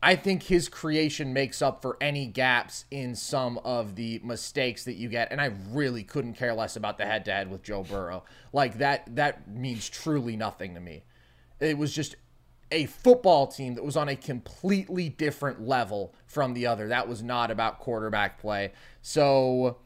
I 0.03 0.17
think 0.17 0.43
his 0.43 0.69
creation 0.69 1.33
makes 1.33 1.63
up 1.63 1.81
for 1.81 1.97
any 2.01 2.27
gaps 2.27 2.87
in 2.91 3.15
some 3.15 3.59
of 3.59 3.95
the 3.95 4.21
mistakes 4.25 4.85
that 4.85 4.95
you 4.95 5.09
get. 5.09 5.31
And 5.31 5.41
I 5.41 5.53
really 5.71 6.03
couldn't 6.03 6.35
care 6.35 6.55
less 6.55 6.75
about 6.75 6.99
the 6.99 7.07
head 7.07 7.25
to 7.27 7.33
head 7.33 7.51
with 7.51 7.63
Joe 7.63 7.85
Burrow. 7.85 8.25
Like 8.53 8.79
that 8.79 9.15
that 9.15 9.49
means 9.49 9.89
truly 9.89 10.35
nothing 10.35 10.75
to 10.75 10.81
me. 10.81 11.05
It 11.61 11.79
was 11.79 11.95
just 11.95 12.17
a 12.73 12.87
football 12.87 13.47
team 13.47 13.75
that 13.75 13.85
was 13.85 13.97
on 13.97 14.09
a 14.09 14.17
completely 14.17 15.09
different 15.09 15.67
level 15.67 16.15
from 16.27 16.55
the 16.55 16.67
other. 16.67 16.89
That 16.89 17.09
was 17.09 17.23
not 17.23 17.51
about 17.51 17.79
quarterback 17.79 18.41
play. 18.41 18.73
So 19.03 19.79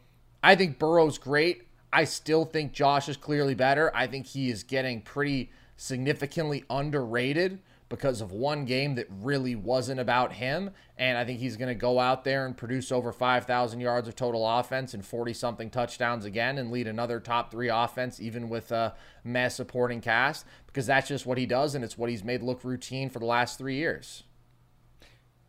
I 0.42 0.54
think 0.54 0.78
Burrow's 0.78 1.18
great. 1.18 1.66
I 1.92 2.04
still 2.04 2.44
think 2.44 2.72
Josh 2.72 3.08
is 3.08 3.16
clearly 3.16 3.54
better. 3.54 3.94
I 3.94 4.06
think 4.06 4.26
he 4.26 4.50
is 4.50 4.62
getting 4.62 5.02
pretty 5.02 5.50
significantly 5.76 6.64
underrated 6.70 7.60
because 7.88 8.20
of 8.20 8.32
one 8.32 8.64
game 8.64 8.96
that 8.96 9.06
really 9.10 9.54
wasn't 9.54 10.00
about 10.00 10.32
him. 10.32 10.70
And 10.96 11.16
I 11.16 11.24
think 11.24 11.38
he's 11.38 11.56
going 11.56 11.68
to 11.68 11.74
go 11.74 12.00
out 12.00 12.24
there 12.24 12.44
and 12.46 12.56
produce 12.56 12.90
over 12.90 13.12
5,000 13.12 13.80
yards 13.80 14.08
of 14.08 14.16
total 14.16 14.46
offense 14.48 14.92
and 14.92 15.04
40 15.04 15.32
something 15.32 15.70
touchdowns 15.70 16.24
again 16.24 16.58
and 16.58 16.72
lead 16.72 16.88
another 16.88 17.20
top 17.20 17.50
three 17.50 17.68
offense, 17.68 18.20
even 18.20 18.48
with 18.48 18.72
a 18.72 18.94
mass 19.22 19.54
supporting 19.54 20.00
cast, 20.00 20.46
because 20.66 20.86
that's 20.86 21.08
just 21.08 21.26
what 21.26 21.38
he 21.38 21.46
does. 21.46 21.74
And 21.74 21.84
it's 21.84 21.96
what 21.96 22.10
he's 22.10 22.24
made 22.24 22.42
look 22.42 22.64
routine 22.64 23.08
for 23.08 23.20
the 23.20 23.26
last 23.26 23.58
three 23.58 23.76
years. 23.76 24.24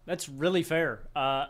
That's 0.05 0.29
really 0.29 0.63
fair. 0.63 1.07
Uh, 1.15 1.47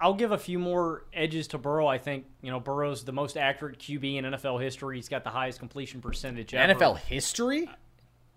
I'll 0.00 0.14
give 0.14 0.30
a 0.30 0.38
few 0.38 0.58
more 0.58 1.06
edges 1.12 1.48
to 1.48 1.58
Burrow. 1.58 1.86
I 1.86 1.98
think 1.98 2.26
you 2.42 2.50
know 2.50 2.60
Burrow's 2.60 3.04
the 3.04 3.12
most 3.12 3.36
accurate 3.36 3.78
QB 3.78 4.16
in 4.16 4.24
NFL 4.24 4.62
history. 4.62 4.96
He's 4.96 5.08
got 5.08 5.24
the 5.24 5.30
highest 5.30 5.58
completion 5.58 6.00
percentage 6.00 6.54
ever. 6.54 6.74
NFL 6.74 6.98
history? 6.98 7.68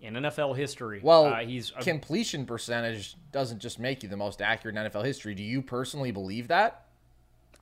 In 0.02 0.14
NFL 0.14 0.56
history. 0.56 1.00
Well, 1.02 1.26
uh, 1.26 1.38
he's 1.40 1.72
a, 1.76 1.82
completion 1.82 2.44
percentage 2.44 3.16
doesn't 3.30 3.60
just 3.60 3.78
make 3.78 4.02
you 4.02 4.08
the 4.08 4.16
most 4.16 4.42
accurate 4.42 4.76
in 4.76 4.90
NFL 4.90 5.04
history. 5.04 5.34
Do 5.34 5.42
you 5.42 5.62
personally 5.62 6.10
believe 6.10 6.48
that? 6.48 6.86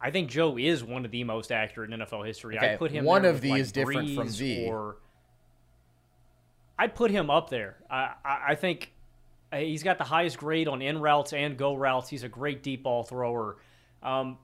I 0.00 0.10
think 0.10 0.30
Joe 0.30 0.56
is 0.58 0.82
one 0.82 1.04
of 1.04 1.10
the 1.10 1.22
most 1.24 1.52
accurate 1.52 1.92
in 1.92 2.00
NFL 2.00 2.26
history. 2.26 2.56
Okay. 2.56 2.72
I 2.72 2.76
put 2.76 2.90
him 2.90 3.04
one 3.04 3.26
of 3.26 3.42
these 3.42 3.50
like 3.50 3.60
is 3.60 3.72
different 3.72 4.14
from 4.14 4.32
the. 4.32 4.66
Or 4.66 4.96
I'd 6.78 6.94
put 6.94 7.10
him 7.10 7.28
up 7.28 7.50
there. 7.50 7.76
I, 7.90 8.14
I, 8.24 8.40
I 8.48 8.54
think 8.54 8.92
uh, 9.52 9.58
he's 9.58 9.82
got 9.82 9.98
the 9.98 10.04
highest 10.04 10.38
grade 10.38 10.68
on 10.68 10.80
in 10.80 10.98
routes 10.98 11.34
and 11.34 11.58
go 11.58 11.74
routes. 11.74 12.08
He's 12.08 12.22
a 12.22 12.28
great 12.28 12.62
deep 12.62 12.84
ball 12.84 13.02
thrower. 13.02 13.58
Um, 14.02 14.38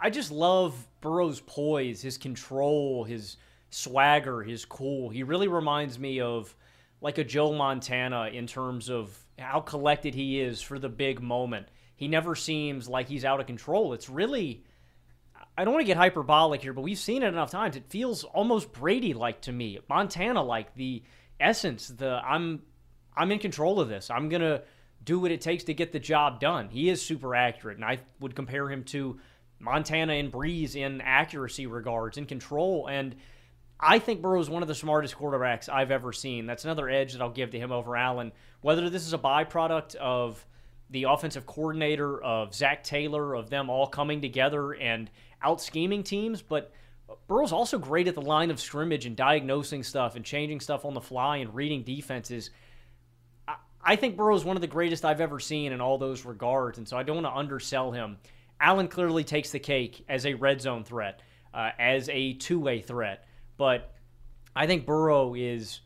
I 0.00 0.08
just 0.08 0.30
love 0.30 0.74
Burrow's 1.02 1.40
poise, 1.40 2.00
his 2.00 2.16
control, 2.16 3.04
his 3.04 3.36
swagger, 3.74 4.42
his 4.42 4.64
cool. 4.64 5.10
He 5.10 5.22
really 5.22 5.48
reminds 5.48 5.98
me 5.98 6.20
of 6.20 6.54
like 7.00 7.18
a 7.18 7.24
Joe 7.24 7.52
Montana 7.52 8.30
in 8.32 8.46
terms 8.46 8.88
of 8.88 9.16
how 9.38 9.60
collected 9.60 10.14
he 10.14 10.40
is 10.40 10.62
for 10.62 10.78
the 10.78 10.88
big 10.88 11.20
moment. 11.20 11.66
He 11.96 12.08
never 12.08 12.34
seems 12.34 12.88
like 12.88 13.08
he's 13.08 13.24
out 13.24 13.40
of 13.40 13.46
control. 13.46 13.92
It's 13.92 14.08
really 14.08 14.64
I 15.56 15.64
don't 15.64 15.74
want 15.74 15.82
to 15.82 15.86
get 15.86 15.96
hyperbolic 15.96 16.62
here, 16.62 16.72
but 16.72 16.82
we've 16.82 16.98
seen 16.98 17.22
it 17.22 17.28
enough 17.28 17.50
times. 17.50 17.76
It 17.76 17.86
feels 17.88 18.24
almost 18.24 18.72
Brady 18.72 19.14
like 19.14 19.42
to 19.42 19.52
me. 19.52 19.78
Montana 19.88 20.42
like 20.42 20.74
the 20.74 21.02
essence, 21.38 21.88
the 21.88 22.20
I'm 22.24 22.62
I'm 23.16 23.30
in 23.30 23.38
control 23.38 23.80
of 23.80 23.88
this. 23.88 24.10
I'm 24.10 24.28
going 24.28 24.42
to 24.42 24.62
do 25.04 25.20
what 25.20 25.30
it 25.30 25.40
takes 25.40 25.64
to 25.64 25.74
get 25.74 25.92
the 25.92 26.00
job 26.00 26.40
done. 26.40 26.68
He 26.68 26.88
is 26.88 27.02
super 27.02 27.34
accurate, 27.34 27.76
and 27.76 27.84
I 27.84 27.98
would 28.20 28.34
compare 28.34 28.68
him 28.68 28.84
to 28.84 29.20
Montana 29.60 30.14
and 30.14 30.32
Brees 30.32 30.74
in 30.74 31.00
accuracy 31.00 31.66
regards, 31.66 32.18
in 32.18 32.26
control, 32.26 32.88
and 32.88 33.14
I 33.78 33.98
think 33.98 34.22
Burrow 34.22 34.40
is 34.40 34.48
one 34.48 34.62
of 34.62 34.68
the 34.68 34.74
smartest 34.74 35.16
quarterbacks 35.16 35.68
I've 35.68 35.90
ever 35.90 36.12
seen. 36.12 36.46
That's 36.46 36.64
another 36.64 36.88
edge 36.88 37.12
that 37.12 37.20
I'll 37.20 37.30
give 37.30 37.50
to 37.50 37.58
him 37.58 37.72
over 37.72 37.96
Allen. 37.96 38.32
Whether 38.60 38.88
this 38.88 39.06
is 39.06 39.12
a 39.12 39.18
byproduct 39.18 39.96
of 39.96 40.44
the 40.90 41.04
offensive 41.04 41.46
coordinator, 41.46 42.22
of 42.22 42.54
Zac 42.54 42.84
Taylor, 42.84 43.34
of 43.34 43.50
them 43.50 43.68
all 43.68 43.86
coming 43.86 44.20
together 44.20 44.72
and 44.72 45.10
out 45.42 45.60
scheming 45.60 46.02
teams, 46.02 46.40
but 46.40 46.72
Burrow's 47.26 47.52
also 47.52 47.78
great 47.78 48.08
at 48.08 48.14
the 48.14 48.22
line 48.22 48.50
of 48.50 48.60
scrimmage 48.60 49.06
and 49.06 49.16
diagnosing 49.16 49.82
stuff 49.82 50.16
and 50.16 50.24
changing 50.24 50.60
stuff 50.60 50.84
on 50.84 50.94
the 50.94 51.00
fly 51.00 51.38
and 51.38 51.54
reading 51.54 51.82
defenses. 51.82 52.50
I 53.82 53.96
think 53.96 54.16
Burrow 54.16 54.34
is 54.34 54.44
one 54.44 54.56
of 54.56 54.62
the 54.62 54.66
greatest 54.66 55.04
I've 55.04 55.20
ever 55.20 55.38
seen 55.38 55.72
in 55.72 55.80
all 55.80 55.98
those 55.98 56.24
regards, 56.24 56.78
and 56.78 56.88
so 56.88 56.96
I 56.96 57.02
don't 57.02 57.22
want 57.22 57.26
to 57.26 57.38
undersell 57.38 57.92
him. 57.92 58.16
Allen 58.58 58.88
clearly 58.88 59.24
takes 59.24 59.50
the 59.50 59.58
cake 59.58 60.04
as 60.08 60.24
a 60.24 60.34
red 60.34 60.62
zone 60.62 60.84
threat, 60.84 61.20
uh, 61.52 61.70
as 61.78 62.08
a 62.08 62.32
two 62.34 62.58
way 62.58 62.80
threat. 62.80 63.26
But 63.56 63.92
I 64.54 64.66
think 64.66 64.86
Burrow 64.86 65.34
is 65.34 65.80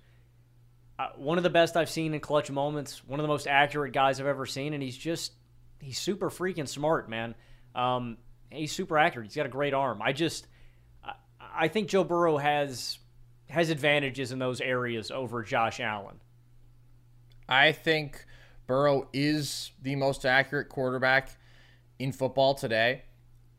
uh, 0.99 1.09
one 1.17 1.39
of 1.39 1.45
the 1.45 1.51
best 1.51 1.77
I've 1.77 1.91
seen 1.91 2.15
in 2.15 2.21
clutch 2.21 2.51
moments, 2.51 3.05
one 3.05 3.21
of 3.21 3.25
the 3.25 3.29
most 3.29 3.47
accurate 3.47 3.93
guys 3.93 4.21
I've 4.21 4.27
ever 4.27 4.47
seen, 4.47 4.75
and 4.75 4.83
he's 4.83 4.97
just 4.97 5.33
he's 5.81 5.99
super 5.99 6.31
freaking 6.31 6.69
smart, 6.69 7.09
man. 7.09 7.35
Um, 7.75 8.19
he's 8.51 8.73
super 8.73 8.99
accurate. 8.99 9.27
He's 9.27 9.37
got 9.37 9.47
a 9.47 9.51
great 9.51 9.75
arm. 9.75 10.03
I 10.03 10.13
just 10.13 10.47
I, 11.05 11.13
I 11.41 11.69
think 11.69 11.89
Joe 11.89 12.05
Burrow 12.05 12.37
has 12.37 12.99
has 13.49 13.71
advantages 13.71 14.33
in 14.33 14.39
those 14.39 14.61
areas 14.61 15.11
over 15.11 15.43
Josh 15.43 15.81
Allen. 15.81 16.21
I 17.49 17.73
think 17.73 18.27
Burrow 18.67 19.09
is 19.13 19.73
the 19.81 19.97
most 19.97 20.27
accurate 20.27 20.69
quarterback 20.69 21.31
in 21.99 22.13
football 22.13 22.55
today. 22.55 23.03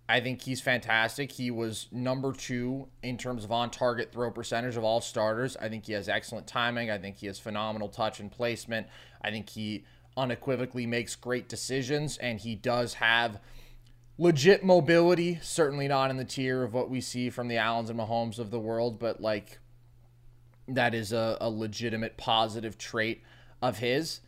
I 0.09 0.21
think 0.21 0.41
he's 0.41 0.59
fantastic. 0.59 1.31
He 1.31 1.51
was 1.51 1.87
number 1.91 2.33
two 2.33 2.87
in 3.03 3.15
terms 3.15 3.43
of 3.43 3.51
on 3.51 3.69
target 3.69 4.11
throw 4.11 4.31
percentage 4.31 4.75
of 4.75 4.83
all 4.83 5.01
starters. 5.01 5.55
I 5.57 5.69
think 5.69 5.85
he 5.85 5.93
has 5.93 6.09
excellent 6.09 6.47
timing. 6.47 6.89
I 6.89 6.97
think 6.97 7.17
he 7.17 7.27
has 7.27 7.37
phenomenal 7.37 7.89
touch 7.89 8.19
and 8.19 8.31
placement. 8.31 8.87
I 9.21 9.29
think 9.29 9.49
he 9.49 9.85
unequivocally 10.17 10.87
makes 10.87 11.15
great 11.15 11.47
decisions, 11.47 12.17
and 12.17 12.39
he 12.39 12.55
does 12.55 12.95
have 12.95 13.39
legit 14.17 14.63
mobility. 14.63 15.37
Certainly 15.43 15.87
not 15.89 16.09
in 16.09 16.17
the 16.17 16.25
tier 16.25 16.63
of 16.63 16.73
what 16.73 16.89
we 16.89 17.01
see 17.01 17.29
from 17.29 17.47
the 17.47 17.57
Allens 17.57 17.91
and 17.91 17.99
Mahomes 17.99 18.39
of 18.39 18.49
the 18.49 18.59
world, 18.59 18.97
but 18.97 19.21
like 19.21 19.59
that 20.67 20.95
is 20.95 21.13
a, 21.13 21.37
a 21.39 21.51
legitimate 21.51 22.17
positive 22.17 22.79
trait 22.79 23.21
of 23.61 23.77
his 23.77 24.21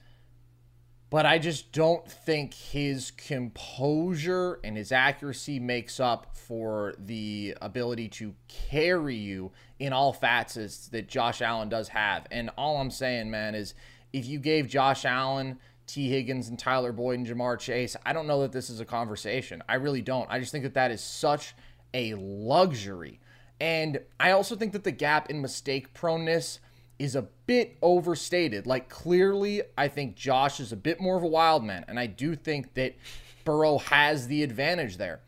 but 1.11 1.25
I 1.25 1.39
just 1.39 1.73
don't 1.73 2.09
think 2.09 2.53
his 2.53 3.11
composure 3.11 4.61
and 4.63 4.77
his 4.77 4.93
accuracy 4.93 5.59
makes 5.59 5.99
up 5.99 6.37
for 6.37 6.95
the 6.97 7.53
ability 7.61 8.07
to 8.07 8.33
carry 8.47 9.17
you 9.17 9.51
in 9.77 9.91
all 9.91 10.13
facets 10.13 10.87
that 10.87 11.09
Josh 11.09 11.41
Allen 11.41 11.67
does 11.67 11.89
have. 11.89 12.25
And 12.31 12.49
all 12.57 12.77
I'm 12.77 12.89
saying, 12.89 13.29
man, 13.29 13.55
is 13.55 13.73
if 14.13 14.25
you 14.25 14.39
gave 14.39 14.69
Josh 14.69 15.03
Allen, 15.03 15.59
Tee 15.85 16.07
Higgins, 16.07 16.47
and 16.47 16.57
Tyler 16.57 16.93
Boyd 16.93 17.19
and 17.19 17.27
Ja'Marr 17.27 17.59
Chase, 17.59 17.97
I 18.05 18.13
don't 18.13 18.25
know 18.25 18.41
that 18.43 18.53
this 18.53 18.69
is 18.69 18.79
a 18.79 18.85
conversation. 18.85 19.61
I 19.67 19.75
really 19.75 20.01
don't. 20.01 20.31
I 20.31 20.39
just 20.39 20.53
think 20.53 20.63
that 20.63 20.75
that 20.75 20.91
is 20.91 21.01
such 21.01 21.53
a 21.93 22.13
luxury. 22.13 23.19
And 23.59 23.99
I 24.17 24.31
also 24.31 24.55
think 24.55 24.71
that 24.71 24.85
the 24.85 24.91
gap 24.91 25.29
in 25.29 25.41
mistake 25.41 25.93
proneness 25.93 26.59
is 27.01 27.15
a 27.15 27.23
bit 27.47 27.77
overstated. 27.81 28.67
Like, 28.67 28.87
clearly, 28.87 29.63
I 29.75 29.87
think 29.87 30.15
Josh 30.15 30.59
is 30.59 30.71
a 30.71 30.75
bit 30.75 31.01
more 31.01 31.17
of 31.17 31.23
a 31.23 31.27
wild 31.27 31.63
man, 31.63 31.83
and 31.87 31.99
I 31.99 32.05
do 32.05 32.35
think 32.35 32.75
that 32.75 32.95
Burrow 33.43 33.79
has 33.79 34.27
the 34.27 34.43
advantage 34.43 34.97
there. 34.97 35.19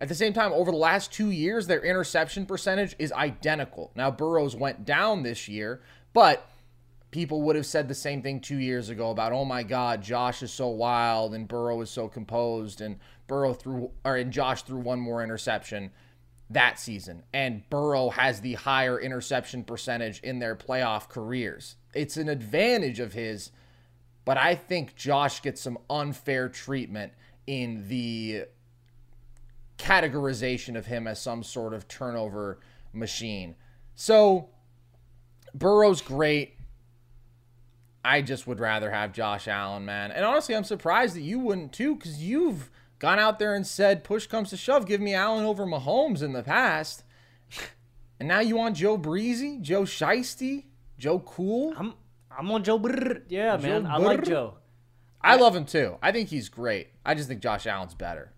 At 0.00 0.08
the 0.08 0.16
same 0.16 0.32
time, 0.32 0.52
over 0.52 0.72
the 0.72 0.76
last 0.76 1.12
two 1.12 1.30
years, 1.30 1.68
their 1.68 1.80
interception 1.80 2.44
percentage 2.44 2.96
is 2.98 3.12
identical. 3.12 3.92
Now, 3.94 4.10
Burrow's 4.10 4.56
went 4.56 4.84
down 4.84 5.22
this 5.22 5.46
year, 5.46 5.80
but 6.12 6.50
people 7.12 7.42
would 7.42 7.54
have 7.54 7.66
said 7.66 7.86
the 7.86 7.94
same 7.94 8.20
thing 8.20 8.40
two 8.40 8.58
years 8.58 8.88
ago 8.88 9.10
about, 9.10 9.30
oh 9.30 9.44
my 9.44 9.62
God, 9.62 10.02
Josh 10.02 10.42
is 10.42 10.52
so 10.52 10.70
wild 10.70 11.34
and 11.34 11.46
Burrow 11.46 11.80
is 11.82 11.90
so 11.90 12.08
composed, 12.08 12.80
and 12.80 12.98
Burrow 13.28 13.54
threw, 13.54 13.92
or 14.04 14.16
and 14.16 14.32
Josh 14.32 14.62
threw 14.62 14.80
one 14.80 14.98
more 14.98 15.22
interception 15.22 15.92
that 16.52 16.78
season, 16.78 17.22
and 17.32 17.68
Burrow 17.70 18.10
has 18.10 18.40
the 18.40 18.54
higher 18.54 18.98
interception 19.00 19.64
percentage 19.64 20.20
in 20.20 20.38
their 20.38 20.56
playoff 20.56 21.08
careers. 21.08 21.76
It's 21.94 22.16
an 22.16 22.28
advantage 22.28 23.00
of 23.00 23.12
his, 23.12 23.50
but 24.24 24.38
I 24.38 24.54
think 24.54 24.94
Josh 24.96 25.42
gets 25.42 25.60
some 25.60 25.78
unfair 25.90 26.48
treatment 26.48 27.12
in 27.46 27.88
the 27.88 28.44
categorization 29.78 30.76
of 30.76 30.86
him 30.86 31.06
as 31.06 31.20
some 31.20 31.42
sort 31.42 31.74
of 31.74 31.88
turnover 31.88 32.60
machine. 32.92 33.56
So, 33.94 34.48
Burrow's 35.54 36.00
great. 36.00 36.56
I 38.04 38.22
just 38.22 38.46
would 38.46 38.58
rather 38.58 38.90
have 38.90 39.12
Josh 39.12 39.46
Allen, 39.46 39.84
man. 39.84 40.10
And 40.10 40.24
honestly, 40.24 40.56
I'm 40.56 40.64
surprised 40.64 41.14
that 41.14 41.22
you 41.22 41.38
wouldn't 41.38 41.72
too, 41.72 41.94
because 41.94 42.22
you've 42.22 42.70
gone 43.02 43.18
out 43.18 43.40
there 43.40 43.52
and 43.56 43.66
said, 43.66 44.04
push 44.04 44.28
comes 44.28 44.50
to 44.50 44.56
shove, 44.56 44.86
give 44.86 45.00
me 45.00 45.12
Allen 45.12 45.44
over 45.44 45.66
Mahomes 45.66 46.22
in 46.22 46.32
the 46.32 46.42
past. 46.44 47.02
And 48.20 48.28
now 48.28 48.38
you 48.38 48.54
want 48.54 48.76
Joe 48.76 48.96
Breezy, 48.96 49.58
Joe 49.60 49.82
Shiesty, 49.82 50.66
Joe 50.96 51.18
Cool? 51.18 51.74
I'm 51.76 51.94
I'm 52.30 52.48
on 52.52 52.62
Joe 52.62 52.78
Brr. 52.78 53.22
Yeah, 53.28 53.56
Joe 53.56 53.62
man. 53.62 53.86
I 53.86 53.96
like 53.96 54.20
Brr? 54.20 54.30
Joe. 54.30 54.54
I 55.20 55.34
love 55.34 55.56
him 55.56 55.64
too. 55.64 55.96
I 56.00 56.12
think 56.12 56.28
he's 56.28 56.48
great. 56.48 56.90
I 57.04 57.14
just 57.14 57.28
think 57.28 57.42
Josh 57.42 57.66
Allen's 57.66 57.94
better. 57.94 58.32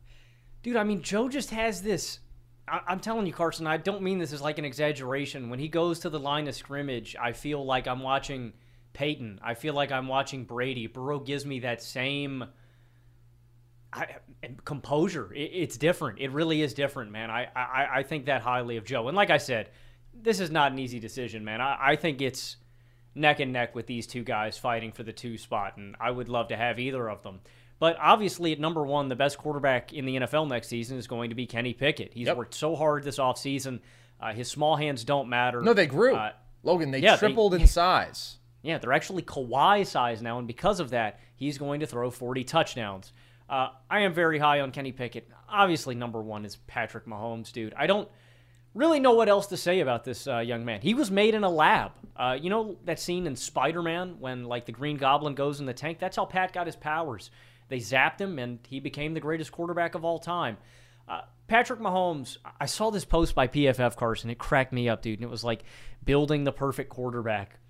Dude, 0.63 0.77
I 0.77 0.85
mean, 0.85 1.03
Joe 1.03 1.29
just 1.29 1.51
has 1.51 1.83
this. 1.83 2.21
I, 2.67 2.81
I'm 2.89 3.01
telling 3.01 3.27
you, 3.27 3.35
Carson, 3.35 3.67
I 3.67 3.77
don't 3.77 4.01
mean 4.01 4.19
this 4.19 4.33
as 4.33 4.41
like 4.41 4.57
an 4.57 4.65
exaggeration. 4.65 5.51
When 5.51 5.59
he 5.59 5.69
goes 5.69 5.99
to 6.01 6.09
the 6.09 6.19
line 6.19 6.49
of 6.49 6.55
scrimmage, 6.55 7.15
I 7.21 7.33
feel 7.33 7.63
like 7.63 7.87
I'm 7.87 8.01
watching 8.01 8.55
Peyton. 8.95 9.41
I 9.45 9.53
feel 9.53 9.75
like 9.75 9.93
I'm 9.93 10.09
watching 10.09 10.45
Brady. 10.45 10.87
Burrow 10.87 11.21
gives 11.21 11.45
me 11.45 11.61
that 11.61 11.83
same 11.83 12.47
I, 13.95 14.07
composure. 14.65 15.33
It, 15.33 15.51
it's 15.55 15.77
different. 15.77 16.19
It 16.21 16.31
really 16.33 16.63
is 16.63 16.75
different, 16.75 17.11
man. 17.13 17.31
I, 17.31 17.49
I, 17.55 17.89
I 17.99 18.03
think 18.03 18.27
that 18.27 18.43
highly 18.43 18.77
of 18.77 18.85
Joe. 18.85 19.09
And 19.09 19.17
like 19.17 19.31
I 19.31 19.39
said, 19.39 19.71
this 20.13 20.41
is 20.41 20.51
not 20.51 20.73
an 20.73 20.79
easy 20.79 20.99
decision, 21.01 21.45
man. 21.45 21.61
I, 21.61 21.77
I 21.81 21.97
think 21.97 22.21
it's 22.21 22.57
neck 23.15 23.41
and 23.41 23.53
neck 23.53 23.75
with 23.75 23.87
these 23.87 24.07
two 24.07 24.25
guys 24.25 24.59
fighting 24.59 24.93
for 24.93 25.03
the 25.05 25.13
two 25.13 25.39
spot, 25.39 25.77
and 25.77 25.95
I 26.01 26.11
would 26.11 26.29
love 26.29 26.49
to 26.49 26.57
have 26.57 26.79
either 26.79 27.09
of 27.09 27.23
them. 27.23 27.41
But 27.79 27.97
obviously, 28.01 28.53
at 28.53 28.61
number 28.61 28.85
one, 28.85 29.09
the 29.09 29.17
best 29.17 29.39
quarterback 29.39 29.93
in 29.93 30.05
the 30.07 30.17
NFL 30.17 30.49
next 30.49 30.69
season 30.69 30.97
is 30.99 31.07
going 31.07 31.31
to 31.31 31.37
be 31.37 31.47
Kenny 31.47 31.73
Pickett. 31.75 32.13
He's 32.15 32.27
Yep. 32.29 32.37
worked 32.37 32.55
so 32.55 32.77
hard 32.77 33.03
this 33.05 33.19
offseason. 33.19 33.81
Uh, 34.21 34.33
his 34.33 34.49
small 34.51 34.77
hands 34.77 35.05
don't 35.05 35.29
matter. 35.29 35.61
No, 35.61 35.75
they 35.75 35.87
grew. 35.87 36.15
Uh, 36.15 36.33
Logan, 36.63 36.91
they 36.93 37.01
yeah, 37.01 37.17
they- 37.17 37.27
tripled 37.27 37.55
in 37.55 37.67
size. 37.67 38.39
yeah, 38.63 38.79
they're 38.79 38.93
actually 38.93 39.23
Kawhi 39.23 39.85
size 39.87 40.23
now, 40.23 40.39
and 40.39 40.47
because 40.47 40.81
of 40.81 40.91
that, 40.91 41.19
he's 41.37 41.59
going 41.59 41.81
to 41.81 41.87
throw 41.87 42.11
40 42.11 42.45
touchdowns. 42.45 43.13
Uh, 43.55 43.69
I 43.89 44.01
am 44.01 44.13
very 44.13 44.41
high 44.41 44.59
on 44.63 44.73
Kenny 44.73 44.91
Pickett. 44.91 45.31
Obviously, 45.49 45.95
number 45.95 46.21
one 46.21 46.45
is 46.45 46.57
Patrick 46.67 47.07
Mahomes, 47.07 47.53
dude. 47.53 47.73
I 47.77 47.87
don't 47.87 48.09
really 48.75 48.99
know 48.99 49.13
what 49.13 49.29
else 49.29 49.47
to 49.47 49.57
say 49.57 49.79
about 49.79 50.03
this 50.03 50.27
uh, 50.27 50.41
young 50.41 50.65
man. 50.65 50.81
He 50.81 50.93
was 50.93 51.09
made 51.09 51.37
in 51.37 51.45
a 51.45 51.49
lab. 51.49 51.93
Uh, 52.17 52.37
you 52.41 52.51
know 52.51 52.77
that 52.85 52.99
scene 52.99 53.29
in 53.29 53.37
Spider-Man 53.37 54.17
when 54.19 54.47
like 54.47 54.67
the 54.67 54.73
Green 54.73 54.97
Goblin 54.97 55.37
goes 55.37 55.61
in 55.61 55.67
the 55.67 55.73
tank? 55.73 56.01
That's 56.01 56.17
how 56.17 56.25
Pat 56.25 56.53
got 56.53 56.67
his 56.67 56.75
powers. 56.75 57.31
They 57.69 57.79
zapped 57.79 58.21
him, 58.21 58.41
and 58.41 58.59
he 58.69 58.81
became 58.81 59.15
the 59.15 59.21
greatest 59.21 59.53
quarterback 59.53 59.95
of 59.95 60.05
all 60.05 60.19
time. 60.19 60.57
Uh, 61.09 61.21
Patrick 61.47 61.79
Mahomes, 61.79 62.39
I 62.61 62.67
saw 62.67 62.91
this 62.91 63.05
post 63.05 63.37
by 63.37 63.47
PFF 63.47 63.95
Carson. 63.95 64.31
It 64.31 64.39
cracked 64.39 64.73
me 64.73 64.89
up, 64.89 65.01
dude. 65.01 65.21
And 65.21 65.25
it 65.25 65.31
was 65.31 65.45
like 65.45 65.63
building 66.05 66.43
the 66.43 66.51
perfect 66.51 66.91
quarterback 66.91 67.61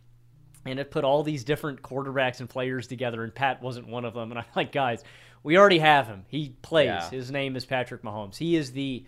and 0.66 0.78
it 0.78 0.90
put 0.90 1.04
all 1.04 1.22
these 1.22 1.44
different 1.44 1.82
quarterbacks 1.82 2.40
and 2.40 2.48
players 2.48 2.86
together, 2.86 3.22
and 3.22 3.34
Pat 3.34 3.62
wasn't 3.62 3.86
one 3.86 4.04
of 4.04 4.14
them. 4.14 4.30
And 4.32 4.38
I'm 4.38 4.46
like, 4.56 4.72
guys, 4.72 5.04
we 5.44 5.56
already 5.56 5.78
have 5.78 6.08
him. 6.08 6.24
He 6.28 6.56
plays. 6.62 6.86
Yeah. 6.86 7.10
His 7.10 7.30
name 7.30 7.54
is 7.54 7.64
Patrick 7.64 8.02
Mahomes. 8.02 8.36
He 8.36 8.56
is 8.56 8.72
the 8.72 9.04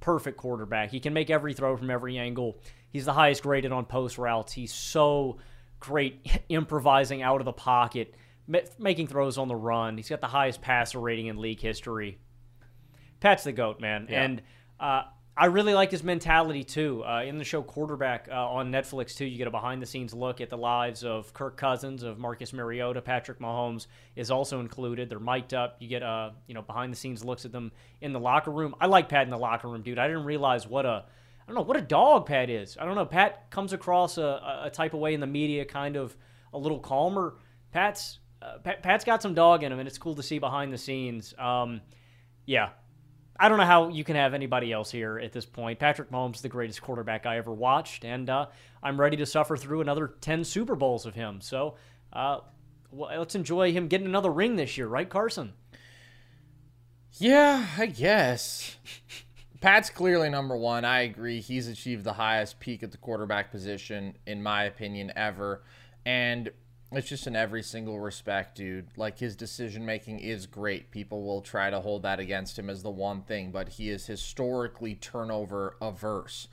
perfect 0.00 0.36
quarterback. 0.36 0.90
He 0.90 1.00
can 1.00 1.12
make 1.12 1.28
every 1.30 1.54
throw 1.54 1.76
from 1.76 1.90
every 1.90 2.18
angle. 2.18 2.60
He's 2.90 3.04
the 3.06 3.12
highest 3.12 3.42
graded 3.42 3.72
on 3.72 3.84
post 3.86 4.16
routes. 4.18 4.52
He's 4.52 4.72
so 4.72 5.38
great 5.80 6.24
improvising 6.48 7.22
out 7.22 7.40
of 7.40 7.44
the 7.46 7.52
pocket, 7.52 8.14
making 8.78 9.08
throws 9.08 9.38
on 9.38 9.48
the 9.48 9.56
run. 9.56 9.96
He's 9.96 10.08
got 10.08 10.20
the 10.20 10.26
highest 10.28 10.60
passer 10.60 11.00
rating 11.00 11.26
in 11.26 11.38
league 11.38 11.60
history. 11.60 12.18
Pat's 13.20 13.44
the 13.44 13.52
goat, 13.52 13.80
man, 13.80 14.06
Yeah. 14.08 14.22
and 14.22 14.42
uh, 14.78 15.02
I 15.40 15.46
really 15.46 15.72
like 15.72 15.92
his 15.92 16.02
mentality 16.02 16.64
too. 16.64 17.04
Uh, 17.04 17.22
in 17.22 17.38
the 17.38 17.44
show 17.44 17.62
Quarterback 17.62 18.28
uh, 18.28 18.34
on 18.34 18.72
Netflix 18.72 19.14
too, 19.16 19.24
you 19.24 19.38
get 19.38 19.46
a 19.46 19.52
behind-the-scenes 19.52 20.12
look 20.12 20.40
at 20.40 20.50
the 20.50 20.58
lives 20.58 21.04
of 21.04 21.32
Kirk 21.32 21.56
Cousins, 21.56 22.02
of 22.02 22.18
Marcus 22.18 22.52
Mariota, 22.52 23.00
Patrick 23.00 23.38
Mahomes 23.38 23.86
is 24.16 24.32
also 24.32 24.58
included. 24.58 25.08
They're 25.08 25.20
mic'd 25.20 25.54
up. 25.54 25.76
You 25.78 25.88
get 25.88 26.02
uh, 26.02 26.30
you 26.48 26.54
know 26.54 26.62
behind-the-scenes 26.62 27.24
looks 27.24 27.44
at 27.44 27.52
them 27.52 27.70
in 28.00 28.12
the 28.12 28.18
locker 28.18 28.50
room. 28.50 28.74
I 28.80 28.86
like 28.86 29.08
Pat 29.08 29.22
in 29.22 29.30
the 29.30 29.38
locker 29.38 29.68
room, 29.68 29.82
dude. 29.82 29.98
I 29.98 30.08
didn't 30.08 30.24
realize 30.24 30.66
what 30.66 30.84
a 30.84 31.04
I 31.06 31.46
don't 31.46 31.54
know 31.54 31.62
what 31.62 31.76
a 31.76 31.82
dog 31.82 32.26
Pat 32.26 32.50
is. 32.50 32.76
I 32.78 32.84
don't 32.84 32.96
know. 32.96 33.06
Pat 33.06 33.48
comes 33.50 33.72
across 33.72 34.18
a, 34.18 34.62
a- 34.64 34.70
type 34.70 34.92
of 34.92 34.98
way 35.00 35.14
in 35.14 35.20
the 35.20 35.26
media, 35.26 35.64
kind 35.64 35.96
of 35.96 36.16
a 36.52 36.58
little 36.58 36.80
calmer. 36.80 37.36
Pat's 37.70 38.18
uh, 38.42 38.58
Pat, 38.58 38.82
Pat's 38.82 39.04
got 39.04 39.22
some 39.22 39.34
dog 39.34 39.62
in 39.62 39.70
him, 39.72 39.78
and 39.78 39.86
it's 39.86 39.98
cool 39.98 40.16
to 40.16 40.22
see 40.22 40.40
behind 40.40 40.72
the 40.72 40.78
scenes. 40.78 41.32
Um, 41.38 41.80
yeah, 42.44 42.70
I 43.40 43.48
don't 43.48 43.58
know 43.58 43.64
how 43.64 43.88
you 43.88 44.02
can 44.02 44.16
have 44.16 44.34
anybody 44.34 44.72
else 44.72 44.90
here 44.90 45.18
at 45.18 45.32
this 45.32 45.46
point. 45.46 45.78
Patrick 45.78 46.10
Mahomes 46.10 46.40
the 46.40 46.48
greatest 46.48 46.82
quarterback 46.82 47.24
I 47.24 47.38
ever 47.38 47.52
watched, 47.52 48.04
and 48.04 48.28
uh, 48.28 48.46
I'm 48.82 49.00
ready 49.00 49.16
to 49.18 49.26
suffer 49.26 49.56
through 49.56 49.80
another 49.80 50.14
10 50.20 50.44
Super 50.44 50.74
Bowls 50.74 51.06
of 51.06 51.14
him. 51.14 51.40
So 51.40 51.76
uh, 52.12 52.40
well, 52.90 53.16
let's 53.18 53.34
enjoy 53.34 53.72
him 53.72 53.88
getting 53.88 54.06
another 54.06 54.30
ring 54.30 54.56
this 54.56 54.76
year, 54.76 54.86
right, 54.86 55.08
Carson? 55.08 55.52
Yeah, 57.12 57.66
I 57.76 57.86
guess. 57.86 58.76
Pat's 59.60 59.90
clearly 59.90 60.30
number 60.30 60.56
one. 60.56 60.84
I 60.84 61.00
agree. 61.00 61.40
He's 61.40 61.68
achieved 61.68 62.04
the 62.04 62.12
highest 62.12 62.60
peak 62.60 62.82
at 62.82 62.92
the 62.92 62.98
quarterback 62.98 63.50
position, 63.50 64.16
in 64.26 64.42
my 64.42 64.64
opinion, 64.64 65.12
ever. 65.16 65.64
And 66.06 66.50
it's 66.90 67.08
just 67.08 67.26
in 67.26 67.36
every 67.36 67.62
single 67.62 68.00
respect, 68.00 68.56
dude. 68.56 68.88
Like 68.96 69.18
his 69.18 69.36
decision 69.36 69.84
making 69.84 70.20
is 70.20 70.46
great. 70.46 70.90
People 70.90 71.22
will 71.22 71.42
try 71.42 71.68
to 71.68 71.80
hold 71.80 72.02
that 72.02 72.18
against 72.18 72.58
him 72.58 72.70
as 72.70 72.82
the 72.82 72.90
one 72.90 73.22
thing, 73.22 73.50
but 73.50 73.70
he 73.70 73.90
is 73.90 74.06
historically 74.06 74.94
turnover 74.94 75.76
averse. 75.82 76.48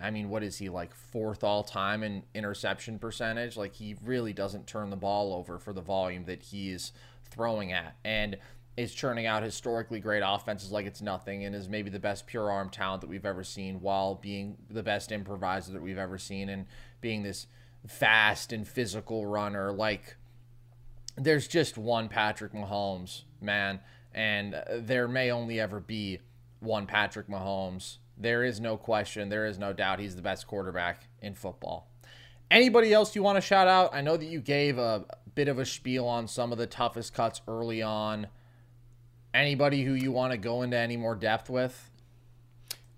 I 0.00 0.10
mean, 0.10 0.28
what 0.28 0.42
is 0.42 0.58
he 0.58 0.68
like 0.68 0.94
fourth 0.94 1.44
all 1.44 1.62
time 1.62 2.02
in 2.02 2.22
interception 2.34 2.98
percentage? 2.98 3.56
Like 3.56 3.74
he 3.74 3.96
really 4.02 4.32
doesn't 4.32 4.66
turn 4.66 4.90
the 4.90 4.96
ball 4.96 5.34
over 5.34 5.58
for 5.58 5.72
the 5.72 5.82
volume 5.82 6.24
that 6.24 6.42
he's 6.42 6.92
throwing 7.30 7.72
at, 7.72 7.96
and 8.04 8.36
is 8.76 8.94
churning 8.94 9.26
out 9.26 9.42
historically 9.42 10.00
great 10.00 10.22
offenses 10.24 10.70
like 10.70 10.86
it's 10.86 11.00
nothing, 11.00 11.44
and 11.44 11.54
is 11.54 11.68
maybe 11.68 11.90
the 11.90 11.98
best 11.98 12.26
pure 12.26 12.50
arm 12.50 12.68
talent 12.68 13.00
that 13.00 13.08
we've 13.08 13.24
ever 13.24 13.42
seen, 13.42 13.80
while 13.80 14.14
being 14.14 14.56
the 14.70 14.82
best 14.82 15.12
improviser 15.12 15.72
that 15.72 15.82
we've 15.82 15.98
ever 15.98 16.18
seen, 16.18 16.50
and 16.50 16.66
being 17.00 17.22
this 17.22 17.46
fast 17.86 18.52
and 18.52 18.66
physical 18.66 19.26
runner. 19.26 19.72
Like 19.72 20.16
there's 21.16 21.48
just 21.48 21.78
one 21.78 22.08
Patrick 22.08 22.52
Mahomes, 22.52 23.22
man, 23.40 23.80
and 24.14 24.62
there 24.72 25.08
may 25.08 25.30
only 25.30 25.60
ever 25.60 25.80
be 25.80 26.20
one 26.60 26.86
Patrick 26.86 27.28
Mahomes. 27.28 27.98
There 28.18 28.44
is 28.44 28.60
no 28.60 28.76
question, 28.76 29.28
there 29.28 29.46
is 29.46 29.58
no 29.58 29.72
doubt 29.72 30.00
he's 30.00 30.16
the 30.16 30.22
best 30.22 30.46
quarterback 30.46 31.08
in 31.20 31.34
football. 31.34 31.90
Anybody 32.50 32.92
else 32.92 33.14
you 33.16 33.22
want 33.22 33.36
to 33.36 33.42
shout 33.42 33.68
out? 33.68 33.94
I 33.94 34.00
know 34.00 34.16
that 34.16 34.26
you 34.26 34.40
gave 34.40 34.78
a 34.78 35.04
bit 35.34 35.48
of 35.48 35.58
a 35.58 35.66
spiel 35.66 36.06
on 36.06 36.28
some 36.28 36.52
of 36.52 36.58
the 36.58 36.66
toughest 36.66 37.12
cuts 37.12 37.40
early 37.48 37.82
on. 37.82 38.28
Anybody 39.34 39.82
who 39.84 39.92
you 39.92 40.12
want 40.12 40.32
to 40.32 40.38
go 40.38 40.62
into 40.62 40.76
any 40.76 40.96
more 40.96 41.14
depth 41.14 41.50
with? 41.50 41.90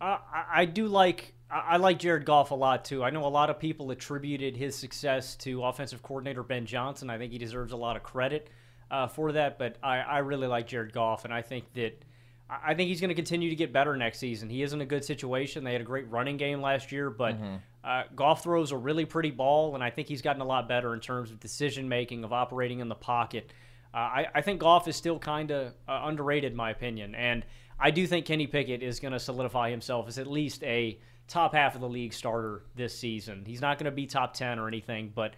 Uh, 0.00 0.18
I 0.52 0.66
do 0.66 0.86
like 0.86 1.34
I 1.50 1.74
I 1.74 1.76
like 1.76 1.98
Jared 1.98 2.24
Goff 2.24 2.50
a 2.50 2.54
lot 2.54 2.84
too. 2.84 3.04
I 3.04 3.10
know 3.10 3.24
a 3.24 3.28
lot 3.28 3.50
of 3.50 3.58
people 3.58 3.90
attributed 3.90 4.56
his 4.56 4.76
success 4.76 5.36
to 5.36 5.64
offensive 5.64 6.02
coordinator 6.02 6.42
Ben 6.42 6.66
Johnson. 6.66 7.10
I 7.10 7.18
think 7.18 7.32
he 7.32 7.38
deserves 7.38 7.72
a 7.72 7.76
lot 7.76 7.96
of 7.96 8.02
credit 8.02 8.50
uh, 8.90 9.08
for 9.08 9.32
that. 9.32 9.58
But 9.58 9.76
I, 9.82 9.98
I 9.98 10.18
really 10.18 10.46
like 10.46 10.66
Jared 10.66 10.92
Goff, 10.92 11.24
and 11.24 11.32
I 11.32 11.42
think 11.42 11.72
that 11.74 12.04
I 12.50 12.74
think 12.74 12.88
he's 12.88 13.00
going 13.00 13.10
to 13.10 13.14
continue 13.14 13.50
to 13.50 13.56
get 13.56 13.72
better 13.74 13.94
next 13.96 14.18
season. 14.20 14.48
He 14.48 14.62
is 14.62 14.72
in 14.72 14.80
a 14.80 14.86
good 14.86 15.04
situation. 15.04 15.64
They 15.64 15.72
had 15.72 15.82
a 15.82 15.84
great 15.84 16.10
running 16.10 16.38
game 16.38 16.62
last 16.62 16.90
year, 16.90 17.10
but 17.10 17.36
uh, 17.84 18.02
Goff 18.16 18.42
throws 18.42 18.72
a 18.72 18.76
really 18.76 19.04
pretty 19.04 19.30
ball, 19.30 19.74
and 19.74 19.84
I 19.84 19.90
think 19.90 20.08
he's 20.08 20.22
gotten 20.22 20.40
a 20.40 20.46
lot 20.46 20.66
better 20.66 20.94
in 20.94 21.00
terms 21.00 21.30
of 21.30 21.40
decision 21.40 21.88
making, 21.88 22.24
of 22.24 22.32
operating 22.32 22.80
in 22.80 22.88
the 22.88 22.94
pocket. 22.94 23.52
Uh, 23.92 23.98
I, 23.98 24.26
I 24.36 24.40
think 24.40 24.60
Goff 24.60 24.88
is 24.88 24.96
still 24.96 25.18
kind 25.18 25.50
of 25.50 25.74
uh, 25.86 26.00
underrated, 26.04 26.52
in 26.52 26.56
my 26.56 26.70
opinion, 26.70 27.14
and 27.14 27.44
I 27.78 27.90
do 27.90 28.06
think 28.06 28.24
Kenny 28.24 28.46
Pickett 28.46 28.82
is 28.82 28.98
going 28.98 29.12
to 29.12 29.18
solidify 29.18 29.70
himself 29.70 30.08
as 30.08 30.18
at 30.18 30.26
least 30.26 30.62
a 30.64 30.98
top 31.28 31.54
half 31.54 31.74
of 31.74 31.80
the 31.80 31.88
league 31.88 32.12
starter 32.12 32.62
this 32.74 32.98
season. 32.98 33.44
He's 33.46 33.60
not 33.60 33.78
going 33.78 33.84
to 33.84 33.90
be 33.90 34.06
top 34.06 34.34
ten 34.34 34.58
or 34.58 34.66
anything, 34.66 35.12
but 35.14 35.34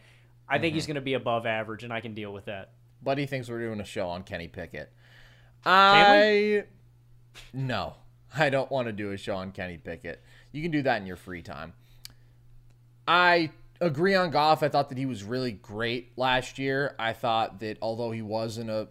I 0.49 0.59
think 0.59 0.74
he's 0.74 0.84
mm-hmm. 0.84 0.93
going 0.93 1.03
to 1.03 1.03
be 1.03 1.14
above 1.14 1.47
average, 1.47 1.84
and 1.84 1.93
I 1.93 2.01
can 2.01 2.14
deal 2.14 2.32
with 2.32 2.47
that. 2.47 2.70
Buddy 3.03 3.26
thinks 3.26 3.49
we're 3.49 3.61
doing 3.61 3.80
a 3.80 3.84
show 3.84 4.09
on 4.09 4.22
Kenny 4.22 4.49
Pickett. 4.49 4.93
I 5.64 6.64
no, 7.53 7.95
I 8.36 8.51
don't 8.51 8.70
want 8.70 8.86
to 8.86 8.93
do 8.93 9.12
a 9.12 9.16
show 9.16 9.36
on 9.36 9.53
Kenny 9.53 9.76
Pickett. 9.76 10.22
You 10.53 10.62
can 10.62 10.70
do 10.70 10.82
that 10.82 11.01
in 11.01 11.07
your 11.07 11.16
free 11.16 11.43
time. 11.43 11.74
I 13.07 13.51
agree 13.80 14.14
on 14.14 14.30
Goff. 14.30 14.62
I 14.62 14.68
thought 14.68 14.88
that 14.91 14.99
he 14.99 15.07
was 15.07 15.24
really 15.24 15.53
great 15.53 16.16
last 16.16 16.59
year. 16.59 16.95
I 16.99 17.12
thought 17.12 17.61
that 17.61 17.78
although 17.82 18.11
he 18.11 18.22
was 18.22 18.59
in 18.59 18.70
a 18.70 18.88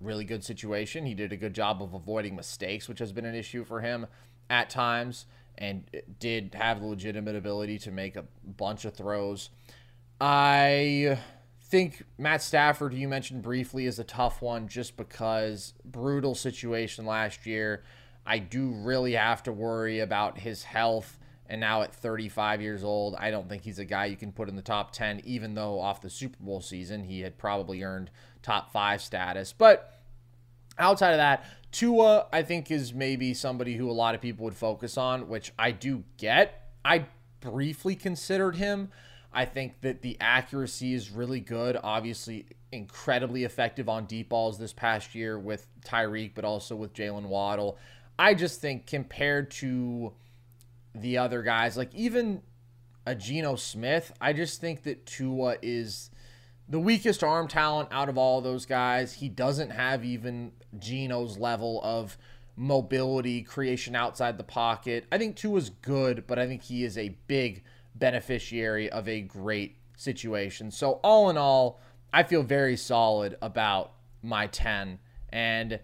really 0.00 0.24
good 0.24 0.44
situation, 0.44 1.06
he 1.06 1.14
did 1.14 1.32
a 1.32 1.36
good 1.36 1.54
job 1.54 1.82
of 1.82 1.94
avoiding 1.94 2.36
mistakes, 2.36 2.88
which 2.88 2.98
has 2.98 3.12
been 3.12 3.24
an 3.24 3.34
issue 3.34 3.64
for 3.64 3.80
him 3.80 4.06
at 4.50 4.70
times. 4.70 5.26
And 5.58 5.84
did 6.18 6.54
have 6.54 6.80
the 6.80 6.86
legitimate 6.86 7.36
ability 7.36 7.78
to 7.80 7.90
make 7.90 8.16
a 8.16 8.24
bunch 8.44 8.84
of 8.84 8.94
throws. 8.94 9.50
I 10.20 11.18
think 11.62 12.04
Matt 12.18 12.42
Stafford, 12.42 12.94
you 12.94 13.08
mentioned 13.08 13.42
briefly, 13.42 13.86
is 13.86 13.98
a 13.98 14.04
tough 14.04 14.42
one 14.42 14.68
just 14.68 14.96
because 14.96 15.74
brutal 15.84 16.34
situation 16.34 17.06
last 17.06 17.46
year. 17.46 17.82
I 18.26 18.38
do 18.38 18.70
really 18.70 19.12
have 19.12 19.42
to 19.44 19.52
worry 19.52 20.00
about 20.00 20.38
his 20.38 20.62
health. 20.62 21.18
And 21.46 21.60
now 21.60 21.82
at 21.82 21.94
35 21.94 22.62
years 22.62 22.82
old, 22.82 23.16
I 23.18 23.30
don't 23.30 23.48
think 23.48 23.64
he's 23.64 23.78
a 23.78 23.84
guy 23.84 24.06
you 24.06 24.16
can 24.16 24.32
put 24.32 24.48
in 24.48 24.56
the 24.56 24.62
top 24.62 24.92
10, 24.92 25.20
even 25.24 25.54
though 25.54 25.78
off 25.78 26.00
the 26.00 26.08
Super 26.08 26.38
Bowl 26.40 26.60
season, 26.60 27.04
he 27.04 27.20
had 27.20 27.36
probably 27.36 27.82
earned 27.82 28.10
top 28.42 28.72
five 28.72 29.02
status. 29.02 29.52
But 29.52 30.00
outside 30.78 31.10
of 31.10 31.18
that, 31.18 31.44
Tua, 31.74 32.26
I 32.32 32.42
think, 32.42 32.70
is 32.70 32.94
maybe 32.94 33.34
somebody 33.34 33.76
who 33.76 33.90
a 33.90 33.92
lot 33.92 34.14
of 34.14 34.20
people 34.20 34.44
would 34.44 34.56
focus 34.56 34.96
on, 34.96 35.28
which 35.28 35.52
I 35.58 35.72
do 35.72 36.04
get. 36.16 36.70
I 36.84 37.06
briefly 37.40 37.96
considered 37.96 38.56
him 38.56 38.90
I 39.34 39.44
think 39.44 39.80
that 39.80 40.00
the 40.00 40.16
accuracy 40.20 40.94
is 40.94 41.10
really 41.10 41.40
good. 41.40 41.76
Obviously, 41.82 42.46
incredibly 42.70 43.42
effective 43.42 43.88
on 43.88 44.06
deep 44.06 44.28
balls 44.28 44.58
this 44.58 44.72
past 44.72 45.14
year 45.14 45.38
with 45.38 45.66
Tyreek, 45.84 46.32
but 46.34 46.44
also 46.44 46.76
with 46.76 46.94
Jaylen 46.94 47.26
Waddle. 47.26 47.76
I 48.16 48.34
just 48.34 48.60
think 48.60 48.86
compared 48.86 49.50
to 49.52 50.12
the 50.94 51.18
other 51.18 51.42
guys, 51.42 51.76
like 51.76 51.92
even 51.92 52.42
a 53.04 53.16
Geno 53.16 53.56
Smith, 53.56 54.12
I 54.20 54.32
just 54.32 54.60
think 54.60 54.84
that 54.84 55.04
Tua 55.04 55.56
is 55.60 56.10
the 56.68 56.78
weakest 56.78 57.24
arm 57.24 57.48
talent 57.48 57.88
out 57.90 58.08
of 58.08 58.16
all 58.16 58.40
those 58.40 58.66
guys. 58.66 59.14
He 59.14 59.28
doesn't 59.28 59.70
have 59.70 60.04
even 60.04 60.52
Geno's 60.78 61.38
level 61.38 61.80
of 61.82 62.16
mobility, 62.56 63.42
creation 63.42 63.96
outside 63.96 64.38
the 64.38 64.44
pocket. 64.44 65.06
I 65.10 65.18
think 65.18 65.36
two 65.36 65.50
Tua's 65.50 65.70
good, 65.70 66.26
but 66.26 66.38
I 66.38 66.46
think 66.46 66.62
he 66.62 66.84
is 66.84 66.96
a 66.96 67.16
big 67.26 67.64
beneficiary 67.94 68.90
of 68.90 69.08
a 69.08 69.20
great 69.20 69.76
situation. 69.96 70.70
So, 70.70 71.00
all 71.02 71.30
in 71.30 71.36
all, 71.36 71.80
I 72.12 72.22
feel 72.22 72.42
very 72.42 72.76
solid 72.76 73.36
about 73.42 73.92
my 74.22 74.46
10. 74.46 74.98
And 75.30 75.80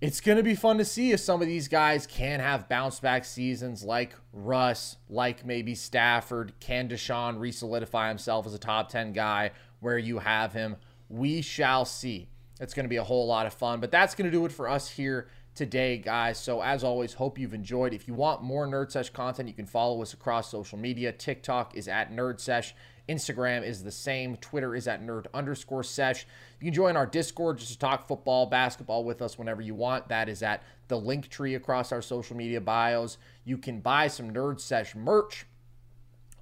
it's 0.00 0.20
going 0.20 0.36
to 0.36 0.44
be 0.44 0.54
fun 0.54 0.78
to 0.78 0.84
see 0.84 1.12
if 1.12 1.20
some 1.20 1.42
of 1.42 1.48
these 1.48 1.66
guys 1.66 2.06
can 2.06 2.40
have 2.40 2.68
bounce 2.68 3.00
back 3.00 3.24
seasons 3.24 3.82
like 3.82 4.14
Russ, 4.32 4.96
like 5.08 5.44
maybe 5.44 5.74
Stafford. 5.74 6.52
Can 6.60 6.88
Deshaun 6.88 7.38
resolidify 7.38 8.08
himself 8.08 8.46
as 8.46 8.54
a 8.54 8.58
top 8.58 8.90
10 8.90 9.12
guy 9.12 9.50
where 9.80 9.98
you 9.98 10.18
have 10.20 10.52
him? 10.52 10.76
We 11.08 11.42
shall 11.42 11.84
see. 11.84 12.28
It's 12.60 12.74
going 12.74 12.84
to 12.84 12.90
be 12.90 12.96
a 12.96 13.04
whole 13.04 13.26
lot 13.26 13.46
of 13.46 13.54
fun. 13.54 13.80
But 13.80 13.90
that's 13.90 14.14
going 14.14 14.30
to 14.30 14.36
do 14.36 14.44
it 14.44 14.52
for 14.52 14.68
us 14.68 14.88
here 14.88 15.28
today, 15.54 15.98
guys. 15.98 16.38
So, 16.38 16.62
as 16.62 16.84
always, 16.84 17.14
hope 17.14 17.38
you've 17.38 17.54
enjoyed. 17.54 17.94
If 17.94 18.08
you 18.08 18.14
want 18.14 18.42
more 18.42 18.66
Nerd 18.66 18.90
Sesh 18.90 19.10
content, 19.10 19.48
you 19.48 19.54
can 19.54 19.66
follow 19.66 20.02
us 20.02 20.12
across 20.12 20.50
social 20.50 20.78
media. 20.78 21.12
TikTok 21.12 21.76
is 21.76 21.88
at 21.88 22.12
Nerd 22.12 22.40
Sesh. 22.40 22.74
Instagram 23.08 23.64
is 23.64 23.82
the 23.82 23.90
same. 23.90 24.36
Twitter 24.36 24.74
is 24.74 24.86
at 24.86 25.02
nerd 25.02 25.26
underscore 25.32 25.82
sesh. 25.82 26.26
You 26.60 26.66
can 26.66 26.74
join 26.74 26.96
our 26.96 27.06
Discord 27.06 27.58
just 27.58 27.72
to 27.72 27.78
talk 27.78 28.06
football, 28.06 28.46
basketball 28.46 29.04
with 29.04 29.22
us 29.22 29.38
whenever 29.38 29.62
you 29.62 29.74
want. 29.74 30.08
That 30.08 30.28
is 30.28 30.42
at 30.42 30.62
the 30.88 31.00
Linktree 31.00 31.56
across 31.56 31.90
our 31.90 32.02
social 32.02 32.36
media 32.36 32.60
bios. 32.60 33.16
You 33.44 33.56
can 33.56 33.80
buy 33.80 34.08
some 34.08 34.32
Nerd 34.32 34.60
Sesh 34.60 34.94
merch. 34.94 35.46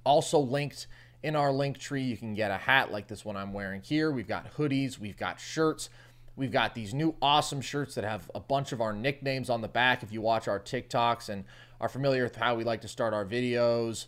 Also 0.05 0.39
linked 0.39 0.87
in 1.23 1.35
our 1.35 1.49
Linktree, 1.49 2.07
you 2.07 2.17
can 2.17 2.33
get 2.33 2.51
a 2.51 2.57
hat 2.57 2.91
like 2.91 3.07
this 3.07 3.25
one 3.25 3.35
I'm 3.35 3.53
wearing 3.53 3.81
here. 3.81 4.11
We've 4.11 4.27
got 4.27 4.55
hoodies, 4.55 4.99
we've 4.99 5.17
got 5.17 5.39
shirts. 5.39 5.89
We've 6.37 6.51
got 6.51 6.75
these 6.75 6.93
new 6.93 7.15
awesome 7.19 7.61
shirts 7.61 7.95
that 7.95 8.03
have 8.03 8.29
a 8.35 8.39
bunch 8.39 8.71
of 8.71 8.79
our 8.79 8.93
nicknames 8.93 9.49
on 9.49 9.61
the 9.61 9.67
back. 9.67 10.03
If 10.03 10.13
you 10.13 10.21
watch 10.21 10.47
our 10.47 10.59
TikToks 10.59 11.29
and 11.29 11.45
are 11.81 11.89
familiar 11.89 12.23
with 12.23 12.35
how 12.35 12.53
we 12.53 12.63
like 12.63 12.81
to 12.81 12.87
start 12.87 13.11
our 13.11 13.25
videos, 13.25 14.05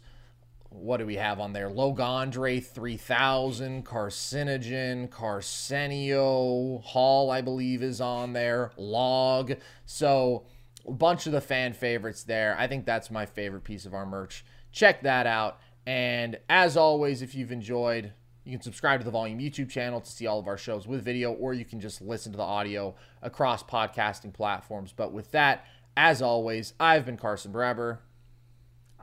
what 0.69 0.97
do 0.97 1.07
we 1.07 1.15
have 1.15 1.39
on 1.39 1.53
there? 1.53 1.69
Logandre 1.69 2.63
3000, 2.63 3.83
Carcinogen, 3.83 5.09
Carcenio, 5.09 6.83
Hall, 6.83 7.31
I 7.31 7.41
believe, 7.41 7.81
is 7.81 7.99
on 7.99 8.33
there, 8.33 8.71
Log. 8.77 9.53
So, 9.87 10.45
a 10.87 10.91
bunch 10.91 11.25
of 11.25 11.31
the 11.31 11.41
fan 11.41 11.73
favorites 11.73 12.23
there. 12.23 12.55
I 12.59 12.67
think 12.67 12.85
that's 12.85 13.09
my 13.09 13.25
favorite 13.25 13.63
piece 13.63 13.87
of 13.87 13.95
our 13.95 14.05
merch. 14.05 14.45
Check 14.71 15.01
that 15.01 15.25
out. 15.25 15.59
And 15.87 16.37
as 16.47 16.77
always, 16.77 17.23
if 17.23 17.33
you've 17.33 17.51
enjoyed, 17.51 18.13
you 18.49 18.57
can 18.57 18.63
subscribe 18.63 18.99
to 18.99 19.05
the 19.05 19.11
Volume 19.11 19.39
YouTube 19.39 19.69
channel 19.69 20.01
to 20.01 20.11
see 20.11 20.25
all 20.25 20.39
of 20.39 20.47
our 20.47 20.57
shows 20.57 20.87
with 20.87 21.03
video, 21.03 21.33
or 21.33 21.53
you 21.53 21.65
can 21.65 21.79
just 21.79 22.01
listen 22.01 22.31
to 22.31 22.37
the 22.37 22.43
audio 22.43 22.95
across 23.21 23.61
podcasting 23.61 24.33
platforms. 24.33 24.91
But 24.95 25.13
with 25.13 25.31
that, 25.31 25.65
as 25.95 26.21
always, 26.21 26.73
I've 26.79 27.05
been 27.05 27.17
Carson 27.17 27.53
Brabber. 27.53 27.99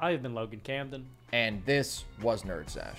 I've 0.00 0.22
been 0.22 0.34
Logan 0.34 0.60
Camden. 0.64 1.06
And 1.32 1.64
this 1.64 2.04
was 2.20 2.42
Nerd 2.42 2.68
Sesh. 2.68 2.98